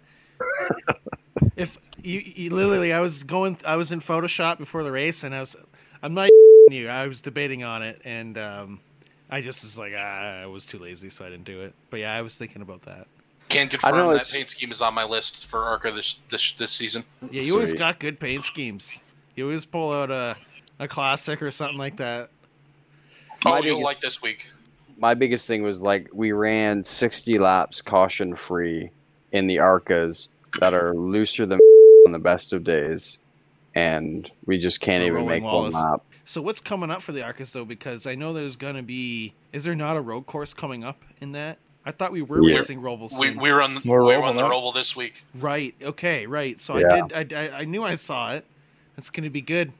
if 1.55 1.77
you, 2.01 2.19
you 2.25 2.49
literally, 2.49 2.93
I 2.93 2.99
was 2.99 3.23
going, 3.23 3.57
I 3.65 3.75
was 3.75 3.91
in 3.91 3.99
Photoshop 3.99 4.57
before 4.57 4.83
the 4.83 4.91
race, 4.91 5.23
and 5.23 5.33
I 5.33 5.39
was, 5.39 5.55
I'm 6.01 6.13
not 6.13 6.29
you. 6.69 6.87
I 6.89 7.07
was 7.07 7.21
debating 7.21 7.63
on 7.63 7.83
it, 7.83 8.01
and 8.05 8.37
um, 8.37 8.79
I 9.29 9.41
just 9.41 9.63
was 9.63 9.77
like, 9.77 9.93
ah, 9.97 10.41
I 10.41 10.45
was 10.47 10.65
too 10.65 10.77
lazy, 10.79 11.09
so 11.09 11.25
I 11.25 11.29
didn't 11.29 11.45
do 11.45 11.61
it. 11.61 11.73
But 11.89 11.99
yeah, 12.01 12.13
I 12.13 12.21
was 12.21 12.37
thinking 12.37 12.61
about 12.61 12.81
that. 12.83 13.07
Can 13.49 13.67
I 13.67 13.69
confirm 13.69 13.97
know 13.97 14.07
that 14.09 14.15
it's- 14.23 14.33
paint 14.33 14.49
scheme 14.49 14.71
is 14.71 14.81
on 14.81 14.93
my 14.93 15.03
list 15.03 15.45
for 15.45 15.63
ARCA 15.63 15.91
this 15.91 16.17
this 16.31 16.53
this 16.53 16.71
season. 16.71 17.03
Yeah, 17.29 17.43
you 17.43 17.53
always 17.53 17.69
Sweet. 17.69 17.79
got 17.79 17.99
good 17.99 18.19
paint 18.19 18.43
schemes. 18.43 19.01
You 19.35 19.45
always 19.45 19.65
pull 19.65 19.91
out 19.93 20.09
a, 20.09 20.35
a 20.79 20.87
classic 20.87 21.41
or 21.43 21.51
something 21.51 21.77
like 21.77 21.97
that. 21.97 22.29
Oh, 23.45 23.51
My 23.51 23.57
you'll 23.59 23.75
biggest- 23.77 23.83
like 23.83 23.99
this 23.99 24.21
week. 24.23 24.47
My 24.97 25.13
biggest 25.13 25.47
thing 25.47 25.63
was 25.63 25.81
like 25.81 26.09
we 26.13 26.31
ran 26.31 26.83
60 26.83 27.37
laps 27.39 27.81
caution 27.81 28.35
free 28.35 28.89
in 29.31 29.47
the 29.47 29.57
Arcas 29.57 30.29
that 30.59 30.73
are 30.73 30.93
looser 30.95 31.45
than 31.45 31.59
on 32.05 32.11
the 32.11 32.19
best 32.19 32.53
of 32.53 32.63
days, 32.63 33.19
and 33.73 34.29
we 34.45 34.57
just 34.57 34.79
can't 34.81 35.01
The 35.01 35.07
even 35.07 35.25
make 35.27 35.43
Wallace. 35.43 35.73
one 35.73 35.91
lap. 35.91 36.01
So 36.23 36.41
what's 36.41 36.59
coming 36.61 36.89
up 36.89 37.01
for 37.01 37.11
the 37.11 37.19
arcas 37.21 37.53
though? 37.53 37.65
Because 37.65 38.07
I 38.07 38.15
know 38.15 38.33
there's 38.33 38.55
gonna 38.55 38.81
be. 38.83 39.33
Is 39.53 39.63
there 39.63 39.75
not 39.75 39.95
a 39.97 40.01
road 40.01 40.25
course 40.25 40.53
coming 40.53 40.83
up 40.83 41.03
in 41.21 41.33
that? 41.33 41.57
I 41.85 41.91
thought 41.91 42.11
we 42.11 42.23
were 42.23 42.41
Yeah. 42.43 42.55
racing 42.55 42.81
Roval 42.81 43.01
We 43.19 43.27
soon. 43.27 43.37
on 43.37 43.51
run 43.51 43.77
We're 43.85 44.03
we 44.03 44.13
rolling 44.15 44.21
run 44.21 44.35
the 44.37 44.45
up. 44.45 44.51
Roval 44.51 44.73
this 44.73 44.95
week. 44.95 45.23
Right. 45.35 45.75
Okay. 45.81 46.25
Right. 46.25 46.59
So 46.59 46.77
Yeah. 46.77 47.05
I 47.13 47.23
did. 47.23 47.33
I, 47.33 47.43
I, 47.43 47.49
I 47.59 47.65
knew 47.65 47.83
I 47.83 47.93
saw 47.93 48.33
it. 48.33 48.43
It's 48.97 49.11
going 49.11 49.25
to 49.25 49.29
be 49.29 49.41
good. 49.41 49.71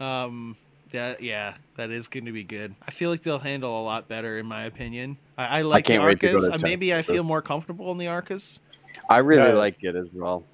Um. 0.00 0.56
That 0.92 1.22
yeah. 1.22 1.54
That 1.76 1.90
is 1.90 2.08
going 2.08 2.26
to 2.26 2.32
be 2.32 2.44
good. 2.44 2.74
I 2.86 2.90
feel 2.90 3.10
like 3.10 3.22
they'll 3.22 3.38
handle 3.38 3.80
a 3.80 3.82
lot 3.82 4.06
better, 4.08 4.38
in 4.38 4.46
my 4.46 4.64
opinion. 4.64 5.16
I, 5.38 5.58
I 5.58 5.62
like 5.62 5.86
the 5.86 5.94
can't 5.94 6.04
wait 6.04 6.20
to 6.20 6.26
go 6.28 6.36
Arcas. 6.38 6.52
Uh, 6.54 6.58
maybe 6.58 6.94
I 6.94 7.02
feel 7.02 7.24
more 7.24 7.40
comfortable 7.42 7.90
in 7.92 7.98
the 7.98 8.06
Arcas. 8.06 8.60
I 9.08 9.18
really 9.18 9.48
Yeah. 9.50 9.54
like 9.54 9.82
it 9.82 9.96
as 9.96 10.08
well. 10.12 10.44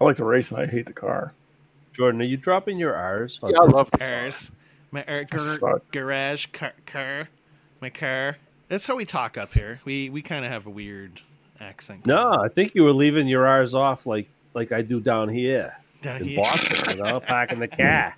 I 0.00 0.04
like 0.04 0.16
to 0.16 0.24
race 0.24 0.50
and 0.50 0.60
I 0.60 0.66
hate 0.66 0.86
the 0.86 0.92
car. 0.92 1.34
Jordan, 1.92 2.20
are 2.20 2.24
you 2.24 2.36
dropping 2.36 2.78
your 2.78 2.94
R's? 2.96 3.38
Yeah, 3.42 3.58
I 3.60 3.64
love 3.64 3.90
the 3.90 3.98
Cars. 3.98 4.52
My 4.90 5.04
er, 5.08 5.24
gar, 5.24 5.82
garage 5.92 6.46
car, 6.46 6.72
car. 6.86 7.28
My 7.80 7.90
car. 7.90 8.38
That's 8.68 8.86
how 8.86 8.96
we 8.96 9.04
talk 9.04 9.38
up 9.38 9.50
here. 9.50 9.80
We 9.84 10.10
we 10.10 10.20
kind 10.20 10.44
of 10.44 10.50
have 10.50 10.66
a 10.66 10.70
weird 10.70 11.22
accent. 11.60 12.06
No, 12.06 12.42
I 12.42 12.48
think 12.48 12.74
you 12.74 12.82
were 12.84 12.92
leaving 12.92 13.28
your 13.28 13.46
R's 13.46 13.74
off 13.74 14.04
like 14.06 14.28
like 14.54 14.72
I 14.72 14.82
do 14.82 15.00
down 15.00 15.28
here 15.28 15.74
Down 16.02 16.18
in 16.18 16.24
here. 16.24 16.40
Boston, 16.40 16.96
you 16.98 17.02
know, 17.04 17.20
packing 17.20 17.60
the 17.60 17.68
car. 17.68 18.16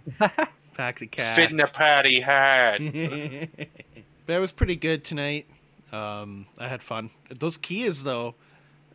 Pack 0.83 0.99
the 0.99 1.07
cat. 1.07 1.37
Fitting 1.37 1.61
a 1.61 1.69
patty 1.69 2.19
had. 2.19 2.79
but 4.27 4.33
it 4.35 4.41
was 4.41 4.51
pretty 4.51 4.75
good 4.75 5.05
tonight. 5.05 5.47
Um, 5.93 6.47
I 6.59 6.67
had 6.67 6.83
fun. 6.83 7.11
Those 7.31 7.57
Kias, 7.57 8.03
though, 8.03 8.35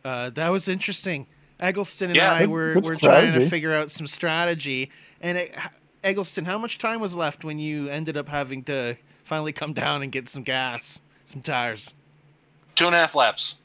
uh, 0.04 0.28
that 0.28 0.50
was 0.50 0.68
interesting. 0.68 1.26
Eggleston 1.58 2.10
and 2.10 2.16
Yeah. 2.18 2.30
I 2.30 2.44
were, 2.44 2.74
good 2.74 2.84
were 2.84 2.96
trying 2.96 3.32
to 3.32 3.48
figure 3.48 3.72
out 3.72 3.90
some 3.90 4.06
strategy. 4.06 4.90
And 5.22 5.38
it, 5.38 5.54
Eggleston, 6.04 6.44
how 6.44 6.58
much 6.58 6.76
time 6.76 7.00
was 7.00 7.16
left 7.16 7.42
when 7.42 7.58
you 7.58 7.88
ended 7.88 8.18
up 8.18 8.28
having 8.28 8.64
to 8.64 8.98
finally 9.24 9.54
come 9.54 9.72
down 9.72 10.02
and 10.02 10.12
get 10.12 10.28
some 10.28 10.42
gas, 10.42 11.00
some 11.24 11.40
tires? 11.40 11.94
Two 12.74 12.84
and 12.84 12.94
a 12.94 12.98
half 12.98 13.14
laps. 13.14 13.56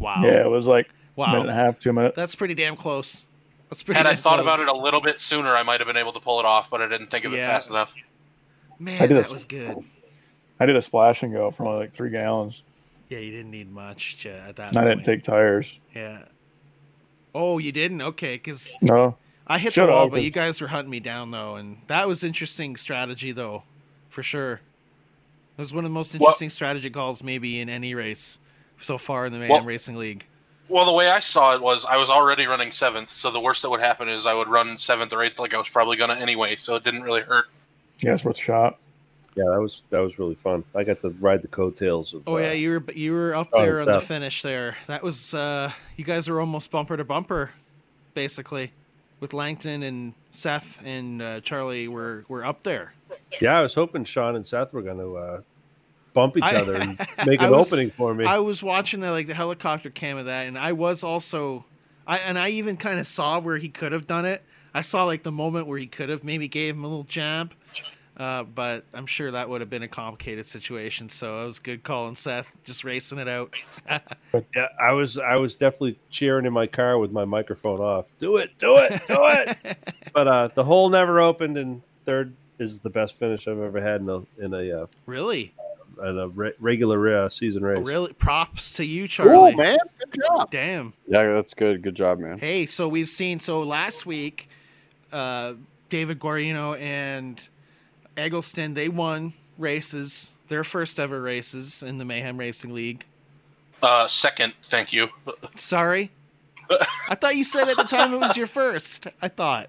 Wow. 0.00 0.20
Yeah, 0.24 0.40
it 0.44 0.50
was 0.50 0.66
like 0.66 0.88
a 1.16 1.20
minute 1.20 1.40
and 1.42 1.48
a 1.48 1.52
Wow. 1.52 1.56
half, 1.64 1.78
two 1.78 1.92
minutes. 1.92 2.16
That's 2.16 2.34
pretty 2.34 2.54
damn 2.54 2.74
close. 2.74 3.28
That's 3.70 3.82
pretty. 3.82 3.96
Had 3.98 4.06
I 4.06 4.14
thought 4.14 4.40
close. 4.42 4.44
about 4.54 4.60
it 4.60 4.68
a 4.68 4.76
little 4.76 5.00
bit 5.00 5.18
sooner, 5.18 5.48
I 5.56 5.62
might 5.62 5.80
have 5.80 5.86
been 5.86 5.96
able 5.96 6.12
to 6.12 6.20
pull 6.20 6.38
it 6.40 6.46
off, 6.46 6.70
but 6.70 6.80
I 6.82 6.88
didn't 6.88 7.06
think 7.08 7.24
of 7.24 7.32
it 7.32 7.38
Yeah. 7.38 7.48
fast 7.48 7.70
enough. 7.70 7.94
man, 8.78 9.00
I 9.02 9.06
did 9.06 9.16
that 9.16 9.30
a- 9.30 9.32
was 9.32 9.44
good. 9.44 9.78
I 10.60 10.66
did 10.66 10.76
a 10.76 10.82
splash 10.82 11.22
and 11.22 11.32
go 11.32 11.50
for 11.50 11.64
only 11.66 11.78
like 11.80 11.92
three 11.92 12.10
gallons. 12.10 12.62
Yeah, 13.08 13.18
you 13.18 13.30
didn't 13.30 13.50
need 13.50 13.70
much 13.70 14.18
to, 14.22 14.30
at 14.30 14.56
that 14.56 14.68
And 14.68 14.78
I 14.78 14.82
point. 14.84 15.04
didn't 15.04 15.04
take 15.04 15.22
tires. 15.24 15.78
Yeah. 15.94 16.24
Oh, 17.34 17.58
you 17.58 17.72
didn't? 17.72 18.00
Okay, 18.02 18.34
because 18.36 18.76
No. 18.80 19.18
I 19.46 19.58
hit 19.58 19.72
Shut 19.74 19.86
the 19.88 19.92
wall, 19.92 20.06
up, 20.06 20.10
but 20.12 20.22
you 20.22 20.30
guys 20.30 20.60
were 20.60 20.68
hunting 20.68 20.90
me 20.90 21.00
down 21.00 21.30
though, 21.30 21.56
and 21.56 21.78
that 21.88 22.08
was 22.08 22.24
interesting 22.24 22.76
strategy 22.76 23.30
though, 23.32 23.64
for 24.08 24.22
sure. 24.22 24.54
It 25.56 25.60
was 25.60 25.72
one 25.74 25.84
of 25.84 25.90
the 25.90 25.94
most 25.94 26.14
interesting 26.14 26.50
strategy 26.50 26.90
calls 26.90 27.22
maybe 27.22 27.60
in 27.60 27.68
any 27.68 27.94
race 27.94 28.40
so 28.78 28.96
far 28.98 29.26
in 29.26 29.32
the 29.32 29.38
Man 29.38 29.48
Well- 29.50 29.62
Racing 29.64 29.96
League. 29.96 30.26
Well, 30.68 30.86
the 30.86 30.92
way 30.92 31.08
I 31.08 31.20
saw 31.20 31.54
it 31.54 31.60
was 31.60 31.84
I 31.84 31.96
was 31.96 32.08
already 32.10 32.46
running 32.46 32.70
seventh, 32.70 33.08
so 33.10 33.30
the 33.30 33.40
worst 33.40 33.62
that 33.62 33.70
would 33.70 33.80
happen 33.80 34.08
is 34.08 34.26
I 34.26 34.34
would 34.34 34.48
run 34.48 34.78
seventh 34.78 35.12
or 35.12 35.22
eighth, 35.22 35.38
like 35.38 35.52
I 35.54 35.58
was 35.58 35.68
probably 35.68 35.96
gonna 35.96 36.14
anyway. 36.14 36.56
So 36.56 36.74
it 36.76 36.84
didn't 36.84 37.02
really 37.02 37.20
hurt. 37.22 37.46
Yeah, 38.00 38.14
it's 38.14 38.24
worth 38.24 38.38
a 38.38 38.40
shot. 38.40 38.78
Yeah, 39.36 39.44
that 39.50 39.60
was 39.60 39.82
that 39.90 39.98
was 39.98 40.18
really 40.18 40.36
fun. 40.36 40.64
I 40.74 40.84
got 40.84 41.00
to 41.00 41.10
ride 41.10 41.42
the 41.42 41.48
coattails 41.48 42.14
of. 42.14 42.22
Oh 42.26 42.36
uh, 42.36 42.40
yeah, 42.40 42.52
you 42.52 42.70
were 42.70 42.92
you 42.92 43.12
were 43.12 43.34
up 43.34 43.48
Oh, 43.52 43.60
there 43.62 43.80
on 43.80 43.86
the 43.86 44.00
finish 44.00 44.42
there. 44.42 44.76
That 44.86 45.02
was 45.02 45.34
uh 45.34 45.72
you 45.96 46.04
guys 46.04 46.28
were 46.28 46.40
almost 46.40 46.70
bumper 46.70 46.96
to 46.96 47.04
bumper, 47.04 47.50
basically, 48.14 48.72
with 49.20 49.32
Langton 49.32 49.82
and 49.82 50.14
Seth 50.30 50.80
and 50.84 51.20
uh, 51.20 51.40
Charlie 51.40 51.88
were 51.88 52.24
were 52.28 52.44
up 52.44 52.62
there. 52.62 52.94
yeah. 53.40 53.58
I 53.58 53.62
was 53.62 53.74
hoping 53.74 54.04
Sean 54.04 54.34
and 54.36 54.46
Seth 54.46 54.72
were 54.72 54.82
going 54.82 54.98
to 54.98 55.16
uh, 55.16 55.40
bump 56.14 56.38
each 56.38 56.44
other 56.44 56.74
and 56.74 56.98
make 57.26 57.42
an 57.42 57.50
was- 57.50 57.70
opening 57.70 57.90
for 57.90 58.14
me. 58.14 58.24
I 58.24 58.38
was 58.38 58.62
watching 58.62 59.00
the 59.00 59.10
like 59.10 59.26
the 59.26 59.34
helicopter 59.34 59.90
cam 59.90 60.16
of 60.16 60.26
that, 60.26 60.46
and 60.46 60.56
I 60.56 60.72
was 60.72 61.04
also, 61.04 61.66
I 62.06 62.18
and 62.18 62.38
I 62.38 62.50
even 62.50 62.78
kind 62.78 62.98
of 62.98 63.06
saw 63.06 63.38
where 63.38 63.58
he 63.58 63.68
could 63.68 63.92
have 63.92 64.06
done 64.06 64.24
it. 64.24 64.42
I 64.72 64.80
saw 64.80 65.04
like 65.04 65.22
the 65.22 65.32
moment 65.32 65.66
where 65.66 65.78
he 65.78 65.86
could 65.86 66.08
have 66.08 66.24
maybe 66.24 66.48
gave 66.48 66.74
him 66.74 66.84
a 66.84 66.88
little 66.88 67.04
jab, 67.04 67.52
uh, 68.16 68.44
but 68.44 68.84
I'm 68.94 69.06
sure 69.06 69.30
that 69.30 69.48
would 69.48 69.60
have 69.60 69.70
been 69.70 69.82
a 69.82 69.88
complicated 69.88 70.46
situation. 70.46 71.08
So 71.08 71.42
it 71.42 71.46
was 71.46 71.58
good 71.58 71.82
calling 71.82 72.14
Seth, 72.14 72.56
just 72.64 72.84
racing 72.84 73.18
it 73.18 73.28
out. 73.28 73.54
yeah, 73.88 74.68
I 74.80 74.92
was 74.92 75.18
I 75.18 75.36
was 75.36 75.56
definitely 75.56 75.98
cheering 76.10 76.46
in 76.46 76.52
my 76.52 76.66
car 76.66 76.98
with 76.98 77.12
my 77.12 77.24
microphone 77.24 77.80
off. 77.80 78.10
Do 78.18 78.36
it, 78.38 78.56
do 78.58 78.78
it, 78.78 79.02
do 79.06 79.18
it. 79.18 79.78
but 80.12 80.28
uh, 80.28 80.48
the 80.54 80.64
hole 80.64 80.90
never 80.90 81.20
opened, 81.20 81.58
and 81.58 81.82
third 82.04 82.34
is 82.58 82.80
the 82.80 82.90
best 82.90 83.16
finish 83.16 83.48
I've 83.48 83.58
ever 83.60 83.80
had 83.80 84.00
in 84.00 84.08
a 84.08 84.22
in 84.38 84.54
a 84.54 84.82
uh, 84.82 84.86
really, 85.06 85.52
in 86.02 86.18
a 86.18 86.28
re- 86.28 86.52
regular 86.58 87.24
uh, 87.24 87.28
season 87.28 87.62
race. 87.64 87.78
really, 87.86 88.12
props 88.14 88.72
to 88.74 88.84
you, 88.84 89.02
Cool, 89.02 89.08
Charlie. 89.08 89.54
man. 89.56 89.78
Good 90.10 90.20
job. 90.26 90.50
Damn. 90.50 90.92
Yeah, 91.06 91.32
that's 91.32 91.54
good. 91.54 91.82
Good 91.82 91.94
job, 91.94 92.18
man. 92.18 92.38
Hey, 92.38 92.66
so 92.66 92.88
we've 92.88 93.08
seen 93.08 93.40
so 93.40 93.62
last 93.62 94.06
week, 94.06 94.48
uh, 95.12 95.54
David 95.88 96.18
Guarino 96.18 96.78
and 96.80 97.48
Eggleston 98.16 98.74
they 98.74 98.88
won 98.88 99.32
races, 99.58 100.34
their 100.48 100.64
first 100.64 100.98
ever 100.98 101.20
races 101.22 101.82
in 101.82 101.98
the 101.98 102.04
Mayhem 102.04 102.36
Racing 102.38 102.72
League. 102.74 103.04
Uh, 103.82 104.08
second, 104.08 104.54
thank 104.62 104.92
you. 104.92 105.08
Sorry, 105.56 106.10
I 107.10 107.14
thought 107.14 107.36
you 107.36 107.44
said 107.44 107.68
at 107.68 107.76
the 107.76 107.82
time 107.84 108.14
it 108.14 108.20
was 108.20 108.36
your 108.36 108.46
first. 108.46 109.06
I 109.20 109.28
thought. 109.28 109.68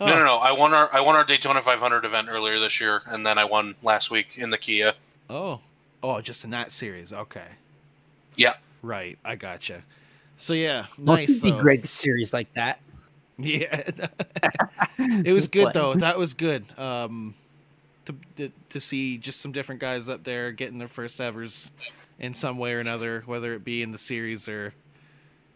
No, 0.00 0.06
no, 0.06 0.24
no. 0.24 0.36
I 0.36 0.52
won 0.52 0.72
our 0.74 0.88
I 0.92 1.00
won 1.00 1.16
our 1.16 1.24
Daytona 1.24 1.60
500 1.60 2.04
event 2.04 2.28
earlier 2.30 2.60
this 2.60 2.80
year, 2.80 3.02
and 3.06 3.26
then 3.26 3.36
I 3.36 3.44
won 3.44 3.74
last 3.82 4.12
week 4.12 4.38
in 4.38 4.50
the 4.50 4.58
Kia. 4.58 4.94
Oh, 5.30 5.60
oh, 6.02 6.20
just 6.20 6.44
in 6.44 6.50
that 6.50 6.72
series. 6.72 7.12
Okay, 7.12 7.46
Yeah. 8.36 8.54
right. 8.82 9.18
I 9.24 9.36
gotcha. 9.36 9.82
So 10.36 10.52
yeah, 10.52 10.86
Well, 10.96 11.16
nice 11.16 11.42
it'd 11.42 11.56
be 11.56 11.60
great 11.62 11.84
series 11.86 12.32
like 12.32 12.52
that. 12.54 12.80
Yeah, 13.40 13.82
it 14.98 15.32
was 15.32 15.46
good 15.46 15.68
though. 15.74 15.94
That 15.94 16.18
was 16.18 16.34
good. 16.34 16.64
Um, 16.76 17.34
to, 18.06 18.14
to 18.36 18.50
to 18.70 18.80
see 18.80 19.16
just 19.16 19.40
some 19.40 19.52
different 19.52 19.80
guys 19.80 20.08
up 20.08 20.24
there 20.24 20.50
getting 20.50 20.78
their 20.78 20.88
first 20.88 21.20
evers 21.20 21.70
in 22.18 22.34
some 22.34 22.58
way 22.58 22.72
or 22.72 22.80
another, 22.80 23.22
whether 23.26 23.54
it 23.54 23.62
be 23.62 23.80
in 23.80 23.92
the 23.92 23.98
series 23.98 24.48
or 24.48 24.74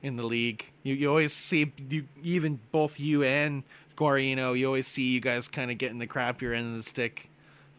in 0.00 0.14
the 0.16 0.22
league. 0.22 0.70
You 0.84 0.94
you 0.94 1.08
always 1.08 1.32
see 1.32 1.72
you 1.90 2.06
even 2.22 2.60
both 2.70 3.00
you 3.00 3.24
and 3.24 3.64
Guarino. 3.96 4.56
You 4.56 4.66
always 4.66 4.86
see 4.86 5.12
you 5.12 5.20
guys 5.20 5.48
kind 5.48 5.70
of 5.72 5.76
getting 5.78 5.98
the 5.98 6.06
crappier 6.06 6.54
end 6.56 6.68
of 6.68 6.74
the 6.76 6.82
stick 6.84 7.30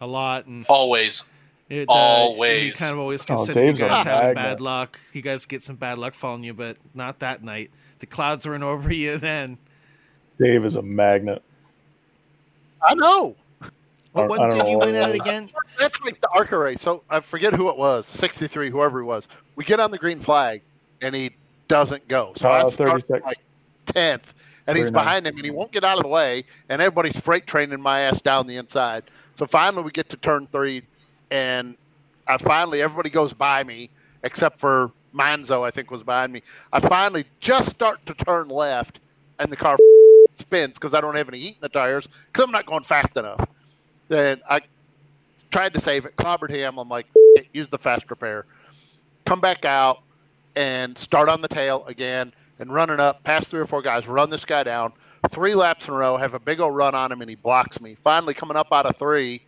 a 0.01 0.07
lot, 0.07 0.47
and 0.47 0.65
Always. 0.67 1.23
It, 1.69 1.85
Always. 1.89 2.67
you 2.67 2.73
kind 2.73 2.93
of 2.93 2.99
always 2.99 3.23
Oh, 3.23 3.35
consider 3.35 3.65
you 3.65 3.73
guys 3.73 4.03
having 4.03 4.27
magnet. 4.27 4.35
bad 4.35 4.61
luck. 4.61 4.99
You 5.13 5.21
guys 5.21 5.45
get 5.45 5.63
some 5.63 5.75
bad 5.75 5.97
luck 5.97 6.13
following 6.13 6.43
you, 6.43 6.53
but 6.53 6.77
not 6.93 7.19
that 7.19 7.43
night. 7.43 7.71
The 7.99 8.05
clouds 8.05 8.45
weren't 8.47 8.63
over 8.63 8.91
you 8.93 9.17
then. 9.19 9.57
Dave 10.39 10.65
is 10.65 10.75
a 10.75 10.81
magnet. 10.81 11.41
I 12.81 12.93
know. 12.95 13.35
What 14.11 14.39
I 14.39 14.49
did 14.49 14.57
know 14.59 14.67
you 14.69 14.77
win 14.79 14.89
it 14.95 14.99
at 14.99 15.11
was. 15.11 15.19
again? 15.21 15.49
That's 15.79 15.99
like 16.01 16.21
the 16.21 16.29
ARCA 16.29 16.57
race. 16.57 16.81
So 16.81 17.01
I 17.09 17.19
forget 17.21 17.53
who 17.53 17.69
it 17.69 17.77
was, 17.77 18.05
63, 18.07 18.69
whoever 18.69 18.99
he 19.01 19.05
was. 19.05 19.27
We 19.55 19.63
get 19.65 19.79
on 19.79 19.89
the 19.89 19.97
green 19.97 20.19
flag, 20.19 20.61
and 21.01 21.15
he 21.15 21.31
doesn't 21.67 22.07
go. 22.07 22.33
So 22.37 22.49
Uh, 22.51 22.67
I 22.67 22.69
start 22.69 23.03
36. 23.03 23.25
like 23.25 23.37
10th, 23.87 24.21
and 24.67 24.77
he's 24.77 24.91
behind 24.91 25.25
him, 25.25 25.35
and 25.35 25.43
he 25.45 25.49
won't 25.49 25.71
get 25.71 25.83
out 25.83 25.97
of 25.97 26.03
the 26.03 26.09
way, 26.09 26.43
and 26.69 26.79
everybody's 26.81 27.19
freight 27.21 27.47
training 27.47 27.81
my 27.81 28.01
ass 28.01 28.21
down 28.21 28.45
the 28.45 28.57
inside. 28.57 29.03
So 29.35 29.47
finally, 29.47 29.81
we 29.81 29.89
get 29.91 30.09
to 30.09 30.17
turn 30.17 30.47
three, 30.51 30.83
and 31.33 31.75
I 32.27 32.37
finally 32.37 32.81
everybody 32.81 33.09
goes 33.09 33.33
by 33.33 33.63
me 33.63 33.89
except 34.23 34.59
for 34.59 34.91
Manzo, 35.13 35.65
I 35.65 35.71
think 35.71 35.91
was 35.91 36.03
behind 36.03 36.31
me. 36.31 36.43
I 36.71 36.79
finally 36.79 37.25
just 37.39 37.69
start 37.69 38.05
to 38.05 38.13
turn 38.13 38.47
left, 38.47 38.99
and 39.39 39.51
the 39.51 39.55
car 39.55 39.77
spins 40.35 40.75
because 40.75 40.93
I 40.93 41.01
don't 41.01 41.15
have 41.15 41.27
any 41.27 41.39
heat 41.39 41.55
in 41.55 41.61
the 41.61 41.69
tires 41.69 42.07
because 42.27 42.45
I'm 42.45 42.51
not 42.51 42.65
going 42.65 42.83
fast 42.83 43.17
enough. 43.17 43.45
Then 44.07 44.41
I 44.49 44.61
tried 45.51 45.73
to 45.73 45.79
save 45.79 46.05
it, 46.05 46.15
clobbered 46.15 46.51
him. 46.51 46.77
I'm 46.77 46.87
like, 46.87 47.07
use 47.51 47.67
the 47.67 47.77
fast 47.77 48.09
repair. 48.09 48.45
Come 49.25 49.41
back 49.41 49.65
out 49.65 50.01
and 50.55 50.97
start 50.97 51.29
on 51.29 51.41
the 51.41 51.47
tail 51.47 51.83
again 51.87 52.31
and 52.59 52.73
running 52.73 52.99
up 52.99 53.23
past 53.23 53.47
three 53.47 53.59
or 53.59 53.67
four 53.67 53.81
guys, 53.81 54.07
run 54.07 54.29
this 54.29 54.45
guy 54.45 54.63
down. 54.63 54.93
Three 55.29 55.55
laps 55.55 55.87
in 55.87 55.93
a 55.93 55.97
row, 55.97 56.17
have 56.17 56.33
a 56.33 56.39
big 56.39 56.59
old 56.59 56.75
run 56.75 56.93
on 56.93 57.11
him, 57.11 57.21
and 57.21 57.29
he 57.29 57.35
blocks 57.35 57.81
me. 57.81 57.97
Finally, 58.03 58.35
coming 58.35 58.57
up 58.57 58.67
out 58.71 58.85
of 58.85 58.97
three, 58.97 59.41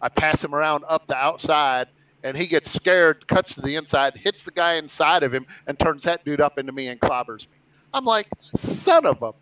I 0.00 0.08
pass 0.08 0.42
him 0.42 0.54
around 0.54 0.84
up 0.88 1.06
the 1.06 1.16
outside, 1.16 1.88
and 2.22 2.36
he 2.36 2.46
gets 2.46 2.72
scared, 2.72 3.26
cuts 3.26 3.54
to 3.54 3.60
the 3.60 3.76
inside, 3.76 4.16
hits 4.16 4.42
the 4.42 4.50
guy 4.50 4.74
inside 4.74 5.22
of 5.22 5.32
him, 5.34 5.46
and 5.66 5.78
turns 5.78 6.04
that 6.04 6.24
dude 6.24 6.40
up 6.40 6.58
into 6.58 6.72
me 6.72 6.88
and 6.88 7.00
clobbers 7.00 7.40
me. 7.48 7.56
I'm 7.92 8.04
like, 8.04 8.28
son 8.56 9.06
of 9.06 9.22
a. 9.22 9.32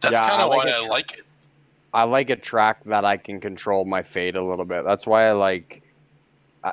That's 0.00 0.12
Yeah, 0.12 0.28
kind 0.28 0.42
of 0.42 0.48
like 0.50 0.64
why 0.64 0.70
it. 0.70 0.74
I 0.74 0.86
like 0.86 1.12
it. 1.12 1.24
I 1.94 2.04
like 2.04 2.30
a 2.30 2.36
track 2.36 2.84
that 2.86 3.04
I 3.04 3.16
can 3.18 3.40
control 3.40 3.84
my 3.84 4.02
fate 4.02 4.34
a 4.36 4.44
little 4.44 4.64
bit. 4.64 4.84
That's 4.84 5.06
why 5.06 5.28
I 5.28 5.32
like, 5.32 5.82
I, 6.64 6.72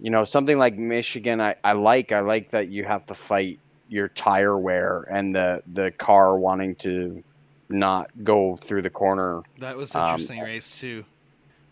you 0.00 0.10
know, 0.10 0.24
something 0.24 0.56
like 0.56 0.76
Michigan. 0.76 1.40
I, 1.40 1.56
I 1.64 1.72
like. 1.72 2.12
I 2.12 2.20
like 2.20 2.50
that 2.50 2.68
you 2.68 2.84
have 2.84 3.04
to 3.06 3.14
fight 3.14 3.58
your 3.88 4.08
tire 4.08 4.56
wear 4.56 5.02
and 5.12 5.34
the 5.34 5.62
the 5.72 5.90
car 5.98 6.38
wanting 6.38 6.74
to 6.76 7.22
not 7.68 8.10
go 8.24 8.56
through 8.56 8.82
the 8.82 8.90
corner. 8.90 9.42
That 9.58 9.76
was 9.76 9.94
an 9.94 10.02
Um, 10.02 10.06
interesting 10.10 10.40
race 10.40 10.78
too. 10.78 11.04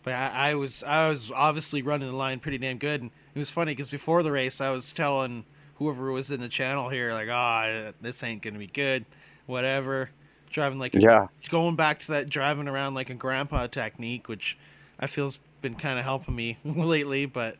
But 0.03 0.13
I, 0.13 0.51
I 0.51 0.55
was 0.55 0.83
I 0.83 1.09
was 1.09 1.31
obviously 1.31 1.81
running 1.81 2.09
the 2.09 2.17
line 2.17 2.39
pretty 2.39 2.57
damn 2.57 2.77
good, 2.77 3.01
and 3.01 3.11
it 3.35 3.39
was 3.39 3.49
funny 3.49 3.71
because 3.73 3.89
before 3.89 4.23
the 4.23 4.31
race 4.31 4.59
I 4.61 4.71
was 4.71 4.91
telling 4.93 5.45
whoever 5.75 6.11
was 6.11 6.31
in 6.31 6.39
the 6.41 6.49
channel 6.49 6.89
here 6.89 7.13
like, 7.13 7.27
oh, 7.29 7.93
this 8.01 8.23
ain't 8.23 8.41
gonna 8.41 8.59
be 8.59 8.67
good, 8.67 9.05
whatever. 9.45 10.09
Driving 10.49 10.79
like 10.79 10.93
Yeah. 10.95 11.27
going 11.49 11.75
back 11.75 11.99
to 11.99 12.07
that 12.13 12.29
driving 12.29 12.67
around 12.67 12.93
like 12.93 13.09
a 13.09 13.13
grandpa 13.13 13.67
technique, 13.67 14.27
which 14.27 14.57
I 14.99 15.07
feel's 15.07 15.39
been 15.61 15.75
kind 15.75 15.97
of 15.97 16.03
helping 16.05 16.35
me 16.35 16.57
lately. 16.65 17.25
But 17.25 17.57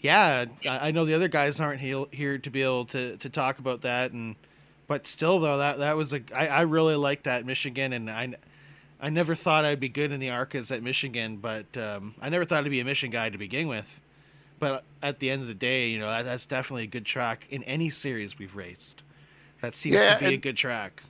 yeah, 0.00 0.46
I, 0.66 0.88
I 0.88 0.90
know 0.90 1.04
the 1.04 1.14
other 1.14 1.28
guys 1.28 1.60
aren't 1.60 1.80
he- 1.80 2.06
here 2.10 2.36
to 2.38 2.50
be 2.50 2.62
able 2.62 2.84
to, 2.86 3.16
to 3.16 3.30
talk 3.30 3.58
about 3.58 3.82
that, 3.82 4.12
and 4.12 4.36
but 4.86 5.06
still 5.06 5.38
though 5.40 5.58
that 5.58 5.78
that 5.78 5.96
was 5.96 6.12
a 6.12 6.20
I, 6.34 6.48
I 6.48 6.60
really 6.62 6.96
like 6.96 7.22
that 7.22 7.46
Michigan, 7.46 7.92
and 7.92 8.10
I 8.10 8.34
I 9.00 9.10
never 9.10 9.34
thought 9.34 9.64
I'd 9.64 9.80
be 9.80 9.88
good 9.88 10.12
in 10.12 10.20
the 10.20 10.28
Arcas 10.28 10.74
at 10.74 10.82
Michigan, 10.82 11.38
but 11.38 11.76
um, 11.76 12.14
I 12.20 12.28
never 12.28 12.44
thought 12.44 12.64
I'd 12.64 12.70
be 12.70 12.80
a 12.80 12.84
Mission 12.84 13.10
guy 13.10 13.30
to 13.30 13.38
begin 13.38 13.68
with. 13.68 14.02
But 14.58 14.84
at 15.02 15.20
the 15.20 15.30
end 15.30 15.42
of 15.42 15.48
the 15.48 15.54
day, 15.54 15.88
you 15.88 15.98
know 15.98 16.08
that, 16.08 16.24
that's 16.24 16.46
definitely 16.46 16.84
a 16.84 16.88
good 16.88 17.06
track 17.06 17.46
in 17.50 17.62
any 17.64 17.90
series 17.90 18.38
we've 18.38 18.56
raced. 18.56 19.04
That 19.62 19.74
seems 19.74 20.02
Yeah, 20.02 20.04
to 20.04 20.14
be 20.14 20.34
a 20.34 20.38
good 20.38 20.56
track. 20.56 21.04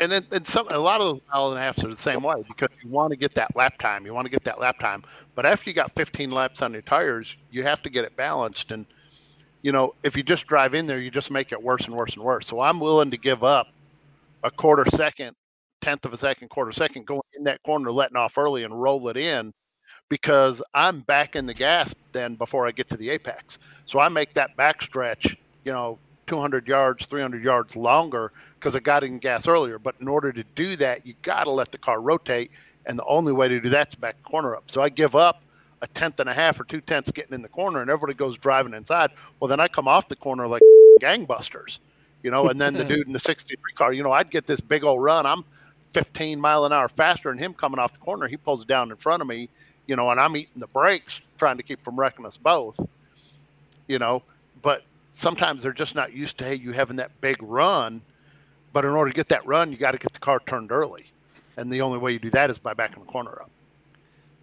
and 0.00 0.12
it, 0.12 0.26
and 0.30 0.46
some 0.46 0.68
a 0.68 0.78
lot 0.78 1.00
of 1.00 1.06
those 1.16 1.20
mile 1.32 1.52
and 1.52 1.58
a 1.60 1.86
are 1.86 1.94
the 1.94 2.00
same 2.00 2.22
way 2.22 2.42
because 2.48 2.68
you 2.82 2.90
want 2.90 3.10
to 3.12 3.16
get 3.16 3.34
that 3.34 3.54
lap 3.56 3.78
time. 3.78 4.04
You 4.06 4.14
want 4.14 4.26
to 4.26 4.30
get 4.30 4.44
that 4.44 4.60
lap 4.60 4.78
time, 4.78 5.02
but 5.34 5.46
after 5.46 5.70
you 5.70 5.74
got 5.74 5.92
15 5.96 6.30
laps 6.30 6.62
on 6.62 6.72
your 6.72 6.82
tires, 6.82 7.34
you 7.50 7.62
have 7.62 7.82
to 7.82 7.90
get 7.90 8.04
it 8.04 8.16
balanced. 8.16 8.72
And 8.72 8.86
you 9.62 9.72
know, 9.72 9.94
if 10.02 10.16
you 10.16 10.22
just 10.22 10.46
drive 10.46 10.74
in 10.74 10.86
there, 10.86 11.00
you 11.00 11.10
just 11.10 11.30
make 11.30 11.52
it 11.52 11.62
worse 11.62 11.86
and 11.86 11.96
worse 11.96 12.14
and 12.14 12.24
worse. 12.24 12.46
So 12.46 12.60
I'm 12.60 12.80
willing 12.80 13.10
to 13.12 13.18
give 13.18 13.44
up 13.44 13.68
a 14.42 14.50
quarter 14.50 14.84
second, 14.90 15.36
tenth 15.86 16.04
of 16.04 16.12
a 16.12 16.16
second, 16.16 16.48
quarter 16.48 16.72
second 16.72 17.06
going 17.06 17.22
in 17.34 17.44
that 17.44 17.62
corner, 17.62 17.92
letting 17.92 18.16
off 18.16 18.36
early 18.36 18.64
and 18.64 18.82
roll 18.82 19.08
it 19.08 19.16
in 19.16 19.54
because 20.08 20.60
I'm 20.74 21.02
back 21.02 21.36
in 21.36 21.46
the 21.46 21.54
gas 21.54 21.94
then 22.10 22.34
before 22.34 22.66
I 22.66 22.72
get 22.72 22.88
to 22.90 22.96
the 22.96 23.08
apex. 23.10 23.60
So 23.84 24.00
I 24.00 24.08
make 24.08 24.34
that 24.34 24.56
back 24.56 24.82
stretch, 24.82 25.36
you 25.64 25.72
know, 25.72 25.96
200 26.26 26.66
yards, 26.66 27.06
300 27.06 27.44
yards 27.44 27.76
longer 27.76 28.32
because 28.58 28.74
I 28.74 28.80
got 28.80 29.04
in 29.04 29.20
gas 29.20 29.46
earlier. 29.46 29.78
But 29.78 29.94
in 30.00 30.08
order 30.08 30.32
to 30.32 30.42
do 30.56 30.74
that, 30.74 31.06
you 31.06 31.14
got 31.22 31.44
to 31.44 31.52
let 31.52 31.70
the 31.70 31.78
car 31.78 32.00
rotate, 32.00 32.50
and 32.86 32.98
the 32.98 33.04
only 33.04 33.32
way 33.32 33.46
to 33.46 33.60
do 33.60 33.68
that's 33.68 33.94
back 33.94 34.20
corner 34.24 34.56
up. 34.56 34.64
So 34.66 34.82
I 34.82 34.88
give 34.88 35.14
up 35.14 35.42
a 35.82 35.86
tenth 35.86 36.18
and 36.18 36.28
a 36.28 36.34
half 36.34 36.58
or 36.58 36.64
two 36.64 36.80
tenths 36.80 37.12
getting 37.12 37.32
in 37.32 37.42
the 37.42 37.48
corner, 37.48 37.80
and 37.80 37.88
everybody 37.88 38.14
goes 38.14 38.36
driving 38.38 38.74
inside. 38.74 39.12
Well, 39.38 39.46
then 39.46 39.60
I 39.60 39.68
come 39.68 39.86
off 39.86 40.08
the 40.08 40.16
corner 40.16 40.48
like 40.48 40.62
gangbusters, 41.00 41.78
you 42.24 42.32
know. 42.32 42.48
And 42.48 42.60
then 42.60 42.74
the 42.74 42.84
dude 42.92 43.06
in 43.06 43.12
the 43.12 43.20
'63 43.20 43.72
car, 43.74 43.92
you 43.92 44.02
know, 44.02 44.10
I'd 44.10 44.32
get 44.32 44.48
this 44.48 44.60
big 44.60 44.82
old 44.82 45.00
run. 45.00 45.26
I'm 45.26 45.44
15 45.96 46.38
mile 46.38 46.66
an 46.66 46.74
hour 46.74 46.90
faster 46.90 47.30
than 47.30 47.38
him 47.38 47.54
coming 47.54 47.78
off 47.78 47.90
the 47.94 47.98
corner. 47.98 48.28
He 48.28 48.36
pulls 48.36 48.60
it 48.60 48.68
down 48.68 48.90
in 48.90 48.98
front 48.98 49.22
of 49.22 49.26
me, 49.26 49.48
you 49.86 49.96
know, 49.96 50.10
and 50.10 50.20
I'm 50.20 50.36
eating 50.36 50.60
the 50.60 50.66
brakes 50.66 51.22
trying 51.38 51.56
to 51.56 51.62
keep 51.62 51.82
from 51.82 51.98
wrecking 51.98 52.26
us 52.26 52.36
both, 52.36 52.78
you 53.88 53.98
know. 53.98 54.22
But 54.60 54.82
sometimes 55.14 55.62
they're 55.62 55.72
just 55.72 55.94
not 55.94 56.12
used 56.12 56.36
to 56.36 56.44
hey, 56.44 56.56
you 56.56 56.72
having 56.72 56.96
that 56.96 57.18
big 57.22 57.38
run. 57.40 58.02
But 58.74 58.84
in 58.84 58.90
order 58.90 59.10
to 59.10 59.16
get 59.16 59.30
that 59.30 59.46
run, 59.46 59.72
you 59.72 59.78
got 59.78 59.92
to 59.92 59.98
get 59.98 60.12
the 60.12 60.18
car 60.18 60.38
turned 60.44 60.70
early, 60.70 61.06
and 61.56 61.72
the 61.72 61.80
only 61.80 61.96
way 61.96 62.12
you 62.12 62.18
do 62.18 62.28
that 62.32 62.50
is 62.50 62.58
by 62.58 62.74
backing 62.74 63.02
the 63.02 63.10
corner 63.10 63.30
up. 63.40 63.50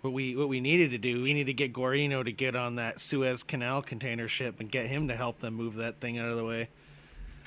What 0.01 0.11
we 0.11 0.35
what 0.35 0.49
we 0.49 0.59
needed 0.59 0.89
to 0.89 0.97
do, 0.97 1.21
we 1.21 1.35
need 1.35 1.45
to 1.45 1.53
get 1.53 1.71
Guarino 1.71 2.25
to 2.25 2.31
get 2.31 2.55
on 2.55 2.77
that 2.77 2.99
Suez 2.99 3.43
Canal 3.43 3.83
container 3.83 4.27
ship 4.27 4.59
and 4.59 4.71
get 4.71 4.87
him 4.87 5.07
to 5.07 5.15
help 5.15 5.37
them 5.37 5.53
move 5.53 5.75
that 5.75 5.99
thing 5.99 6.17
out 6.17 6.29
of 6.29 6.35
the 6.35 6.43
way. 6.43 6.69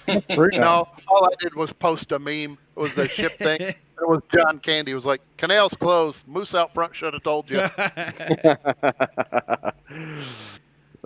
No, 0.09 0.89
all 1.09 1.25
I 1.25 1.35
did 1.41 1.55
was 1.55 1.73
post 1.73 2.13
a 2.13 2.19
meme. 2.19 2.59
It 2.77 2.81
was 2.81 2.95
the 2.95 3.09
ship 3.09 3.33
thing. 3.39 3.75
It 3.99 4.07
was 4.07 4.21
John 4.31 4.59
Candy. 4.59 4.93
It 4.93 4.95
was 4.95 5.07
like, 5.07 5.23
canal's 5.39 5.73
closed. 5.73 6.21
Moose 6.29 6.55
out 6.55 6.75
front 6.75 6.95
should 6.95 7.15
have 7.15 7.23
told 7.23 7.51
you. 7.51 7.61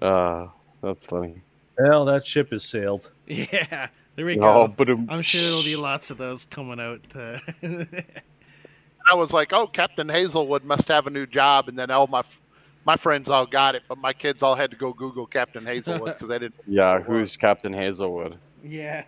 Uh, 0.03 0.49
that's 0.83 1.05
funny. 1.07 1.41
Well, 1.79 2.05
that 2.07 2.27
ship 2.27 2.51
has 2.51 2.65
sailed. 2.65 3.11
yeah, 3.27 3.89
there 4.17 4.27
we 4.27 4.37
Oh, 4.39 4.67
go. 4.67 4.75
but 4.77 4.91
um, 4.91 5.07
I'm 5.09 5.23
sure 5.23 5.41
there'll 5.41 5.63
be 5.63 5.77
lots 5.77 6.11
of 6.11 6.19
those 6.19 6.45
coming 6.45 6.81
out. 6.81 7.01
Uh, 7.15 7.39
I 9.09 9.15
was 9.15 9.33
like, 9.33 9.53
oh, 9.53 9.69
Captain 9.69 10.09
Hazelwood 10.09 10.65
must 10.65 10.89
have 10.89 11.07
a 11.07 11.11
new 11.11 11.27
job. 11.27 11.69
And 11.69 11.79
then 11.79 11.91
all 11.93 12.07
my 12.09 12.23
my 12.85 12.97
friends 12.97 13.29
all 13.29 13.47
got 13.47 13.75
it, 13.77 13.83
but 13.89 13.99
my 13.99 14.13
kids 14.13 14.43
all 14.43 14.57
had 14.57 14.71
to 14.73 14.77
go 14.77 14.93
Google 14.93 15.27
Captain 15.27 15.65
Hazelwood 15.65 16.15
because 16.15 16.29
they 16.29 16.39
didn't. 16.41 16.55
yeah, 16.67 16.99
who's 17.01 17.37
Captain 17.37 17.73
Hazelwood? 17.73 18.37
Yeah, 18.65 19.05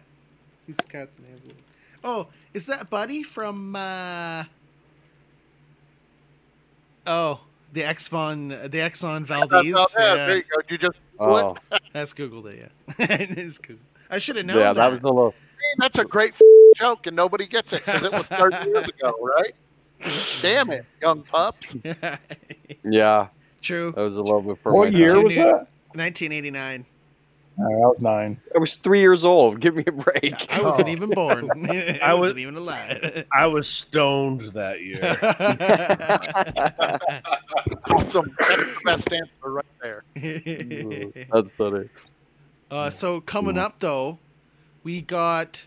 who's 0.67 0.77
Captain 0.89 1.25
Hazel? 1.25 1.53
Oh, 2.05 2.29
is 2.55 2.67
that 2.67 2.91
Buddy 2.91 3.23
from? 3.23 3.75
uh 3.77 4.45
Oh, 7.07 7.41
the 7.73 7.83
Exxon, 7.83 8.49
the 8.71 8.79
Exxon 8.79 9.25
Valdez. 9.25 9.75
Oh, 9.77 9.87
yeah, 9.99 10.15
yeah. 10.15 10.27
there 10.27 10.37
you 10.37 10.43
go. 10.45 10.63
You 10.69 10.79
just 10.79 10.99
Oh, 11.19 11.57
That's 11.93 12.13
googled 12.15 12.47
it. 12.53 12.71
Yeah, 12.99 13.07
it 13.21 13.39
is 13.39 13.59
Google. 13.59 13.83
I 14.11 14.19
should 14.19 14.37
have 14.37 14.47
known 14.47 14.57
yeah, 14.59 14.73
that 14.73 14.75
that. 14.75 14.91
was 14.93 15.01
the 15.01 15.09
little. 15.09 15.35
that's 15.79 15.99
a 15.99 16.05
great 16.05 16.35
joke, 16.77 17.07
and 17.07 17.17
nobody 17.17 17.47
gets 17.47 17.73
it 17.73 17.85
because 17.85 18.03
it 18.03 18.13
was 18.13 18.23
30 18.27 18.69
years 18.71 18.89
ago, 18.89 19.15
right? 19.39 19.55
Damn 20.43 20.71
it, 20.71 20.85
young 21.01 21.23
pups. 21.23 21.75
Yeah, 22.83 23.29
True. 23.61 23.93
that 23.93 24.01
was 24.03 24.17
a 24.17 24.23
little 24.23 24.43
before 24.43 24.73
What 24.73 24.93
year 24.93 25.21
was 25.23 25.35
that? 25.37 25.69
1989. 25.95 26.85
Uh, 27.59 27.65
I 27.65 27.67
was 27.87 27.97
nine. 28.01 28.41
I 28.55 28.59
was 28.59 28.77
three 28.77 29.01
years 29.01 29.25
old. 29.25 29.61
Give 29.61 29.77
me 29.77 29.85
a 29.87 29.93
break. 29.93 30.53
I 30.55 30.63
wasn't 30.63 30.89
even 30.89 31.11
born. 31.11 31.51
I, 31.71 31.99
I 32.03 32.13
was- 32.15 32.21
wasn't 32.23 32.39
even 32.41 32.57
alive. 32.57 33.27
I 33.33 33.47
was 33.47 33.69
stoned 33.69 34.41
that 34.55 34.81
year. 34.81 35.01
Awesome. 37.91 38.35
That's 38.39 38.59
the 38.61 38.81
best 38.85 39.13
answer 39.13 39.31
right 39.45 39.65
there. 39.83 40.05
That's 41.33 41.49
funny. 41.57 41.89
uh, 42.71 42.91
so 42.91 43.21
coming 43.21 43.59
up 43.59 43.81
though, 43.81 44.19
we 44.83 45.01
got 45.01 45.67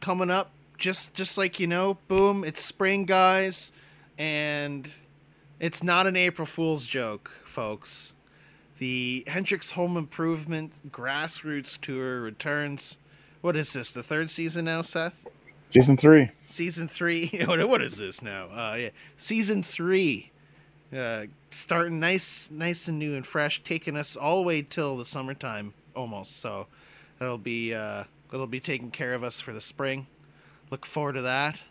coming 0.00 0.30
up 0.30 0.50
just 0.76 1.14
just 1.14 1.38
like 1.38 1.58
you 1.58 1.66
know, 1.66 1.98
boom! 2.08 2.44
It's 2.44 2.62
spring, 2.62 3.04
guys, 3.04 3.72
and 4.18 4.92
it's 5.60 5.82
not 5.82 6.06
an 6.06 6.16
April 6.16 6.46
Fool's 6.46 6.86
joke, 6.86 7.30
folks. 7.44 8.12
The 8.78 9.24
Hendrix 9.26 9.72
Home 9.72 9.96
Improvement 9.96 10.90
Grassroots 10.92 11.80
Tour 11.80 12.20
returns. 12.20 12.98
What 13.40 13.56
is 13.56 13.72
this? 13.72 13.90
The 13.92 14.02
third 14.02 14.28
season 14.28 14.66
now, 14.66 14.82
Seth? 14.82 15.26
Season 15.70 15.96
three. 15.96 16.30
season 16.44 16.86
three. 16.86 17.28
what 17.46 17.66
what 17.68 17.80
is 17.80 17.98
this 17.98 18.22
now? 18.22 18.46
Uh, 18.46 18.76
yeah, 18.78 18.88
season 19.16 19.62
three. 19.62 20.30
Uh, 20.96 21.24
starting 21.50 21.98
nice, 21.98 22.50
nice 22.50 22.86
and 22.86 22.98
new 22.98 23.14
and 23.14 23.26
fresh, 23.26 23.62
taking 23.62 23.96
us 23.96 24.14
all 24.14 24.42
the 24.42 24.46
way 24.46 24.62
till 24.62 24.96
the 24.96 25.04
summertime 25.04 25.72
almost. 25.94 26.36
So 26.36 26.66
that'll 27.18 27.38
be 27.38 27.74
uh, 27.74 28.04
that'll 28.30 28.46
be 28.46 28.60
taking 28.60 28.90
care 28.90 29.14
of 29.14 29.24
us 29.24 29.40
for 29.40 29.52
the 29.52 29.60
spring. 29.60 30.06
Look 30.70 30.84
forward 30.84 31.14
to 31.14 31.22
that. 31.22 31.62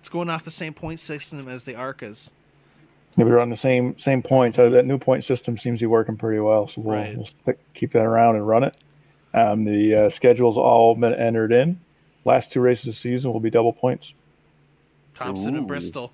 It's 0.00 0.08
going 0.08 0.28
off 0.28 0.44
the 0.44 0.50
same 0.50 0.74
point 0.74 0.98
system 0.98 1.48
as 1.48 1.64
the 1.64 1.74
Arcas. 1.74 2.32
Yeah, 3.16 3.24
we 3.26 3.30
were 3.30 3.40
on 3.40 3.50
the 3.50 3.56
same 3.56 3.98
same 3.98 4.22
points. 4.22 4.58
Uh, 4.58 4.70
that 4.70 4.86
new 4.86 4.98
point 4.98 5.24
system 5.24 5.58
seems 5.58 5.80
to 5.80 5.82
be 5.84 5.86
working 5.88 6.16
pretty 6.16 6.40
well, 6.40 6.66
so 6.66 6.80
we'll, 6.80 6.96
Right. 6.96 7.16
we'll 7.16 7.26
stick, 7.26 7.58
keep 7.74 7.90
that 7.92 8.06
around 8.06 8.36
and 8.36 8.46
run 8.48 8.64
it. 8.64 8.74
Um, 9.34 9.64
the 9.64 9.94
uh, 9.94 10.08
schedule's 10.08 10.56
all 10.56 10.94
been 10.94 11.14
entered 11.14 11.52
in. 11.52 11.80
Last 12.24 12.52
two 12.52 12.60
races 12.60 12.86
of 12.86 12.92
the 12.94 12.98
season 12.98 13.32
will 13.32 13.40
be 13.40 13.50
double 13.50 13.72
points. 13.72 14.14
Thompson 15.14 15.56
and 15.56 15.66
Bristol. 15.66 16.12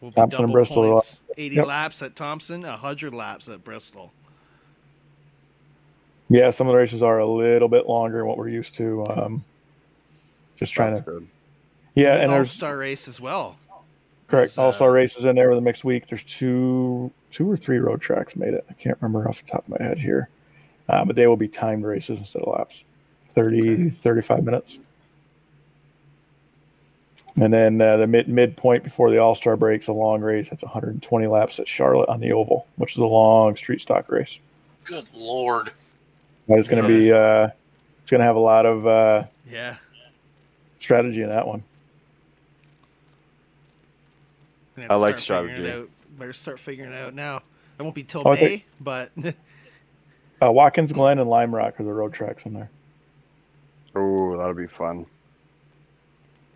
Will 0.00 0.08
be 0.10 0.14
Thompson 0.14 0.44
and 0.44 0.48
double 0.48 0.52
Bristol. 0.54 0.90
Points. 0.92 1.22
Eighty 1.36 1.56
Yep. 1.56 1.66
laps 1.66 2.02
at 2.02 2.16
Thompson, 2.16 2.62
hundred 2.62 3.12
laps 3.14 3.48
at 3.48 3.62
Bristol. 3.62 4.12
Yeah, 6.28 6.48
some 6.50 6.66
of 6.66 6.72
the 6.72 6.78
races 6.78 7.02
are 7.02 7.18
a 7.18 7.26
little 7.26 7.68
bit 7.68 7.86
longer 7.86 8.18
than 8.18 8.26
what 8.26 8.38
we're 8.38 8.48
used 8.48 8.74
to. 8.76 9.06
Um, 9.06 9.44
just 10.56 10.72
trying 10.72 10.94
That's 10.94 11.04
to, 11.04 11.10
good. 11.10 11.28
yeah, 11.94 12.14
Big 12.14 12.22
and 12.24 12.32
there's 12.32 12.50
All-Star 12.54 12.78
race 12.78 13.06
as 13.08 13.20
well. 13.20 13.56
Correct 14.32 14.48
There's, 14.48 14.58
uh, 14.58 14.62
all 14.62 14.72
star 14.72 14.90
races 14.92 15.24
in 15.26 15.36
there 15.36 15.48
with 15.50 15.58
the 15.58 15.62
mixed 15.62 15.84
week. 15.84 16.06
There's 16.08 16.24
two, 16.24 17.12
two 17.30 17.50
or 17.50 17.56
three 17.56 17.78
road 17.78 18.00
tracks 18.00 18.34
made 18.34 18.54
it. 18.54 18.64
I 18.70 18.72
can't 18.74 18.96
remember 19.00 19.28
off 19.28 19.42
the 19.44 19.50
top 19.50 19.64
of 19.64 19.78
my 19.78 19.84
head 19.84 19.98
here, 19.98 20.28
uh, 20.88 21.04
but 21.04 21.16
they 21.16 21.26
will 21.26 21.36
be 21.36 21.48
timed 21.48 21.84
races 21.84 22.18
instead 22.18 22.42
of 22.42 22.48
laps, 22.48 22.84
30, 23.26 23.90
35 23.90 24.42
minutes. 24.44 24.80
And 27.40 27.52
then 27.52 27.80
uh, 27.80 27.96
the 27.98 28.06
mid 28.06 28.28
midpoint 28.28 28.84
before 28.84 29.10
the 29.10 29.18
All 29.18 29.34
Star 29.34 29.56
breaks, 29.56 29.88
a 29.88 29.92
long 29.92 30.20
race. 30.20 30.50
That's 30.50 30.62
120 30.62 31.26
laps 31.28 31.58
at 31.58 31.66
Charlotte 31.68 32.08
on 32.10 32.20
the 32.20 32.32
oval, 32.32 32.66
which 32.76 32.92
is 32.92 32.98
a 32.98 33.06
long 33.06 33.56
street 33.56 33.80
stock 33.80 34.10
race. 34.10 34.38
Good 34.84 35.06
lord. 35.14 35.70
But 36.48 36.58
it's 36.58 36.68
going 36.68 36.82
to 36.82 36.88
be, 36.88 37.10
uh, 37.10 37.48
it's 38.02 38.10
going 38.10 38.18
to 38.20 38.26
have 38.26 38.36
a 38.36 38.40
lot 38.40 38.66
of 38.66 38.86
uh, 38.86 39.24
Yeah. 39.48 39.76
strategy 40.78 41.22
in 41.22 41.28
that 41.30 41.46
one. 41.46 41.62
Gonna 44.76 44.88
I 44.90 44.96
like 44.96 45.18
start 45.18 45.46
strategy. 45.48 45.70
out. 45.70 45.88
Better 46.18 46.32
start 46.32 46.58
figuring 46.60 46.92
it 46.92 46.96
out 46.96 47.14
now. 47.14 47.36
It 47.78 47.82
won't 47.82 47.94
be 47.94 48.02
till 48.04 48.22
Oh, 48.24 48.32
May, 48.32 48.36
think- 48.38 48.66
but 48.80 49.10
Uh, 50.42 50.50
Watkins 50.50 50.92
Glen 50.92 51.18
and 51.20 51.30
Lime 51.30 51.54
Rock 51.54 51.78
are 51.78 51.84
the 51.84 51.92
road 51.92 52.12
tracks 52.12 52.46
in 52.46 52.52
there. 52.52 52.68
Oh, 53.94 54.36
that'll 54.36 54.54
be 54.54 54.66
fun. 54.66 55.06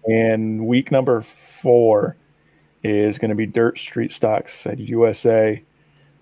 And 0.09 0.67
week 0.67 0.91
number 0.91 1.21
four 1.23 2.17
is 2.83 3.19
going 3.19 3.29
to 3.29 3.35
be 3.35 3.47
dirt 3.47 3.79
street 3.79 4.12
stocks 4.12 4.67
at 4.67 4.79
USA 4.79 5.62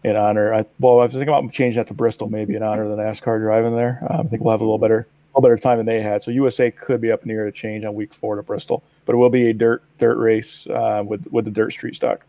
in 0.03 0.17
honor. 0.17 0.53
I, 0.53 0.65
well, 0.79 1.01
I 1.01 1.05
was 1.05 1.13
thinking 1.13 1.29
about 1.29 1.51
changing 1.53 1.81
that 1.81 1.87
to 1.89 1.95
Bristol, 1.95 2.29
maybe 2.29 2.55
in 2.55 2.63
honor 2.63 2.83
of 2.91 2.97
the 2.97 3.03
NASCAR 3.03 3.41
driving 3.41 3.75
there. 3.77 4.07
Um, 4.11 4.21
I 4.27 4.29
think 4.29 4.43
we'll 4.43 4.53
have 4.53 4.61
a 4.61 4.65
little 4.65 4.79
better, 4.79 5.01
a 5.35 5.39
little 5.39 5.43
better 5.49 5.57
time 5.61 5.79
than 5.79 5.87
they 5.87 6.01
had. 6.03 6.23
So 6.23 6.31
USA 6.31 6.71
could 6.71 7.01
be 7.01 7.11
up 7.13 7.25
near 7.27 7.47
a 7.47 7.53
change 7.53 7.85
on 7.85 7.95
week 7.95 8.15
four 8.15 8.37
to 8.37 8.43
Bristol, 8.43 8.83
but 9.05 9.15
it 9.15 9.17
will 9.17 9.31
be 9.31 9.51
a 9.51 9.53
dirt 9.53 9.83
dirt 9.99 10.17
race 10.17 10.67
uh, 10.67 11.03
with 11.07 11.27
with 11.31 11.45
the 11.45 11.51
dirt 11.51 11.73
street 11.73 11.97
stock. 11.97 12.25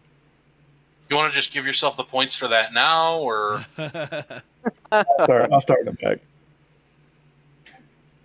You 1.09 1.15
want 1.15 1.31
to 1.31 1.35
just 1.35 1.53
give 1.53 1.67
yourself 1.67 1.97
the 1.97 2.03
points 2.03 2.35
for 2.35 2.47
that 2.47 2.73
now, 2.73 3.17
or 3.17 3.65
Start, 3.77 5.51
I'll 5.51 5.61
start 5.61 5.81
in 5.81 5.85
the 5.85 5.93
back. 5.93 6.19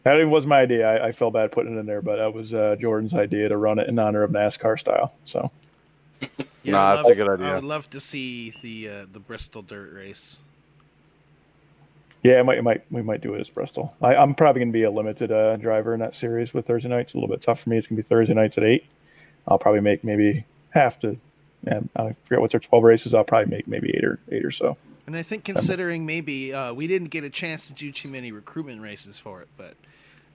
That 0.05 0.15
was 0.27 0.47
my 0.47 0.61
idea. 0.61 0.89
I, 0.89 1.09
I 1.09 1.13
felt 1.13 1.35
bad 1.35 1.53
putting 1.53 1.77
it 1.77 1.79
in 1.79 1.87
there, 1.87 2.01
but 2.01 2.17
that 2.17 2.33
was 2.33 2.55
uh, 2.55 2.77
Jordan's 2.81 3.15
idea 3.15 3.51
to 3.51 3.59
run 3.59 3.79
it 3.79 3.89
in 3.89 3.99
honor 3.99 4.23
of 4.23 4.31
NASCAR 4.31 4.79
style. 4.79 5.15
So. 5.27 5.51
yeah, 6.63 6.73
Nah, 6.73 6.93
I'd 6.93 6.97
that's 6.99 7.09
a 7.11 7.15
good 7.17 7.29
idea. 7.29 7.49
I 7.49 7.55
would 7.57 7.65
love 7.65 7.91
to 7.91 8.01
see 8.01 8.55
the 8.63 8.89
uh, 8.89 9.07
the 9.13 9.21
Bristol 9.21 9.63
dirt 9.63 9.93
race. 9.93 10.41
Yeah, 12.23 12.41
it 12.41 12.45
might, 12.45 12.59
it 12.59 12.65
might 12.65 12.85
we 12.91 13.03
might 13.03 13.23
do 13.23 13.35
it 13.35 13.41
as 13.41 13.49
Bristol. 13.49 13.95
I, 14.03 14.15
I'm 14.15 14.35
probably 14.35 14.61
going 14.61 14.73
to 14.73 14.79
be 14.79 14.83
a 14.83 14.91
limited 14.91 15.33
uh, 15.33 15.57
driver 15.57 15.95
in 15.95 16.01
that 16.01 16.15
series 16.15 16.53
with 16.53 16.67
Thursday 16.67 16.89
nights. 16.89 17.15
A 17.15 17.17
little 17.17 17.29
bit 17.29 17.41
tough 17.41 17.61
for 17.61 17.71
me. 17.71 17.79
It's 17.79 17.87
going 17.87 17.97
to 17.97 18.03
be 18.03 18.07
Thursday 18.07 18.35
nights 18.35 18.59
at 18.59 18.65
eight. 18.65 18.85
I'll 19.49 19.59
probably 19.59 19.81
make 19.81 20.05
maybe 20.05 20.45
half 20.71 20.99
to. 21.01 21.19
Yeah, 21.63 21.81
I 21.97 22.15
forget 22.25 22.41
what's 22.41 22.55
our 22.55 22.61
twelve 22.61 22.85
races. 22.85 23.15
I'll 23.15 23.25
probably 23.25 23.51
make 23.51 23.67
maybe 23.67 23.91
eight 23.97 24.05
or 24.05 24.19
eight 24.31 24.45
or 24.45 24.51
so. 24.51 24.77
And 25.07 25.17
I 25.17 25.23
think 25.23 25.45
considering 25.45 26.07
maybe 26.07 26.55
uh, 26.55 26.73
we 26.73 26.87
didn't 26.87 27.09
get 27.09 27.25
a 27.25 27.31
chance 27.31 27.67
to 27.67 27.73
do 27.73 27.91
too 27.91 28.09
many 28.09 28.33
recruitment 28.33 28.81
races 28.81 29.19
for 29.19 29.43
it, 29.43 29.49
but 29.57 29.75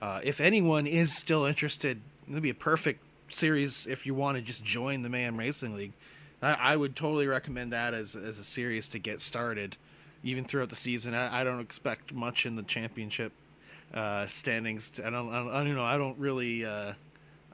uh, 0.02 0.20
if 0.24 0.42
anyone 0.42 0.86
is 0.86 1.16
still 1.16 1.46
interested, 1.46 2.02
it'd 2.30 2.44
be 2.44 2.50
a 2.50 2.54
perfect 2.54 3.00
series 3.30 3.88
if 3.88 4.06
you 4.06 4.14
want 4.14 4.38
to 4.38 4.42
just 4.42 4.66
join 4.66 5.02
the 5.02 5.10
Mayhem 5.10 5.38
Racing 5.38 5.76
League. 5.76 5.94
I, 6.42 6.54
I 6.54 6.76
would 6.76 6.96
totally 6.96 7.26
recommend 7.26 7.72
that 7.72 7.94
as 7.94 8.16
as 8.16 8.38
a 8.38 8.44
series 8.44 8.88
to 8.90 9.00
get 9.00 9.22
started, 9.22 9.78
even 10.26 10.44
throughout 10.44 10.70
the 10.70 10.76
season. 10.76 11.14
I, 11.14 11.42
I 11.42 11.44
don't 11.46 11.62
expect 11.62 12.14
much 12.14 12.46
in 12.46 12.58
the 12.58 12.64
championship 12.64 13.32
uh, 13.94 14.26
standings. 14.26 15.00
I 15.00 15.10
don't, 15.10 15.30
I 15.30 15.38
don't. 15.38 15.52
I 15.52 15.64
don't 15.64 15.76
know. 15.76 15.84
I 15.84 15.98
don't 15.98 16.18
really. 16.18 16.66
Uh, 16.66 16.94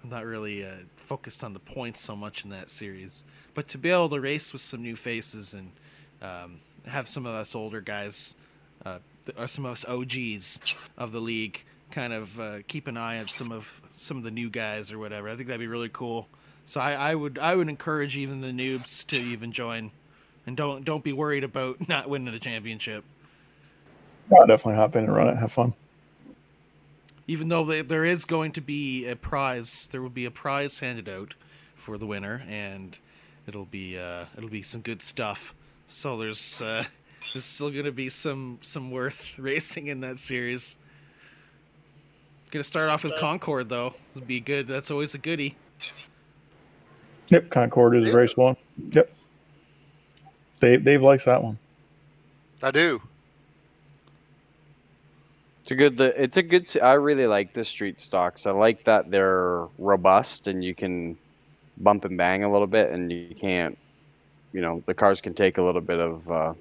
I'm 0.03 0.09
not 0.09 0.25
really 0.25 0.65
uh, 0.65 0.71
focused 0.95 1.43
on 1.43 1.53
the 1.53 1.59
points 1.59 1.99
so 1.99 2.15
much 2.15 2.43
in 2.43 2.49
that 2.49 2.71
series, 2.71 3.23
but 3.53 3.67
to 3.67 3.77
be 3.77 3.91
able 3.91 4.09
to 4.09 4.19
race 4.19 4.51
with 4.51 4.63
some 4.63 4.81
new 4.81 4.95
faces 4.95 5.53
and 5.53 5.71
um, 6.23 6.61
have 6.87 7.07
some 7.07 7.27
of 7.27 7.35
us 7.35 7.53
older 7.53 7.81
guys, 7.81 8.35
uh, 8.83 8.97
or 9.37 9.47
some 9.47 9.65
of 9.65 9.73
us 9.73 9.85
OGs 9.85 10.75
of 10.97 11.11
the 11.11 11.21
league, 11.21 11.63
kind 11.91 12.13
of 12.13 12.39
uh, 12.39 12.57
keep 12.67 12.87
an 12.87 12.97
eye 12.97 13.19
on 13.19 13.27
some 13.27 13.51
of 13.51 13.81
some 13.91 14.17
of 14.17 14.23
the 14.23 14.31
new 14.31 14.49
guys 14.49 14.91
or 14.91 14.97
whatever. 14.97 15.29
I 15.29 15.35
think 15.35 15.49
that'd 15.49 15.59
be 15.59 15.67
really 15.67 15.89
cool. 15.89 16.27
So 16.65 16.79
I, 16.79 16.93
I 16.93 17.15
would 17.15 17.37
I 17.37 17.55
would 17.55 17.69
encourage 17.69 18.17
even 18.17 18.41
the 18.41 18.47
noobs 18.47 19.05
to 19.07 19.17
even 19.17 19.51
join, 19.51 19.91
and 20.45 20.57
don't 20.57 20.83
don't 20.83 21.03
be 21.03 21.13
worried 21.13 21.43
about 21.43 21.87
not 21.89 22.09
winning 22.09 22.31
the 22.31 22.39
championship. 22.39 23.03
I'll 24.31 24.47
definitely 24.47 24.75
hop 24.75 24.95
in 24.95 25.05
and 25.05 25.15
run 25.15 25.27
it. 25.27 25.35
Have 25.35 25.51
fun. 25.51 25.73
Even 27.27 27.49
though 27.49 27.65
they, 27.65 27.81
there 27.81 28.05
is 28.05 28.25
going 28.25 28.51
to 28.53 28.61
be 28.61 29.07
a 29.07 29.15
prize, 29.15 29.87
there 29.91 30.01
will 30.01 30.09
be 30.09 30.25
a 30.25 30.31
prize 30.31 30.79
handed 30.79 31.07
out 31.07 31.35
for 31.75 31.97
the 31.97 32.05
winner, 32.05 32.41
and 32.47 32.97
it'll 33.47 33.65
be 33.65 33.97
uh, 33.97 34.25
it'll 34.37 34.49
be 34.49 34.61
some 34.61 34.81
good 34.81 35.01
stuff. 35.01 35.53
So 35.85 36.17
there's 36.17 36.61
uh, 36.61 36.85
there's 37.33 37.45
still 37.45 37.71
going 37.71 37.85
to 37.85 37.91
be 37.91 38.09
some 38.09 38.59
some 38.61 38.91
worth 38.91 39.37
racing 39.39 39.87
in 39.87 40.01
that 40.01 40.19
series. 40.19 40.77
Gonna 42.51 42.63
start 42.63 42.89
off 42.89 43.05
with 43.05 43.15
Concord 43.17 43.69
though. 43.69 43.93
It'll 44.13 44.27
be 44.27 44.41
good. 44.41 44.67
That's 44.67 44.91
always 44.91 45.15
a 45.15 45.17
goodie. 45.17 45.55
Yep, 47.29 47.49
Concord 47.49 47.95
is 47.95 48.11
race 48.11 48.35
one. 48.35 48.57
Yep. 48.91 49.09
Dave 50.61 50.83
Dave 50.85 51.01
likes 51.01 51.25
that 51.25 51.43
one. 51.43 51.57
I 52.63 52.71
do. 52.71 53.01
It's 55.63 55.71
a 55.71 55.75
good. 55.75 55.97
The 55.97 56.21
it's 56.21 56.37
a 56.37 56.43
good. 56.43 56.63
s- 56.63 56.77
I 56.81 56.93
really 56.93 57.27
like 57.27 57.53
the 57.53 57.63
street 57.63 57.99
stocks. 57.99 58.45
I 58.47 58.51
like 58.51 58.83
that 58.85 59.11
they're 59.11 59.67
robust 59.77 60.47
and 60.47 60.63
you 60.63 60.73
can 60.73 61.17
bump 61.77 62.05
and 62.05 62.17
bang 62.17 62.43
a 62.43 62.51
little 62.51 62.67
bit, 62.67 62.91
and 62.91 63.11
you 63.11 63.35
can't. 63.35 63.77
You 64.53 64.61
know, 64.61 64.83
the 64.85 64.93
cars 64.93 65.21
can 65.21 65.33
take 65.33 65.57
a 65.57 65.61
little 65.61 65.81
bit 65.81 65.99
of 65.99 66.31
uh, 66.31 66.53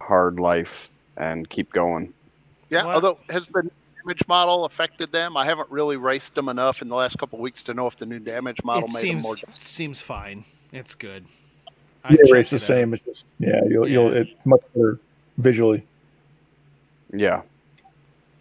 hard 0.00 0.38
life 0.38 0.90
and 1.16 1.48
keep 1.48 1.72
going. 1.72 2.12
Yeah. 2.70 2.84
Well- 2.84 2.94
Although 2.94 3.18
has 3.30 3.46
the 3.48 3.70
damage 4.02 4.22
model 4.28 4.64
affected 4.64 5.12
them? 5.12 5.36
I 5.36 5.44
haven't 5.44 5.70
really 5.70 5.96
raced 5.96 6.34
them 6.34 6.48
enough 6.48 6.82
in 6.82 6.88
the 6.88 6.94
last 6.96 7.16
couple 7.18 7.38
of 7.38 7.42
weeks 7.42 7.62
to 7.64 7.74
know 7.74 7.86
if 7.86 7.96
the 7.96 8.06
new 8.06 8.18
damage 8.18 8.62
model 8.64 8.84
it 8.84 8.92
made 8.92 9.00
seems 9.00 9.24
them 9.24 9.28
more. 9.28 9.50
seems 9.50 10.02
fine. 10.02 10.44
It's 10.72 10.94
good. 10.94 11.24
Yeah, 12.10 12.16
I've 12.26 12.32
race 12.32 12.50
checked 12.50 12.50
the 12.50 12.56
it 12.74 12.76
out. 12.78 12.80
same. 12.80 12.94
It's 12.94 13.04
just 13.04 13.26
yeah, 13.38 13.60
you'll 13.68 13.88
you'll 13.88 14.12
Yeah. 14.14 14.20
it's 14.20 14.46
much 14.46 14.60
better 14.74 14.98
visually. 15.38 15.82
Yeah. 17.12 17.42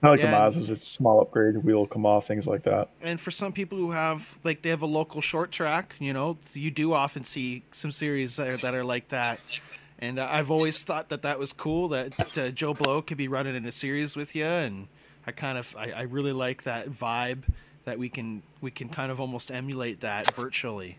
I 0.04 0.10
like 0.10 0.20
Yeah. 0.20 0.32
the 0.32 0.38
Mazdas. 0.60 0.70
It's 0.70 0.84
a 0.84 0.86
small 0.86 1.22
upgrade. 1.22 1.58
Wheel 1.58 1.88
come 1.88 2.06
off, 2.06 2.28
things 2.28 2.46
like 2.46 2.64
that. 2.64 2.90
And 3.02 3.20
for 3.20 3.32
some 3.32 3.52
people 3.54 3.78
who 3.78 3.92
have 3.92 4.40
like 4.44 4.62
they 4.62 4.70
have 4.70 4.82
a 4.82 4.86
local 4.88 5.22
short 5.22 5.52
track, 5.52 5.96
you 6.00 6.14
know, 6.14 6.38
you 6.54 6.70
do 6.72 6.94
often 6.94 7.24
see 7.24 7.64
some 7.72 7.92
series 7.92 8.36
that 8.38 8.54
are, 8.54 8.58
that 8.58 8.74
are 8.76 8.84
like 8.84 9.08
that. 9.10 9.40
And 9.98 10.20
uh, 10.20 10.28
I've 10.30 10.52
always 10.52 10.84
thought 10.84 11.10
that 11.10 11.22
that 11.22 11.40
was 11.40 11.54
cool 11.54 11.88
that 11.90 12.38
uh, 12.38 12.50
Joe 12.50 12.74
Blow 12.74 13.02
could 13.02 13.18
be 13.18 13.28
running 13.30 13.56
in 13.56 13.66
a 13.66 13.72
series 13.72 14.16
with 14.18 14.36
you, 14.36 14.44
and 14.46 14.88
I 15.26 15.32
kind 15.32 15.58
of 15.58 15.74
I, 15.78 15.92
I 15.92 16.02
really 16.02 16.34
like 16.34 16.64
that 16.64 16.88
vibe 16.88 17.44
that 17.86 17.98
we 17.98 18.10
can 18.10 18.44
we 18.62 18.72
can 18.72 18.90
kind 18.90 19.10
of 19.10 19.22
almost 19.22 19.50
emulate 19.52 20.02
that 20.02 20.36
virtually. 20.36 20.98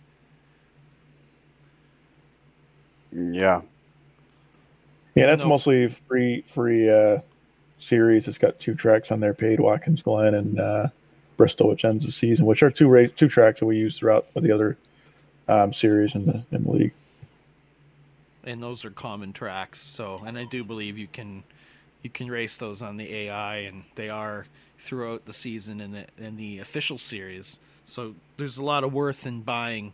Yeah. 3.16 3.62
Yeah, 5.14 5.26
that's 5.26 5.42
No. 5.44 5.48
mostly 5.50 5.88
free 5.88 6.42
free 6.42 6.90
uh, 6.90 7.20
series. 7.78 8.28
It's 8.28 8.38
got 8.38 8.58
two 8.60 8.74
tracks 8.74 9.10
on 9.12 9.20
there: 9.20 9.34
paid 9.34 9.60
Watkins 9.60 10.02
Glen 10.02 10.34
and 10.34 10.60
uh, 10.60 10.88
Bristol, 11.36 11.68
which 11.68 11.84
ends 11.84 12.04
the 12.06 12.12
season, 12.12 12.46
which 12.46 12.62
are 12.62 12.70
two 12.70 12.88
race 12.88 13.10
two 13.12 13.28
tracks 13.28 13.60
that 13.60 13.66
we 13.66 13.78
use 13.78 13.98
throughout 13.98 14.26
the 14.34 14.52
other 14.52 14.76
um, 15.48 15.72
series 15.72 16.14
in 16.14 16.26
the 16.26 16.44
in 16.52 16.64
the 16.64 16.70
league. 16.70 16.92
and 18.44 18.62
those 18.62 18.84
are 18.84 18.90
common 18.90 19.32
tracks. 19.32 19.80
So, 19.80 20.18
and 20.26 20.38
I 20.38 20.44
do 20.44 20.64
believe 20.64 20.98
you 20.98 21.08
can 21.08 21.44
you 22.02 22.10
can 22.10 22.30
race 22.30 22.58
those 22.58 22.82
on 22.82 22.96
the 22.98 23.12
AI, 23.14 23.56
and 23.58 23.84
they 23.94 24.10
are 24.10 24.46
throughout 24.78 25.24
the 25.24 25.32
season 25.32 25.80
in 25.80 25.92
the 25.92 26.06
in 26.18 26.36
the 26.36 26.58
official 26.58 26.98
series. 26.98 27.58
So 27.86 28.14
there's 28.36 28.58
a 28.58 28.64
lot 28.64 28.84
of 28.84 28.92
worth 28.92 29.26
in 29.26 29.42
buying 29.42 29.88
a 29.88 29.92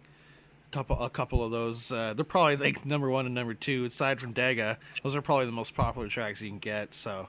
couple 0.72 0.98
a 1.00 1.10
couple 1.10 1.44
of 1.44 1.52
those. 1.52 1.92
Uh, 1.92 2.14
they're 2.14 2.24
probably 2.24 2.56
like 2.56 2.84
number 2.84 3.08
one 3.08 3.26
and 3.26 3.34
number 3.34 3.54
two, 3.54 3.84
aside 3.84 4.20
from 4.20 4.34
Dega. 4.34 4.76
Those 5.04 5.14
are 5.14 5.22
probably 5.22 5.46
the 5.46 5.52
most 5.52 5.74
popular 5.76 6.08
tracks 6.08 6.42
you 6.42 6.48
can 6.50 6.58
get. 6.58 6.94
So. 6.94 7.28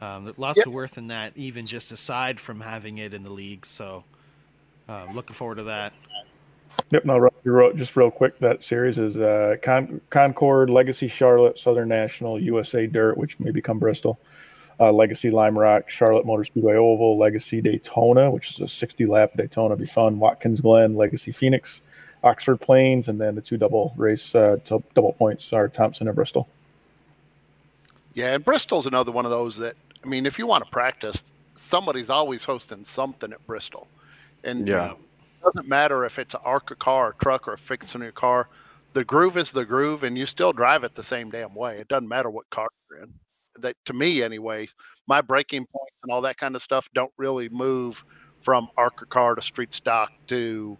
Um, 0.00 0.32
lots 0.36 0.58
Yep. 0.58 0.66
of 0.68 0.72
worth 0.72 0.96
in 0.96 1.08
that, 1.08 1.32
even 1.34 1.66
just 1.66 1.90
aside 1.90 2.38
from 2.38 2.60
having 2.60 2.98
it 2.98 3.12
in 3.12 3.24
the 3.24 3.30
league. 3.32 3.66
So, 3.66 4.04
um, 4.88 5.12
looking 5.16 5.34
forward 5.34 5.56
to 5.56 5.64
that. 5.64 5.92
Yep. 6.90 7.04
No, 7.04 7.28
just 7.74 7.96
real 7.96 8.08
quick, 8.12 8.38
that 8.38 8.62
series 8.62 9.00
is 9.00 9.18
uh, 9.18 9.56
Con- 9.60 10.00
Concord, 10.08 10.70
Legacy 10.70 11.08
Charlotte, 11.08 11.58
Southern 11.58 11.88
National, 11.88 12.38
USA 12.38 12.86
Dirt, 12.86 13.18
which 13.18 13.40
may 13.40 13.50
become 13.50 13.80
Bristol, 13.80 14.20
uh, 14.78 14.92
Legacy 14.92 15.32
Lime 15.32 15.58
Rock, 15.58 15.90
Charlotte 15.90 16.24
Motor 16.24 16.44
Speedway 16.44 16.76
Oval, 16.76 17.18
Legacy 17.18 17.60
Daytona, 17.60 18.30
which 18.30 18.52
is 18.52 18.60
a 18.60 18.68
60 18.68 19.04
lap 19.06 19.32
Daytona, 19.36 19.74
be 19.74 19.84
fun. 19.84 20.20
Watkins 20.20 20.60
Glen, 20.60 20.94
Legacy 20.94 21.32
Phoenix, 21.32 21.82
Oxford 22.24 22.60
Plains, 22.60 23.08
and 23.08 23.20
then 23.20 23.34
the 23.34 23.40
two 23.40 23.56
double 23.56 23.92
race 23.96 24.34
uh, 24.34 24.56
t- 24.64 24.82
double 24.94 25.12
points 25.12 25.52
are 25.52 25.68
Thompson 25.68 26.08
and 26.08 26.16
Bristol. 26.16 26.48
Yeah, 28.14 28.34
and 28.34 28.44
Bristol's 28.44 28.86
another 28.86 29.12
one 29.12 29.24
of 29.24 29.30
those 29.30 29.56
that 29.58 29.76
I 30.04 30.08
mean, 30.08 30.26
if 30.26 30.38
you 30.38 30.46
want 30.46 30.64
to 30.64 30.70
practice, 30.70 31.22
somebody's 31.56 32.10
always 32.10 32.44
hosting 32.44 32.84
something 32.84 33.32
at 33.32 33.44
Bristol, 33.46 33.86
and 34.44 34.66
Yeah. 34.66 34.92
it 34.92 34.96
doesn't 35.44 35.68
matter 35.68 36.04
if 36.04 36.18
it's 36.18 36.34
an 36.34 36.40
ARCA 36.44 36.74
car, 36.76 37.08
or 37.08 37.12
truck, 37.20 37.48
or 37.48 37.54
a 37.54 37.58
fixing 37.58 38.02
your 38.02 38.12
car. 38.12 38.48
The 38.94 39.04
groove 39.04 39.36
is 39.36 39.50
the 39.52 39.64
groove, 39.64 40.02
and 40.04 40.16
you 40.16 40.24
still 40.26 40.52
drive 40.52 40.82
it 40.84 40.94
the 40.94 41.04
same 41.04 41.30
damn 41.30 41.54
way. 41.54 41.76
It 41.76 41.88
doesn't 41.88 42.08
matter 42.08 42.30
what 42.30 42.48
car 42.50 42.68
you're 42.90 43.02
in. 43.02 43.12
That 43.60 43.76
to 43.86 43.92
me, 43.92 44.22
anyway, 44.22 44.68
my 45.06 45.20
braking 45.20 45.66
points 45.66 45.94
and 46.02 46.12
all 46.12 46.20
that 46.22 46.38
kind 46.38 46.56
of 46.56 46.62
stuff 46.62 46.88
don't 46.94 47.12
really 47.16 47.48
move 47.48 48.02
from 48.42 48.68
ARCA 48.76 49.06
car 49.06 49.34
to 49.34 49.42
street 49.42 49.74
stock 49.74 50.10
to, 50.28 50.76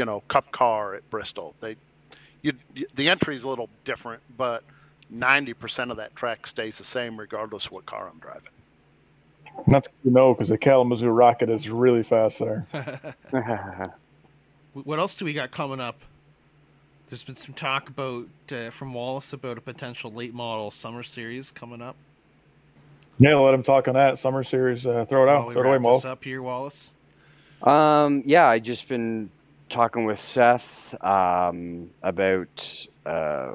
you 0.00 0.06
know, 0.06 0.22
cup 0.28 0.50
car 0.50 0.94
at 0.94 1.08
Bristol. 1.10 1.54
They, 1.60 1.76
you, 2.40 2.54
you 2.74 2.86
the 2.94 3.10
entry's 3.10 3.44
a 3.44 3.48
little 3.50 3.68
different, 3.84 4.22
but 4.38 4.64
90% 5.14 5.90
of 5.90 5.98
that 5.98 6.16
track 6.16 6.46
stays 6.46 6.78
the 6.78 6.84
same 6.84 7.18
regardless 7.20 7.66
of 7.66 7.72
what 7.72 7.84
car 7.84 8.08
I'm 8.10 8.18
driving. 8.18 8.48
And 9.66 9.74
that's 9.74 9.88
good 9.88 10.08
to 10.08 10.14
know 10.14 10.32
because 10.32 10.48
the 10.48 10.56
Kalamazoo 10.56 11.10
Rocket 11.10 11.50
is 11.50 11.68
really 11.68 12.02
fast 12.02 12.38
there. 12.38 12.66
What 14.72 15.00
else 15.00 15.18
do 15.18 15.24
we 15.24 15.32
got 15.32 15.50
coming 15.50 15.80
up? 15.80 16.00
There's 17.08 17.24
been 17.24 17.34
some 17.34 17.54
talk 17.54 17.88
about 17.88 18.26
uh, 18.52 18.70
from 18.70 18.94
Wallace 18.94 19.32
about 19.32 19.58
a 19.58 19.60
potential 19.60 20.12
late 20.12 20.32
model 20.32 20.70
summer 20.70 21.02
series 21.02 21.50
coming 21.50 21.82
up. 21.82 21.96
Yeah, 23.18 23.34
let 23.34 23.52
him 23.52 23.64
talk 23.64 23.88
on 23.88 23.94
that 23.94 24.16
summer 24.18 24.44
series. 24.44 24.86
Uh, 24.86 25.04
throw 25.04 25.24
it 25.24 25.26
While 25.26 25.42
out. 25.42 25.48
we 25.48 25.54
Throw 25.54 25.62
it 25.62 25.66
away, 25.66 25.72
wrap 25.72 25.80
Mo. 25.80 25.92
this 25.94 26.04
up 26.04 26.22
here, 26.22 26.40
Wallace. 26.40 26.94
Um, 27.62 28.22
yeah, 28.24 28.46
I 28.46 28.60
just 28.60 28.88
been 28.88 29.28
talking 29.70 30.04
with 30.04 30.20
Seth 30.20 30.94
um, 31.02 31.90
about 32.02 32.86
uh, 33.06 33.52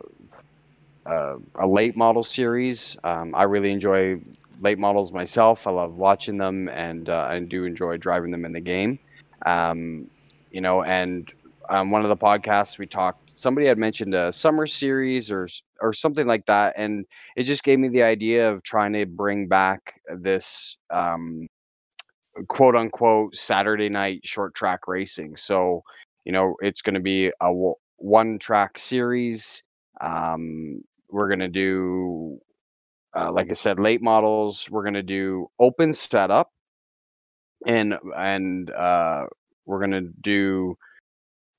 uh, 1.05 1.35
a 1.55 1.67
late 1.67 1.95
model 1.95 2.23
series. 2.23 2.97
Um, 3.03 3.35
I 3.35 3.43
really 3.43 3.71
enjoy 3.71 4.19
late 4.61 4.79
models 4.79 5.11
myself. 5.11 5.67
I 5.67 5.71
love 5.71 5.95
watching 5.95 6.37
them, 6.37 6.69
and 6.69 7.09
uh, 7.09 7.27
I 7.29 7.39
do 7.39 7.65
enjoy 7.65 7.97
driving 7.97 8.31
them 8.31 8.45
in 8.45 8.53
the 8.53 8.61
game. 8.61 8.97
Um, 9.45 10.09
you 10.51 10.61
know, 10.61 10.83
and 10.83 11.31
um, 11.69 11.91
one 11.91 12.03
of 12.03 12.09
the 12.09 12.17
podcasts 12.17 12.79
we 12.79 12.85
talked, 12.85 13.29
somebody 13.31 13.67
had 13.67 13.77
mentioned 13.77 14.15
a 14.15 14.31
summer 14.31 14.65
series 14.65 15.29
or 15.29 15.47
or 15.81 15.93
something 15.93 16.25
like 16.25 16.45
that, 16.45 16.73
and 16.77 17.05
it 17.35 17.43
just 17.43 17.63
gave 17.63 17.77
me 17.77 17.89
the 17.89 18.03
idea 18.03 18.49
of 18.49 18.63
trying 18.63 18.93
to 18.93 19.05
bring 19.05 19.47
back 19.47 20.01
this. 20.09 20.77
Um, 20.89 21.47
quote 22.47 22.75
unquote 22.75 23.35
Saturday 23.35 23.89
night 23.89 24.21
short 24.25 24.53
track 24.55 24.87
racing. 24.87 25.35
So, 25.35 25.83
you 26.25 26.31
know, 26.31 26.55
it's 26.59 26.81
going 26.81 26.95
to 26.95 26.99
be 26.99 27.31
a 27.39 27.71
one 27.97 28.39
track 28.39 28.77
series. 28.77 29.63
Um, 30.01 30.81
we're 31.09 31.27
going 31.27 31.39
to 31.39 31.47
do, 31.47 32.39
uh, 33.15 33.31
like 33.31 33.49
I 33.49 33.53
said, 33.53 33.79
late 33.79 34.01
models. 34.01 34.69
We're 34.69 34.83
going 34.83 34.95
to 34.95 35.03
do 35.03 35.47
open 35.59 35.93
setup, 35.93 36.51
and 37.65 37.97
and 38.17 38.69
uh, 38.71 39.25
we're 39.65 39.79
going 39.79 39.91
to 39.91 40.11
do, 40.21 40.77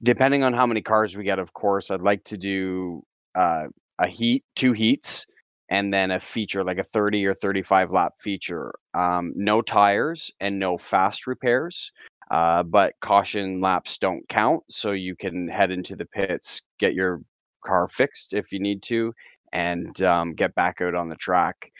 depending 0.02 0.42
on 0.42 0.52
how 0.52 0.66
many 0.66 0.82
cars 0.82 1.16
we 1.16 1.24
get. 1.24 1.38
Of 1.38 1.52
course, 1.54 1.90
I'd 1.90 2.00
like 2.00 2.24
to 2.24 2.36
do 2.36 3.02
uh, 3.34 3.68
a 4.00 4.08
heat, 4.08 4.44
two 4.56 4.72
heats, 4.72 5.26
and 5.68 5.92
then 5.94 6.10
a 6.10 6.20
feature 6.20 6.64
like 6.64 6.78
a 6.78 6.84
30 6.84 7.24
or 7.26 7.34
35 7.34 7.90
lap 7.90 8.14
feature. 8.18 8.74
Um, 8.94 9.32
no 9.36 9.62
tires 9.62 10.30
and 10.40 10.58
no 10.58 10.76
fast 10.76 11.26
repairs, 11.26 11.92
uh, 12.30 12.62
but 12.62 12.94
caution 13.00 13.60
laps 13.60 13.98
don't 13.98 14.28
count. 14.28 14.62
So 14.68 14.92
you 14.92 15.14
can 15.14 15.48
head 15.48 15.70
into 15.70 15.96
the 15.96 16.06
pits, 16.06 16.62
get 16.78 16.94
your 16.94 17.20
car 17.64 17.88
fixed 17.88 18.34
if 18.34 18.52
you 18.52 18.58
need 18.58 18.82
to, 18.84 19.14
and 19.52 20.00
um, 20.02 20.34
get 20.34 20.54
back 20.54 20.80
out 20.80 20.94
on 20.94 21.08
the 21.08 21.16
track. 21.16 21.72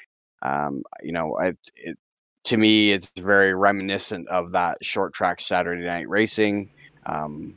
Um, 0.42 0.82
you 1.02 1.12
know, 1.12 1.38
I, 1.38 1.52
it, 1.76 1.98
to 2.44 2.56
me, 2.56 2.92
it's 2.92 3.10
very 3.16 3.54
reminiscent 3.54 4.28
of 4.28 4.52
that 4.52 4.78
short 4.84 5.12
track 5.12 5.40
Saturday 5.40 5.84
night 5.84 6.08
racing. 6.08 6.70
Um, 7.06 7.56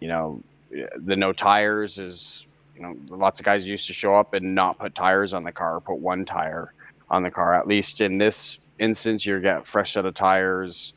you 0.00 0.08
know, 0.08 0.42
eh, 0.76 0.86
the 0.96 1.16
no 1.16 1.32
tires 1.32 1.98
is 1.98 2.46
you 2.76 2.82
know, 2.82 2.96
lots 3.08 3.40
of 3.40 3.46
guys 3.46 3.66
used 3.66 3.86
to 3.86 3.94
show 3.94 4.14
up 4.14 4.34
and 4.34 4.54
not 4.54 4.78
put 4.78 4.94
tires 4.94 5.32
on 5.32 5.44
the 5.44 5.52
car, 5.52 5.80
put 5.80 5.98
one 5.98 6.24
tire 6.24 6.72
on 7.08 7.22
the 7.22 7.30
car. 7.30 7.54
At 7.54 7.66
least 7.66 8.00
in 8.00 8.18
this 8.18 8.58
instance, 8.78 9.24
you 9.24 9.40
get 9.40 9.66
fresh 9.66 9.94
set 9.94 10.04
of 10.04 10.14
tires 10.14 10.92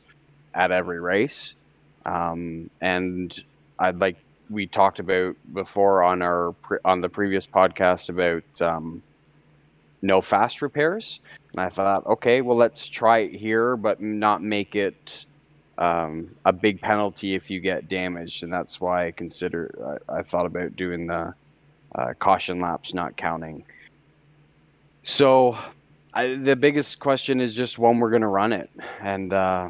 at 0.58 0.72
every 0.72 1.00
race, 1.00 1.54
um, 2.04 2.68
and 2.82 3.42
I'd 3.78 4.00
like 4.00 4.16
we 4.50 4.66
talked 4.66 4.98
about 4.98 5.36
before 5.54 6.02
on 6.02 6.20
our 6.20 6.54
on 6.84 7.00
the 7.00 7.08
previous 7.08 7.46
podcast 7.46 8.08
about 8.10 8.68
um, 8.68 9.00
no 10.02 10.20
fast 10.20 10.60
repairs, 10.60 11.20
and 11.52 11.60
I 11.60 11.68
thought, 11.68 12.04
okay, 12.06 12.40
well 12.40 12.56
let's 12.56 12.88
try 12.88 13.18
it 13.18 13.32
here, 13.32 13.76
but 13.76 14.02
not 14.02 14.42
make 14.42 14.74
it 14.74 15.24
um, 15.78 16.28
a 16.44 16.52
big 16.52 16.80
penalty 16.80 17.34
if 17.34 17.50
you 17.50 17.60
get 17.60 17.88
damaged, 17.88 18.42
and 18.42 18.52
that's 18.52 18.80
why 18.80 19.06
I 19.06 19.10
consider 19.12 20.00
I, 20.08 20.18
I 20.18 20.22
thought 20.22 20.44
about 20.44 20.74
doing 20.74 21.06
the 21.06 21.32
uh, 21.94 22.14
caution 22.18 22.58
laps 22.58 22.92
not 22.92 23.16
counting. 23.16 23.64
So, 25.04 25.56
I, 26.14 26.34
the 26.34 26.56
biggest 26.56 26.98
question 26.98 27.40
is 27.40 27.54
just 27.54 27.78
when 27.78 28.00
we're 28.00 28.10
going 28.10 28.22
to 28.22 28.28
run 28.28 28.52
it, 28.52 28.68
and 29.00 29.32
uh, 29.32 29.68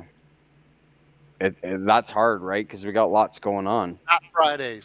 it, 1.41 1.57
it, 1.63 1.85
that's 1.87 2.11
hard, 2.11 2.43
right? 2.43 2.67
Because 2.67 2.85
we 2.85 2.93
got 2.93 3.11
lots 3.11 3.39
going 3.39 3.67
on. 3.67 3.99
Not 4.07 4.23
Fridays. 4.33 4.85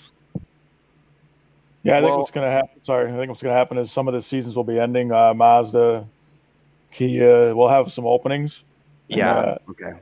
Yeah, 1.83 1.97
I 1.97 2.01
think 2.01 2.09
Well- 2.11 2.19
what's 2.19 2.31
going 2.31 2.45
to 2.47 2.51
happen. 2.51 2.83
Sorry, 2.83 3.11
I 3.11 3.15
think 3.15 3.29
what's 3.29 3.43
going 3.43 3.53
to 3.53 3.57
happen 3.57 3.77
is 3.77 3.91
some 3.91 4.07
of 4.07 4.13
the 4.13 4.21
seasons 4.21 4.55
will 4.55 4.63
be 4.63 4.79
ending. 4.79 5.11
Uh, 5.11 5.33
Mazda, 5.33 6.07
Kia 6.91 7.53
will 7.55 7.67
have 7.69 7.91
some 7.91 8.05
openings. 8.05 8.63
And, 9.09 9.17
Yeah. 9.19 9.35
uh, 9.35 9.57
okay. 9.71 9.93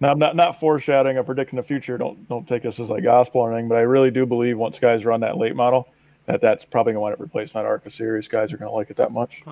Now, 0.00 0.10
I'm 0.12 0.18
not 0.18 0.34
not 0.34 0.58
foreshadowing 0.58 1.18
or 1.18 1.22
predicting 1.22 1.58
the 1.58 1.62
future. 1.62 1.98
Don't 1.98 2.26
don't 2.28 2.48
take 2.48 2.62
this 2.62 2.80
as 2.80 2.88
like 2.88 3.02
gospel 3.04 3.42
or 3.42 3.52
anything. 3.52 3.68
But 3.68 3.76
I 3.76 3.82
really 3.82 4.10
do 4.10 4.24
believe 4.24 4.56
once 4.56 4.78
guys 4.78 5.04
run 5.04 5.20
that 5.20 5.36
late 5.36 5.54
model, 5.54 5.88
that 6.24 6.40
that's 6.40 6.64
probably 6.64 6.94
going 6.94 7.00
to 7.00 7.02
wind 7.02 7.12
up 7.14 7.20
replacing 7.20 7.60
that 7.60 7.66
Arca 7.68 7.90
series. 7.90 8.26
Guys 8.26 8.50
are 8.52 8.56
going 8.56 8.70
to 8.70 8.74
like 8.74 8.88
it 8.88 8.96
that 8.96 9.12
much. 9.12 9.42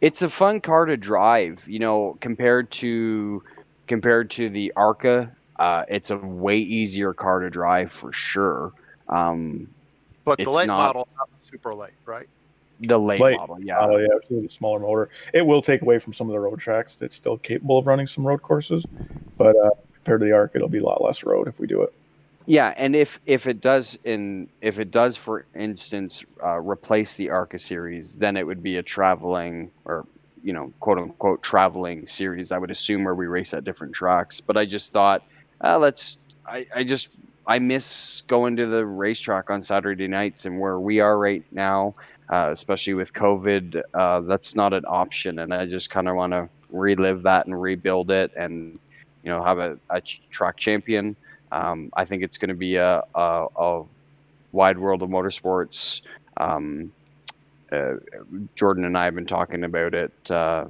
it's 0.00 0.22
a 0.22 0.30
fun 0.30 0.60
car 0.60 0.86
to 0.86 0.96
drive 0.96 1.62
you 1.68 1.78
know 1.78 2.16
compared 2.20 2.70
to 2.70 3.42
compared 3.86 4.30
to 4.30 4.48
the 4.48 4.72
arca 4.76 5.30
uh, 5.58 5.84
it's 5.88 6.10
a 6.10 6.16
way 6.18 6.58
easier 6.58 7.14
car 7.14 7.40
to 7.40 7.50
drive 7.50 7.90
for 7.90 8.12
sure 8.12 8.72
um, 9.08 9.68
But 10.24 10.38
the 10.38 10.44
It's 10.44 10.54
late 10.56 10.66
not- 10.66 10.78
model, 10.78 11.08
not 11.16 11.28
super 11.50 11.74
late, 11.74 11.92
right? 12.04 12.28
the 12.80 12.98
late, 12.98 13.20
Late 13.20 13.38
model 13.38 13.58
yeah 13.62 13.78
Oh 13.80 13.96
yeah, 13.96 14.06
it's 14.28 14.44
a 14.44 14.48
smaller 14.54 14.80
motor. 14.80 15.08
It 15.32 15.46
will 15.46 15.62
take 15.62 15.80
away 15.80 15.98
from 15.98 16.12
some 16.12 16.28
of 16.28 16.32
the 16.34 16.40
road 16.40 16.58
tracks. 16.58 17.00
It's 17.00 17.14
still 17.14 17.38
capable 17.38 17.78
of 17.78 17.86
running 17.86 18.06
some 18.06 18.26
road 18.26 18.42
courses, 18.42 18.84
but 19.38 19.56
uh, 19.56 19.70
compared 19.94 20.20
to 20.20 20.26
the 20.26 20.32
Arc, 20.32 20.52
it'll 20.54 20.68
be 20.68 20.78
a 20.78 20.84
lot 20.84 21.02
less 21.02 21.24
road 21.24 21.48
if 21.48 21.58
we 21.58 21.66
do 21.66 21.80
it. 21.82 21.92
yeah 22.46 22.74
and 22.76 22.94
if 22.94 23.18
if 23.24 23.46
it 23.46 23.60
does 23.62 23.98
in 24.04 24.48
if 24.60 24.78
it 24.78 24.90
does 24.90 25.16
for 25.16 25.46
instance 25.56 26.22
uh, 26.44 26.58
replace 26.60 27.14
the 27.16 27.30
arca 27.30 27.58
series 27.58 28.16
then 28.16 28.36
it 28.36 28.46
would 28.46 28.62
be 28.62 28.76
a 28.76 28.82
traveling 28.82 29.70
or 29.84 30.06
you 30.46 30.52
know 30.54 30.72
quote 30.80 30.98
unquote 30.98 31.42
traveling 31.42 32.06
series 32.06 32.52
i 32.52 32.58
would 32.58 32.70
assume 32.70 33.04
where 33.04 33.14
we 33.14 33.26
race 33.26 33.52
at 33.54 33.64
different 33.64 33.94
tracks 33.94 34.40
but 34.40 34.56
i 34.56 34.64
just 34.64 34.92
thought 34.92 35.22
uh, 35.64 35.78
let's 35.78 36.18
I, 36.46 36.66
I 36.74 36.84
just 36.84 37.08
i 37.46 37.58
miss 37.58 38.22
going 38.28 38.56
to 38.56 38.66
the 38.66 38.86
racetrack 38.86 39.50
on 39.50 39.60
saturday 39.60 40.08
nights 40.08 40.46
and 40.46 40.60
where 40.60 40.80
we 40.80 41.00
are 41.00 41.18
right 41.18 41.44
now 41.52 41.94
uh, 42.30 42.48
especially 42.52 42.94
with 42.94 43.12
covid 43.12 43.82
uh, 43.94 44.20
that's 44.20 44.54
not 44.54 44.72
an 44.72 44.84
option 44.86 45.40
and 45.40 45.52
i 45.52 45.66
just 45.66 45.90
kind 45.90 46.08
of 46.08 46.16
want 46.16 46.32
to 46.32 46.48
relive 46.70 47.22
that 47.24 47.46
and 47.46 47.60
rebuild 47.60 48.10
it 48.10 48.32
and 48.36 48.78
you 49.22 49.30
know 49.30 49.42
have 49.42 49.58
a, 49.58 49.78
a 49.90 50.00
track 50.30 50.56
champion 50.56 51.16
um, 51.52 51.90
I 51.94 52.04
think 52.04 52.22
it's 52.22 52.38
going 52.38 52.48
to 52.48 52.54
be 52.54 52.76
a, 52.76 53.02
a, 53.14 53.46
a 53.56 53.84
wide 54.52 54.78
world 54.78 55.02
of 55.02 55.10
motorsports. 55.10 56.02
Um, 56.36 56.92
Jordan 58.54 58.84
and 58.84 58.96
I 58.96 59.04
have 59.04 59.14
been 59.14 59.26
talking 59.26 59.64
about 59.64 59.94
it. 59.94 60.30
Uh, 60.30 60.66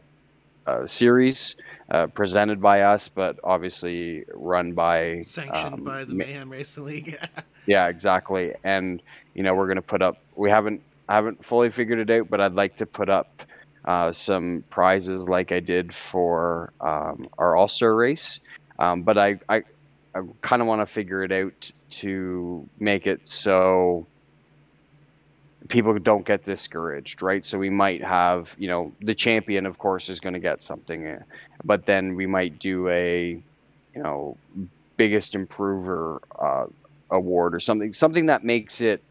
uh, 0.66 0.84
series 0.84 1.55
uh, 1.90 2.07
presented 2.09 2.61
by 2.61 2.82
us, 2.82 3.09
but 3.09 3.38
obviously 3.44 4.24
run 4.34 4.72
by 4.72 5.22
Sanctioned 5.22 5.74
um, 5.74 5.84
by 5.84 6.05
the 6.05 6.12
ma- 6.12 6.24
Mayhem 6.24 6.51
Racing 6.51 6.84
League. 6.84 7.18
yeah, 7.66 7.86
exactly. 7.86 8.53
And 8.64 9.03
you 9.34 9.42
know, 9.42 9.55
we're 9.55 9.68
gonna 9.68 9.82
put 9.82 10.03
up. 10.03 10.18
We 10.34 10.51
haven't 10.51 10.82
I 11.09 11.14
haven't 11.14 11.44
fully 11.44 11.70
figured 11.70 11.99
it 11.99 12.11
out, 12.11 12.28
but 12.28 12.40
I'd 12.40 12.55
like 12.55 12.76
to 12.76 12.86
put 12.86 13.09
up 13.09 13.42
uh, 13.84 14.11
some 14.11 14.64
prizes 14.70 15.28
like 15.28 15.53
I 15.53 15.61
did 15.61 15.94
for 15.94 16.72
um, 16.80 17.24
our 17.38 17.57
All 17.57 17.68
Star 17.68 17.94
race. 17.94 18.40
Um, 18.78 19.03
but 19.03 19.16
I 19.16 19.38
I, 19.49 19.62
I 20.14 20.22
kind 20.40 20.61
of 20.61 20.68
want 20.68 20.80
to 20.80 20.86
figure 20.86 21.22
it 21.22 21.32
out 21.32 21.70
to 21.88 22.68
make 22.80 23.07
it 23.07 23.28
so 23.28 24.07
people 25.69 25.99
don't 25.99 26.27
get 26.27 26.45
discouraged, 26.45 27.23
right? 27.23 27.45
So 27.45 27.59
we 27.59 27.71
might 27.71 28.03
have, 28.03 28.55
you 28.59 28.69
know, 28.69 28.93
the 29.01 29.15
champion, 29.15 29.67
of 29.67 29.79
course, 29.79 30.09
is 30.09 30.21
going 30.21 30.35
to 30.35 30.41
get 30.41 30.63
something, 30.63 31.07
uh, 31.07 31.23
but 31.65 31.87
then 31.87 32.15
we 32.15 32.27
might 32.27 32.59
do 32.59 32.89
a, 32.89 33.43
you 33.95 34.03
know, 34.03 34.37
biggest 34.97 35.35
improver 35.35 36.21
uh, 36.39 36.67
award 37.11 37.55
or 37.55 37.61
something, 37.61 37.93
something 37.93 38.27
that 38.27 38.45
makes 38.45 38.81
it 38.81 39.03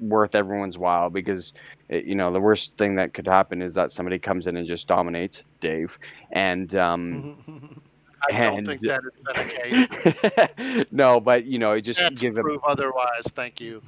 worth 0.00 0.34
everyone's 0.34 0.78
while 0.78 1.10
because 1.10 1.52
it, 1.88 2.04
you 2.04 2.14
know 2.14 2.32
the 2.32 2.40
worst 2.40 2.72
thing 2.76 2.96
that 2.96 3.14
could 3.14 3.26
happen 3.26 3.62
is 3.62 3.74
that 3.74 3.92
somebody 3.92 4.18
comes 4.18 4.46
in 4.46 4.56
and 4.56 4.66
just 4.66 4.88
dominates 4.88 5.44
Dave 5.60 5.98
and 6.32 6.74
um 6.74 7.36
I 8.30 8.32
don't 8.50 8.64
think 8.64 8.80
that 8.82 9.00
has 9.02 9.12
been 9.36 9.86
the 10.26 10.38
case. 10.76 10.86
no 10.92 11.20
but 11.20 11.44
you 11.44 11.58
know 11.58 11.78
just 11.80 12.00
That's 12.00 12.20
give 12.20 12.36
a 12.36 12.42
otherwise. 12.66 13.22
Thank 13.34 13.60
you. 13.60 13.82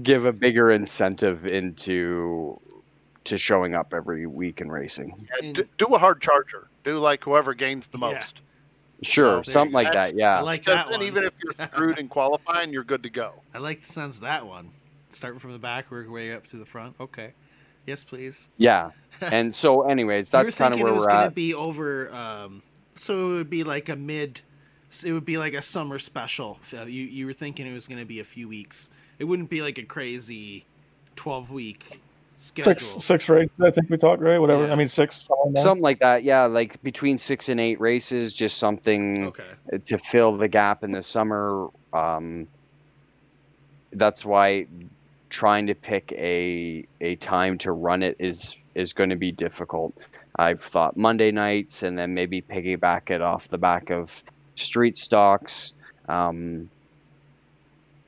give 0.02 0.26
a 0.26 0.32
bigger 0.32 0.72
incentive 0.72 1.46
into 1.46 2.56
to 3.24 3.36
showing 3.38 3.74
up 3.74 3.92
every 3.92 4.26
week 4.26 4.60
and 4.60 4.70
racing 4.72 5.14
Yeah, 5.18 5.46
And- 5.46 5.54
do, 5.56 5.64
do 5.78 5.86
a 5.86 5.98
hard 5.98 6.20
charger. 6.20 6.68
Do 6.84 6.98
like 6.98 7.24
whoever 7.24 7.54
gains 7.54 7.86
the 7.88 7.98
Yeah. 7.98 8.12
most. 8.14 8.40
sure 9.02 9.28
there 9.28 9.36
you 9.38 9.52
something 9.52 9.72
like 9.74 9.92
that 9.92 10.14
yeah 10.14 10.38
I 10.38 10.40
like 10.42 10.64
that 10.64 10.86
then 10.88 11.00
one. 11.00 11.06
even 11.06 11.24
if 11.24 11.32
you're 11.42 11.66
screwed 11.68 11.98
in 11.98 12.08
qualifying, 12.16 12.72
you're 12.72 12.84
good 12.84 13.02
to 13.02 13.10
go. 13.10 13.32
I 13.54 13.58
like 13.58 13.80
the 13.82 13.86
sense 13.92 14.16
of 14.16 14.22
that 14.22 14.46
one. 14.46 14.70
Starting 15.10 15.38
from 15.38 15.52
the 15.52 15.58
back, 15.58 15.90
work 15.90 16.04
your 16.04 16.12
way 16.12 16.32
up 16.32 16.46
to 16.48 16.56
the 16.56 16.64
front. 16.66 16.94
Okay. 17.00 17.32
Yes, 17.86 18.04
please. 18.04 18.50
yeah 18.58 18.90
and 19.20 19.54
so 19.54 19.82
anyways 19.88 20.30
that's 20.30 20.56
kind 20.56 20.74
of 20.74 20.78
thinking 20.78 20.84
where 20.84 20.92
it 20.92 20.94
was 20.96 21.06
we're 21.06 21.12
gonna 21.12 21.26
at 21.26 21.34
be 21.34 21.54
over. 21.54 22.12
Um, 22.12 22.62
so 22.96 23.32
it 23.32 23.34
would 23.34 23.50
be 23.50 23.64
like 23.64 23.88
a 23.88 23.96
mid. 23.96 24.40
It 25.04 25.12
would 25.12 25.24
be 25.24 25.36
like 25.38 25.54
a 25.54 25.62
summer 25.62 25.98
special. 25.98 26.58
So 26.62 26.84
you 26.84 27.04
you 27.04 27.26
were 27.26 27.32
thinking 27.32 27.66
it 27.66 27.74
was 27.74 27.86
going 27.86 28.00
to 28.00 28.06
be 28.06 28.20
a 28.20 28.24
few 28.24 28.48
weeks. 28.48 28.90
It 29.18 29.24
wouldn't 29.24 29.50
be 29.50 29.62
like 29.62 29.78
a 29.78 29.82
crazy 29.82 30.64
twelve 31.16 31.50
week 31.50 32.00
schedule. 32.36 32.74
Six 32.74 33.04
six 33.04 33.28
races, 33.28 33.50
I 33.62 33.70
think 33.70 33.90
we 33.90 33.96
talked 33.96 34.22
right. 34.22 34.38
Whatever. 34.38 34.66
Yeah. 34.66 34.72
I 34.72 34.76
mean 34.76 34.88
six. 34.88 35.16
something 35.26 35.36
like 35.46 35.54
that. 35.54 35.62
something 35.62 35.82
like 35.82 35.98
that 36.00 36.22
yeah 36.24 36.44
like 36.44 36.82
between 36.82 37.16
six 37.18 37.48
and 37.48 37.58
eight 37.58 37.80
races 37.80 38.32
just 38.34 38.58
something 38.58 39.26
Okay. 39.28 39.78
to 39.84 39.98
fill 39.98 40.36
the 40.36 40.48
gap 40.48 40.84
in 40.84 40.92
the 40.92 41.02
summer. 41.02 41.68
Um, 41.92 42.46
that's 43.92 44.24
why 44.24 44.66
trying 45.30 45.66
to 45.66 45.74
pick 45.74 46.12
a 46.12 46.86
a 47.00 47.16
time 47.16 47.58
to 47.58 47.72
run 47.72 48.02
it 48.02 48.16
is 48.18 48.56
is 48.74 48.92
going 48.92 49.10
to 49.10 49.16
be 49.16 49.32
difficult. 49.32 49.94
I've 50.38 50.62
thought 50.62 50.96
Monday 50.96 51.30
nights 51.30 51.82
and 51.82 51.98
then 51.98 52.14
maybe 52.14 52.42
piggyback 52.42 53.10
it 53.10 53.22
off 53.22 53.48
the 53.48 53.58
back 53.58 53.90
of 53.90 54.22
street 54.54 54.98
stocks. 54.98 55.72
Um, 56.08 56.68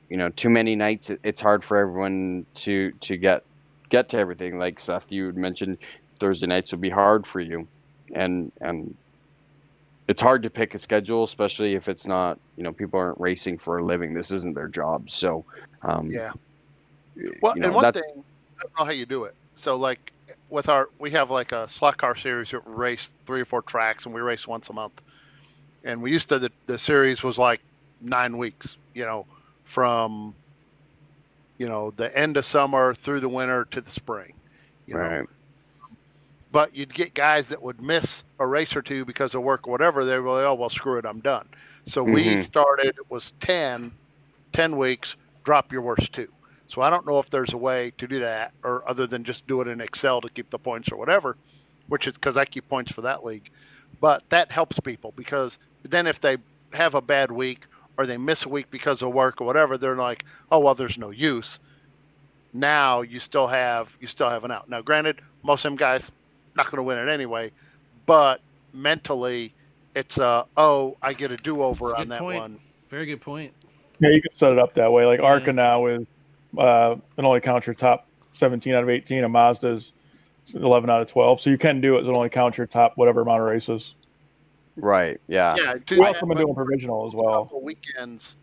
you 0.09 0.17
know, 0.17 0.29
too 0.29 0.49
many 0.49 0.75
nights. 0.75 1.09
It, 1.09 1.19
it's 1.23 1.41
hard 1.41 1.63
for 1.63 1.77
everyone 1.77 2.45
to 2.55 2.91
to 3.01 3.17
get 3.17 3.43
get 3.89 4.09
to 4.09 4.17
everything. 4.17 4.57
Like 4.57 4.79
Seth, 4.79 5.11
you 5.11 5.27
had 5.27 5.37
mentioned, 5.37 5.77
Thursday 6.19 6.47
nights 6.47 6.71
would 6.71 6.81
be 6.81 6.89
hard 6.89 7.25
for 7.25 7.39
you, 7.39 7.67
and 8.13 8.51
and 8.61 8.95
it's 10.07 10.21
hard 10.21 10.41
to 10.43 10.49
pick 10.49 10.73
a 10.73 10.79
schedule, 10.79 11.23
especially 11.23 11.75
if 11.75 11.87
it's 11.87 12.07
not, 12.07 12.39
you 12.57 12.63
know, 12.63 12.73
people 12.73 12.99
aren't 12.99 13.19
racing 13.19 13.59
for 13.59 13.77
a 13.77 13.85
living. 13.85 14.15
This 14.15 14.31
isn't 14.31 14.55
their 14.55 14.67
job. 14.67 15.07
So, 15.09 15.45
um, 15.83 16.09
Yeah. 16.09 16.31
Well, 17.41 17.53
you 17.55 17.61
know, 17.61 17.67
and 17.67 17.75
one 17.75 17.93
thing, 17.93 18.03
I 18.07 18.63
don't 18.63 18.79
know 18.79 18.85
how 18.85 18.91
you 18.91 19.05
do 19.05 19.25
it. 19.25 19.35
So, 19.55 19.75
like 19.75 20.11
with 20.49 20.69
our, 20.69 20.89
we 20.99 21.11
have 21.11 21.29
like 21.29 21.51
a 21.51 21.67
slot 21.69 21.97
car 21.97 22.15
series 22.17 22.51
that 22.51 22.67
we 22.67 22.73
race 22.73 23.09
three 23.25 23.41
or 23.41 23.45
four 23.45 23.61
tracks, 23.61 24.05
and 24.05 24.13
we 24.13 24.21
race 24.21 24.47
once 24.47 24.69
a 24.69 24.73
month. 24.73 24.93
And 25.83 26.01
we 26.01 26.11
used 26.11 26.29
to 26.29 26.39
the, 26.39 26.51
the 26.67 26.77
series 26.77 27.23
was 27.23 27.37
like 27.37 27.61
nine 28.01 28.37
weeks, 28.37 28.75
you 28.93 29.05
know, 29.05 29.25
from 29.63 30.35
you 31.57 31.67
know 31.67 31.91
the 31.91 32.15
end 32.17 32.37
of 32.37 32.45
summer 32.45 32.93
through 32.93 33.21
the 33.21 33.29
winter 33.29 33.65
to 33.71 33.81
the 33.81 33.91
spring. 33.91 34.33
You 34.87 34.95
know, 34.95 35.01
right. 35.01 35.27
but 36.51 36.75
you'd 36.75 36.93
get 36.93 37.13
guys 37.13 37.49
that 37.49 37.61
would 37.61 37.81
miss 37.81 38.23
a 38.39 38.47
race 38.47 38.75
or 38.75 38.81
two 38.81 39.05
because 39.05 39.35
of 39.35 39.43
work 39.43 39.67
or 39.67 39.71
whatever. 39.71 40.03
They 40.05 40.17
were 40.17 40.29
like, 40.35 40.45
oh, 40.45 40.55
well, 40.55 40.69
screw 40.69 40.97
it, 40.97 41.05
I'm 41.05 41.21
done. 41.21 41.47
So 41.85 42.03
we 42.03 42.35
Mhm. 42.35 42.43
started, 42.43 42.87
it 42.97 43.09
was 43.09 43.33
10, 43.39 43.91
10 44.53 44.77
weeks, 44.77 45.15
drop 45.43 45.71
your 45.71 45.81
worst 45.81 46.11
two. 46.13 46.27
So 46.69 46.81
I 46.81 46.91
don't 46.91 47.05
know 47.05 47.17
if 47.17 47.29
there's 47.31 47.53
a 47.53 47.57
way 47.57 47.91
to 47.97 48.07
do 48.07 48.19
that 48.19 48.53
or 48.63 48.87
other 48.87 49.07
than 49.07 49.23
just 49.23 49.45
do 49.47 49.59
it 49.61 49.67
in 49.67 49.81
Excel 49.81 50.21
to 50.21 50.29
keep 50.29 50.51
the 50.51 50.59
points 50.59 50.91
or 50.91 50.97
whatever, 50.97 51.35
which 51.87 52.07
is 52.07 52.13
because 52.13 52.37
I 52.37 52.45
keep 52.45 52.69
points 52.69 52.91
for 52.91 53.01
that 53.01 53.25
league. 53.25 53.49
But 53.99 54.23
that 54.29 54.51
helps 54.51 54.79
people 54.79 55.11
because 55.15 55.57
then 55.83 56.05
if 56.05 56.21
they 56.21 56.37
have 56.73 56.93
a 56.93 57.01
bad 57.01 57.31
week 57.31 57.61
or 57.97 58.05
they 58.05 58.17
miss 58.17 58.45
a 58.45 58.49
week 58.49 58.69
because 58.69 59.01
of 59.01 59.11
work 59.11 59.41
or 59.41 59.47
whatever, 59.47 59.79
they're 59.79 59.95
like, 59.95 60.25
oh, 60.51 60.59
well, 60.59 60.75
there's 60.75 60.97
no 60.97 61.09
use. 61.09 61.57
Now 62.53 63.01
you 63.01 63.19
still 63.19 63.47
have 63.47 63.89
you 63.99 64.07
still 64.07 64.29
have 64.29 64.43
an 64.43 64.51
out. 64.51 64.69
Now, 64.69 64.81
granted, 64.81 65.21
most 65.43 65.65
of 65.65 65.71
them 65.71 65.75
guys 65.75 66.11
not 66.55 66.67
going 66.67 66.77
to 66.77 66.83
win 66.83 66.99
it 66.99 67.11
anyway, 67.11 67.51
but 68.05 68.41
mentally, 68.73 69.53
it's 69.95 70.19
a 70.19 70.45
oh, 70.55 70.97
I 71.01 71.13
get 71.13 71.31
a 71.31 71.35
do 71.35 71.63
over 71.63 71.95
on 71.95 72.09
that 72.09 72.19
point. 72.19 72.41
one. 72.41 72.59
Very 72.89 73.07
good 73.07 73.21
point. 73.21 73.53
Yeah, 73.99 74.09
you 74.09 74.21
can 74.21 74.33
set 74.33 74.51
it 74.51 74.59
up 74.59 74.75
that 74.75 74.91
way. 74.91 75.05
Like 75.05 75.19
Yeah. 75.19 75.25
Arca 75.25 75.53
now 75.53 75.87
is 75.87 76.05
uh, 76.57 76.95
it 77.17 77.23
only 77.23 77.41
counts 77.41 77.67
your 77.67 77.73
top 77.73 78.07
17 78.33 78.73
out 78.73 78.83
of 78.83 78.89
18, 78.89 79.23
and 79.23 79.33
Mazda's 79.33 79.93
11 80.55 80.89
out 80.89 81.01
of 81.01 81.07
12. 81.07 81.41
So 81.41 81.49
you 81.49 81.57
can 81.57 81.81
do 81.81 81.97
it. 81.97 82.05
It 82.05 82.09
only 82.09 82.29
counts 82.29 82.57
your 82.57 82.67
top 82.67 82.93
whatever 82.95 83.21
amount 83.21 83.41
of 83.41 83.47
races. 83.47 83.95
Right. 84.75 85.19
Yeah. 85.27 85.55
Yeah, 85.57 85.73
We 85.73 85.79
to 85.97 86.05
also 86.05 86.25
doing 86.25 86.55
provisional 86.55 87.07
as 87.07 87.13
well. 87.13 87.43
couple 87.43 87.61
weekends, 87.61 88.35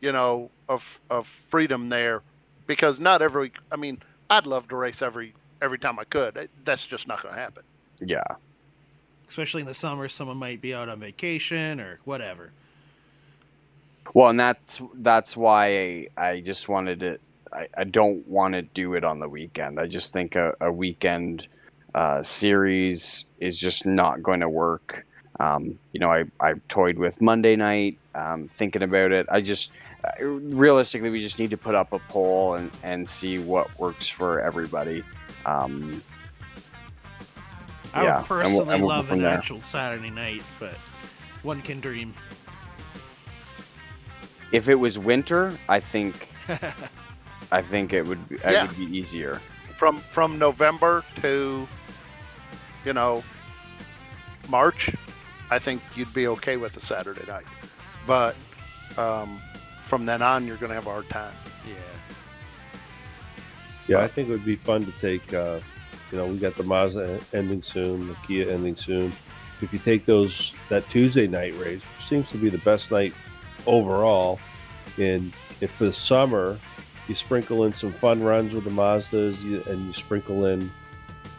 you 0.00 0.12
know, 0.12 0.50
of 0.68 0.84
of 1.10 1.26
freedom 1.50 1.88
there, 1.88 2.22
because 2.66 3.00
not 3.00 3.20
every. 3.20 3.52
I 3.72 3.76
mean, 3.76 4.00
I'd 4.30 4.46
love 4.46 4.68
to 4.68 4.76
race 4.76 5.02
every 5.02 5.34
every 5.60 5.78
time 5.78 5.98
I 5.98 6.04
could. 6.04 6.48
That's 6.64 6.86
just 6.86 7.08
not 7.08 7.22
going 7.22 7.34
to 7.34 7.40
happen. 7.40 7.64
Yeah. 8.00 8.22
Especially 9.28 9.62
in 9.62 9.66
the 9.66 9.74
summer, 9.74 10.08
someone 10.08 10.36
might 10.36 10.60
be 10.60 10.74
out 10.74 10.88
on 10.88 11.00
vacation 11.00 11.80
or 11.80 11.98
whatever. 12.04 12.50
Well, 14.14 14.28
and 14.30 14.38
that's 14.38 14.80
that's 14.94 15.36
why 15.36 15.66
I, 15.66 16.08
I 16.16 16.40
just 16.40 16.68
wanted 16.68 17.00
to. 17.00 17.18
I, 17.52 17.66
I 17.76 17.84
don't 17.84 18.26
want 18.26 18.54
to 18.54 18.62
do 18.62 18.94
it 18.94 19.04
on 19.04 19.20
the 19.20 19.28
weekend. 19.28 19.78
I 19.78 19.86
just 19.86 20.12
think 20.12 20.36
a, 20.36 20.54
a 20.60 20.72
weekend 20.72 21.46
uh, 21.94 22.22
series 22.22 23.24
is 23.38 23.58
just 23.58 23.84
not 23.86 24.22
going 24.22 24.40
to 24.40 24.48
work. 24.48 25.04
Um, 25.40 25.78
you 25.92 26.00
know, 26.00 26.10
I 26.10 26.24
I 26.40 26.54
toyed 26.68 26.98
with 26.98 27.20
Monday 27.20 27.56
night, 27.56 27.98
um, 28.14 28.46
thinking 28.48 28.82
about 28.82 29.12
it. 29.12 29.26
I 29.30 29.40
just 29.40 29.70
uh, 30.04 30.24
realistically, 30.24 31.10
we 31.10 31.20
just 31.20 31.38
need 31.38 31.50
to 31.50 31.56
put 31.56 31.74
up 31.74 31.92
a 31.92 31.98
poll 31.98 32.54
and 32.54 32.70
and 32.82 33.08
see 33.08 33.38
what 33.38 33.76
works 33.78 34.08
for 34.08 34.40
everybody. 34.40 35.02
Um, 35.46 36.02
I 37.94 38.04
Yeah, 38.04 38.18
would 38.18 38.18
and 38.18 38.28
we'll- 38.28 38.28
personally 38.28 38.74
and 38.74 38.82
we'll 38.82 38.88
love 38.88 39.10
an 39.10 39.18
there. 39.20 39.28
actual 39.38 39.60
Saturday 39.60 40.10
night, 40.10 40.42
but 40.60 40.74
one 41.42 41.60
can 41.62 41.80
dream. 41.80 42.14
if 44.52 44.68
it 44.68 44.74
was 44.74 44.98
winter, 44.98 45.58
I 45.68 45.80
think 45.80 46.28
I 47.52 47.60
think 47.60 47.92
it 47.92 48.06
would 48.06 48.28
be, 48.28 48.36
Yeah. 48.36 48.64
it 48.64 48.68
would 48.68 48.90
be 48.90 48.96
easier. 48.96 49.40
From 49.78 49.98
from 49.98 50.38
November 50.38 51.04
to, 51.20 51.68
you 52.84 52.92
know, 52.92 53.22
March, 54.48 54.90
I 55.50 55.58
think 55.58 55.82
you'd 55.94 56.12
be 56.14 56.26
okay 56.28 56.56
with 56.56 56.76
a 56.76 56.80
Saturday 56.80 57.24
night, 57.28 57.44
but 58.06 58.34
um, 58.96 59.40
from 59.86 60.06
then 60.06 60.22
on, 60.22 60.46
you're 60.46 60.56
going 60.56 60.70
to 60.70 60.74
have 60.74 60.86
a 60.86 60.90
hard 60.90 61.08
time. 61.10 61.34
Yeah. 61.66 61.74
Yeah, 63.88 63.98
I 63.98 64.08
think 64.08 64.28
it 64.28 64.32
would 64.32 64.44
be 64.44 64.56
fun 64.56 64.86
to 64.86 64.92
take. 64.92 65.34
Uh, 65.34 65.60
you 66.10 66.18
know, 66.18 66.26
we 66.26 66.38
got 66.38 66.54
the 66.56 66.62
Mazda 66.62 67.20
ending 67.32 67.62
soon, 67.62 68.08
the 68.08 68.14
Kia 68.26 68.48
ending 68.50 68.76
soon. 68.76 69.12
If 69.60 69.72
you 69.72 69.78
take 69.78 70.06
those 70.06 70.52
that 70.68 70.88
Tuesday 70.90 71.26
night 71.26 71.54
race, 71.58 71.82
which 71.82 72.04
seems 72.06 72.30
to 72.30 72.38
be 72.38 72.48
the 72.48 72.58
best 72.58 72.90
night 72.90 73.12
overall, 73.66 74.38
and 74.98 75.32
if 75.60 75.70
for 75.72 75.84
the 75.84 75.92
summer 75.92 76.58
you 77.08 77.14
sprinkle 77.14 77.64
in 77.64 77.72
some 77.72 77.92
fun 77.92 78.22
runs 78.22 78.54
with 78.54 78.64
the 78.64 78.70
Mazdas, 78.70 79.42
and 79.66 79.86
you 79.86 79.92
sprinkle 79.92 80.46
in 80.46 80.70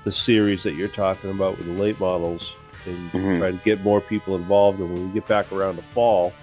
the 0.03 0.11
series 0.11 0.63
that 0.63 0.73
you're 0.73 0.87
talking 0.89 1.31
about 1.31 1.57
with 1.57 1.67
the 1.67 1.73
late 1.73 1.99
models, 1.99 2.55
and 2.85 3.11
Mhm. 3.11 3.39
try 3.39 3.51
to 3.51 3.57
get 3.63 3.81
more 3.81 4.01
people 4.01 4.35
involved. 4.35 4.79
And 4.79 4.93
when 4.93 5.07
we 5.07 5.13
get 5.13 5.27
back 5.27 5.51
around 5.51 5.77
the 5.77 5.81
fall, 5.81 6.33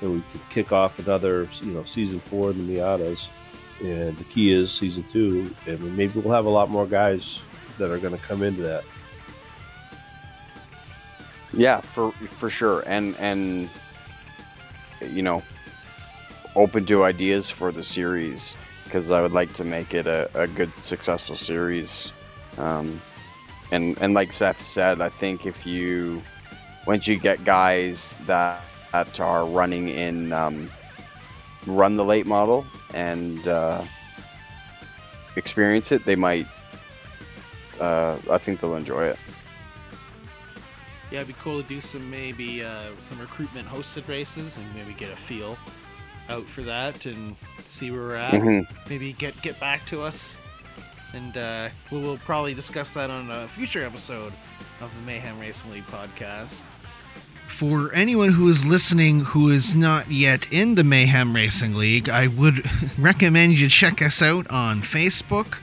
then 0.00 0.12
we 0.12 0.22
could 0.32 0.48
kick 0.50 0.72
off 0.72 0.98
another, 0.98 1.48
you 1.62 1.72
know, 1.72 1.82
season 1.84 2.20
four 2.20 2.50
of 2.50 2.56
the 2.56 2.62
Miatas 2.62 3.28
and 3.82 4.16
the 4.16 4.24
Kias 4.24 4.68
season 4.68 5.04
two, 5.12 5.54
and 5.66 5.96
maybe 5.96 6.20
we'll 6.20 6.34
have 6.34 6.46
a 6.46 6.50
lot 6.50 6.70
more 6.70 6.86
guys 6.86 7.40
that 7.78 7.90
are 7.90 7.98
going 7.98 8.16
to 8.16 8.22
come 8.22 8.42
into 8.42 8.62
that. 8.62 8.84
Yeah, 11.52 11.80
for 11.80 12.12
for 12.12 12.50
sure, 12.50 12.82
and 12.86 13.16
and 13.18 13.68
you 15.00 15.22
know, 15.22 15.42
open 16.56 16.86
to 16.86 17.04
ideas 17.04 17.50
for 17.50 17.70
the 17.70 17.84
series 17.84 18.56
because 18.84 19.10
I 19.10 19.20
would 19.20 19.32
like 19.32 19.52
to 19.54 19.64
make 19.64 19.94
it 19.94 20.06
a, 20.06 20.30
a 20.34 20.46
good, 20.46 20.72
successful 20.80 21.36
series. 21.36 22.10
Um, 22.56 23.00
and 23.70 23.98
and 24.00 24.14
like 24.14 24.32
Seth 24.32 24.60
said, 24.60 25.00
I 25.00 25.08
think 25.08 25.44
if 25.44 25.66
you 25.66 26.22
once 26.86 27.06
you 27.06 27.18
get 27.18 27.44
guys 27.44 28.18
that 28.26 28.60
that 28.92 29.20
are 29.20 29.44
running 29.44 29.88
in 29.88 30.32
um, 30.32 30.70
run 31.66 31.96
the 31.96 32.04
late 32.04 32.26
model 32.26 32.64
and 32.94 33.46
uh, 33.46 33.84
experience 35.36 35.92
it, 35.92 36.04
they 36.04 36.16
might. 36.16 36.46
Uh, 37.80 38.16
I 38.30 38.38
think 38.38 38.60
they'll 38.60 38.76
enjoy 38.76 39.04
it. 39.04 39.18
Yeah, 41.10 41.18
it'd 41.18 41.28
be 41.28 41.34
cool 41.38 41.62
to 41.62 41.68
do 41.68 41.80
some 41.80 42.10
maybe 42.10 42.64
uh, 42.64 42.90
some 42.98 43.18
recruitment 43.20 43.68
hosted 43.68 44.08
races 44.08 44.56
and 44.56 44.74
maybe 44.74 44.94
get 44.94 45.12
a 45.12 45.16
feel 45.16 45.58
out 46.28 46.48
for 46.48 46.62
that 46.62 47.06
and 47.06 47.36
see 47.64 47.90
where 47.90 48.00
we're 48.00 48.14
at. 48.16 48.32
Mhm. 48.34 48.66
Maybe 48.88 49.12
get 49.12 49.40
get 49.42 49.58
back 49.60 49.84
to 49.86 50.02
us, 50.02 50.38
and 51.12 51.36
uh, 51.36 51.68
we 51.90 51.98
will 52.00 52.18
probably 52.18 52.54
discuss 52.54 52.94
that 52.94 53.10
on 53.10 53.30
a 53.30 53.46
future 53.48 53.84
episode 53.84 54.32
of 54.80 54.94
the 54.94 55.02
Mayhem 55.02 55.38
Racing 55.38 55.70
League 55.72 55.86
podcast. 55.86 56.66
For 57.46 57.92
anyone 57.94 58.32
who 58.32 58.48
is 58.48 58.66
listening 58.66 59.20
who 59.20 59.50
is 59.50 59.76
not 59.76 60.10
yet 60.10 60.52
in 60.52 60.74
the 60.74 60.82
Mayhem 60.84 61.32
Racing 61.34 61.74
League, 61.76 62.08
I 62.08 62.26
would 62.26 62.68
recommend 62.98 63.58
you 63.58 63.68
check 63.68 64.02
us 64.02 64.20
out 64.20 64.50
on 64.50 64.82
Facebook 64.82 65.58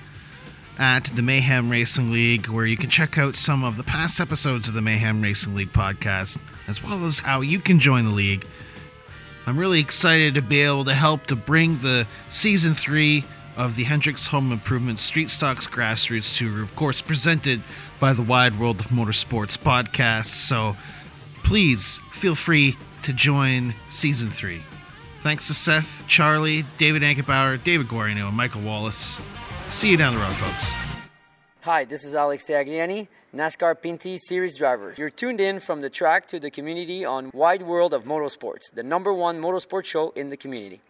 at 0.80 1.04
the 1.16 1.22
Mayhem 1.22 1.70
Racing 1.70 2.12
League, 2.12 2.48
where 2.48 2.66
you 2.66 2.78
can 2.78 2.90
check 2.90 3.18
out 3.18 3.36
some 3.36 3.64
of 3.64 3.76
the 3.78 3.84
past 3.84 4.20
episodes 4.20 4.68
of 4.70 4.74
the 4.74 4.82
Mayhem 4.82 5.22
Racing 5.22 5.56
League 5.56 5.74
podcast, 5.74 6.42
as 6.68 6.82
well 6.84 7.04
as 7.06 7.20
how 7.20 7.42
you 7.42 7.60
can 7.60 7.80
join 7.80 8.06
the 8.06 8.12
league. 8.12 8.46
I'm 9.46 9.58
really 9.58 9.80
excited 9.80 10.36
to 10.36 10.42
be 10.42 10.62
able 10.62 10.86
to 10.86 10.94
help 10.94 11.26
to 11.28 11.36
bring 11.36 11.80
the 11.80 12.08
season 12.30 12.74
three 12.74 13.26
of 13.58 13.76
the 13.76 13.84
Hendrix 13.84 14.28
Home 14.28 14.52
Improvement 14.52 15.00
Street 15.00 15.30
Stocks 15.30 15.68
Grassroots 15.68 16.38
Tour, 16.38 16.64
of 16.64 16.76
course, 16.76 17.02
presented 17.02 17.62
by 18.00 18.14
the 18.14 18.22
Wide 18.22 18.58
World 18.58 18.80
of 18.80 18.88
Motorsports 18.88 19.58
podcast. 19.58 20.28
So 20.28 20.78
please 21.44 22.00
feel 22.12 22.36
free 22.36 22.78
to 23.04 23.14
join 23.14 23.76
season 23.88 24.30
three. 24.30 24.62
Thanks 25.22 25.48
to 25.48 25.54
Seth, 25.54 26.06
Charlie, 26.08 26.66
David 26.78 27.02
Ankerbauer, 27.02 27.62
David 27.64 27.88
Guarino, 27.88 28.30
and 28.30 28.38
Michael 28.38 28.62
Wallace. 28.62 29.22
See 29.70 29.92
you 29.92 29.98
down 29.98 30.14
the 30.14 30.20
road, 30.20 30.34
folks. 30.34 30.93
Hi, 31.64 31.86
this 31.86 32.04
is 32.04 32.14
Alex 32.14 32.44
Tagliani, 32.50 33.08
NASCAR 33.34 33.82
Pinty's 33.82 34.28
Series 34.28 34.58
driver. 34.58 34.94
You're 34.98 35.10
tuned 35.10 35.40
in 35.40 35.62
from 35.62 35.80
the 35.80 35.90
track 35.90 36.28
to 36.28 36.38
the 36.38 36.52
community 36.52 37.06
on 37.06 37.32
Wide 37.34 37.62
World 37.62 37.94
of 37.94 38.04
Motorsports, 38.04 38.64
the 38.74 38.84
number 38.84 39.14
one 39.14 39.42
motorsport 39.42 39.86
show 39.86 40.10
in 40.10 40.30
the 40.30 40.36
community. 40.36 40.82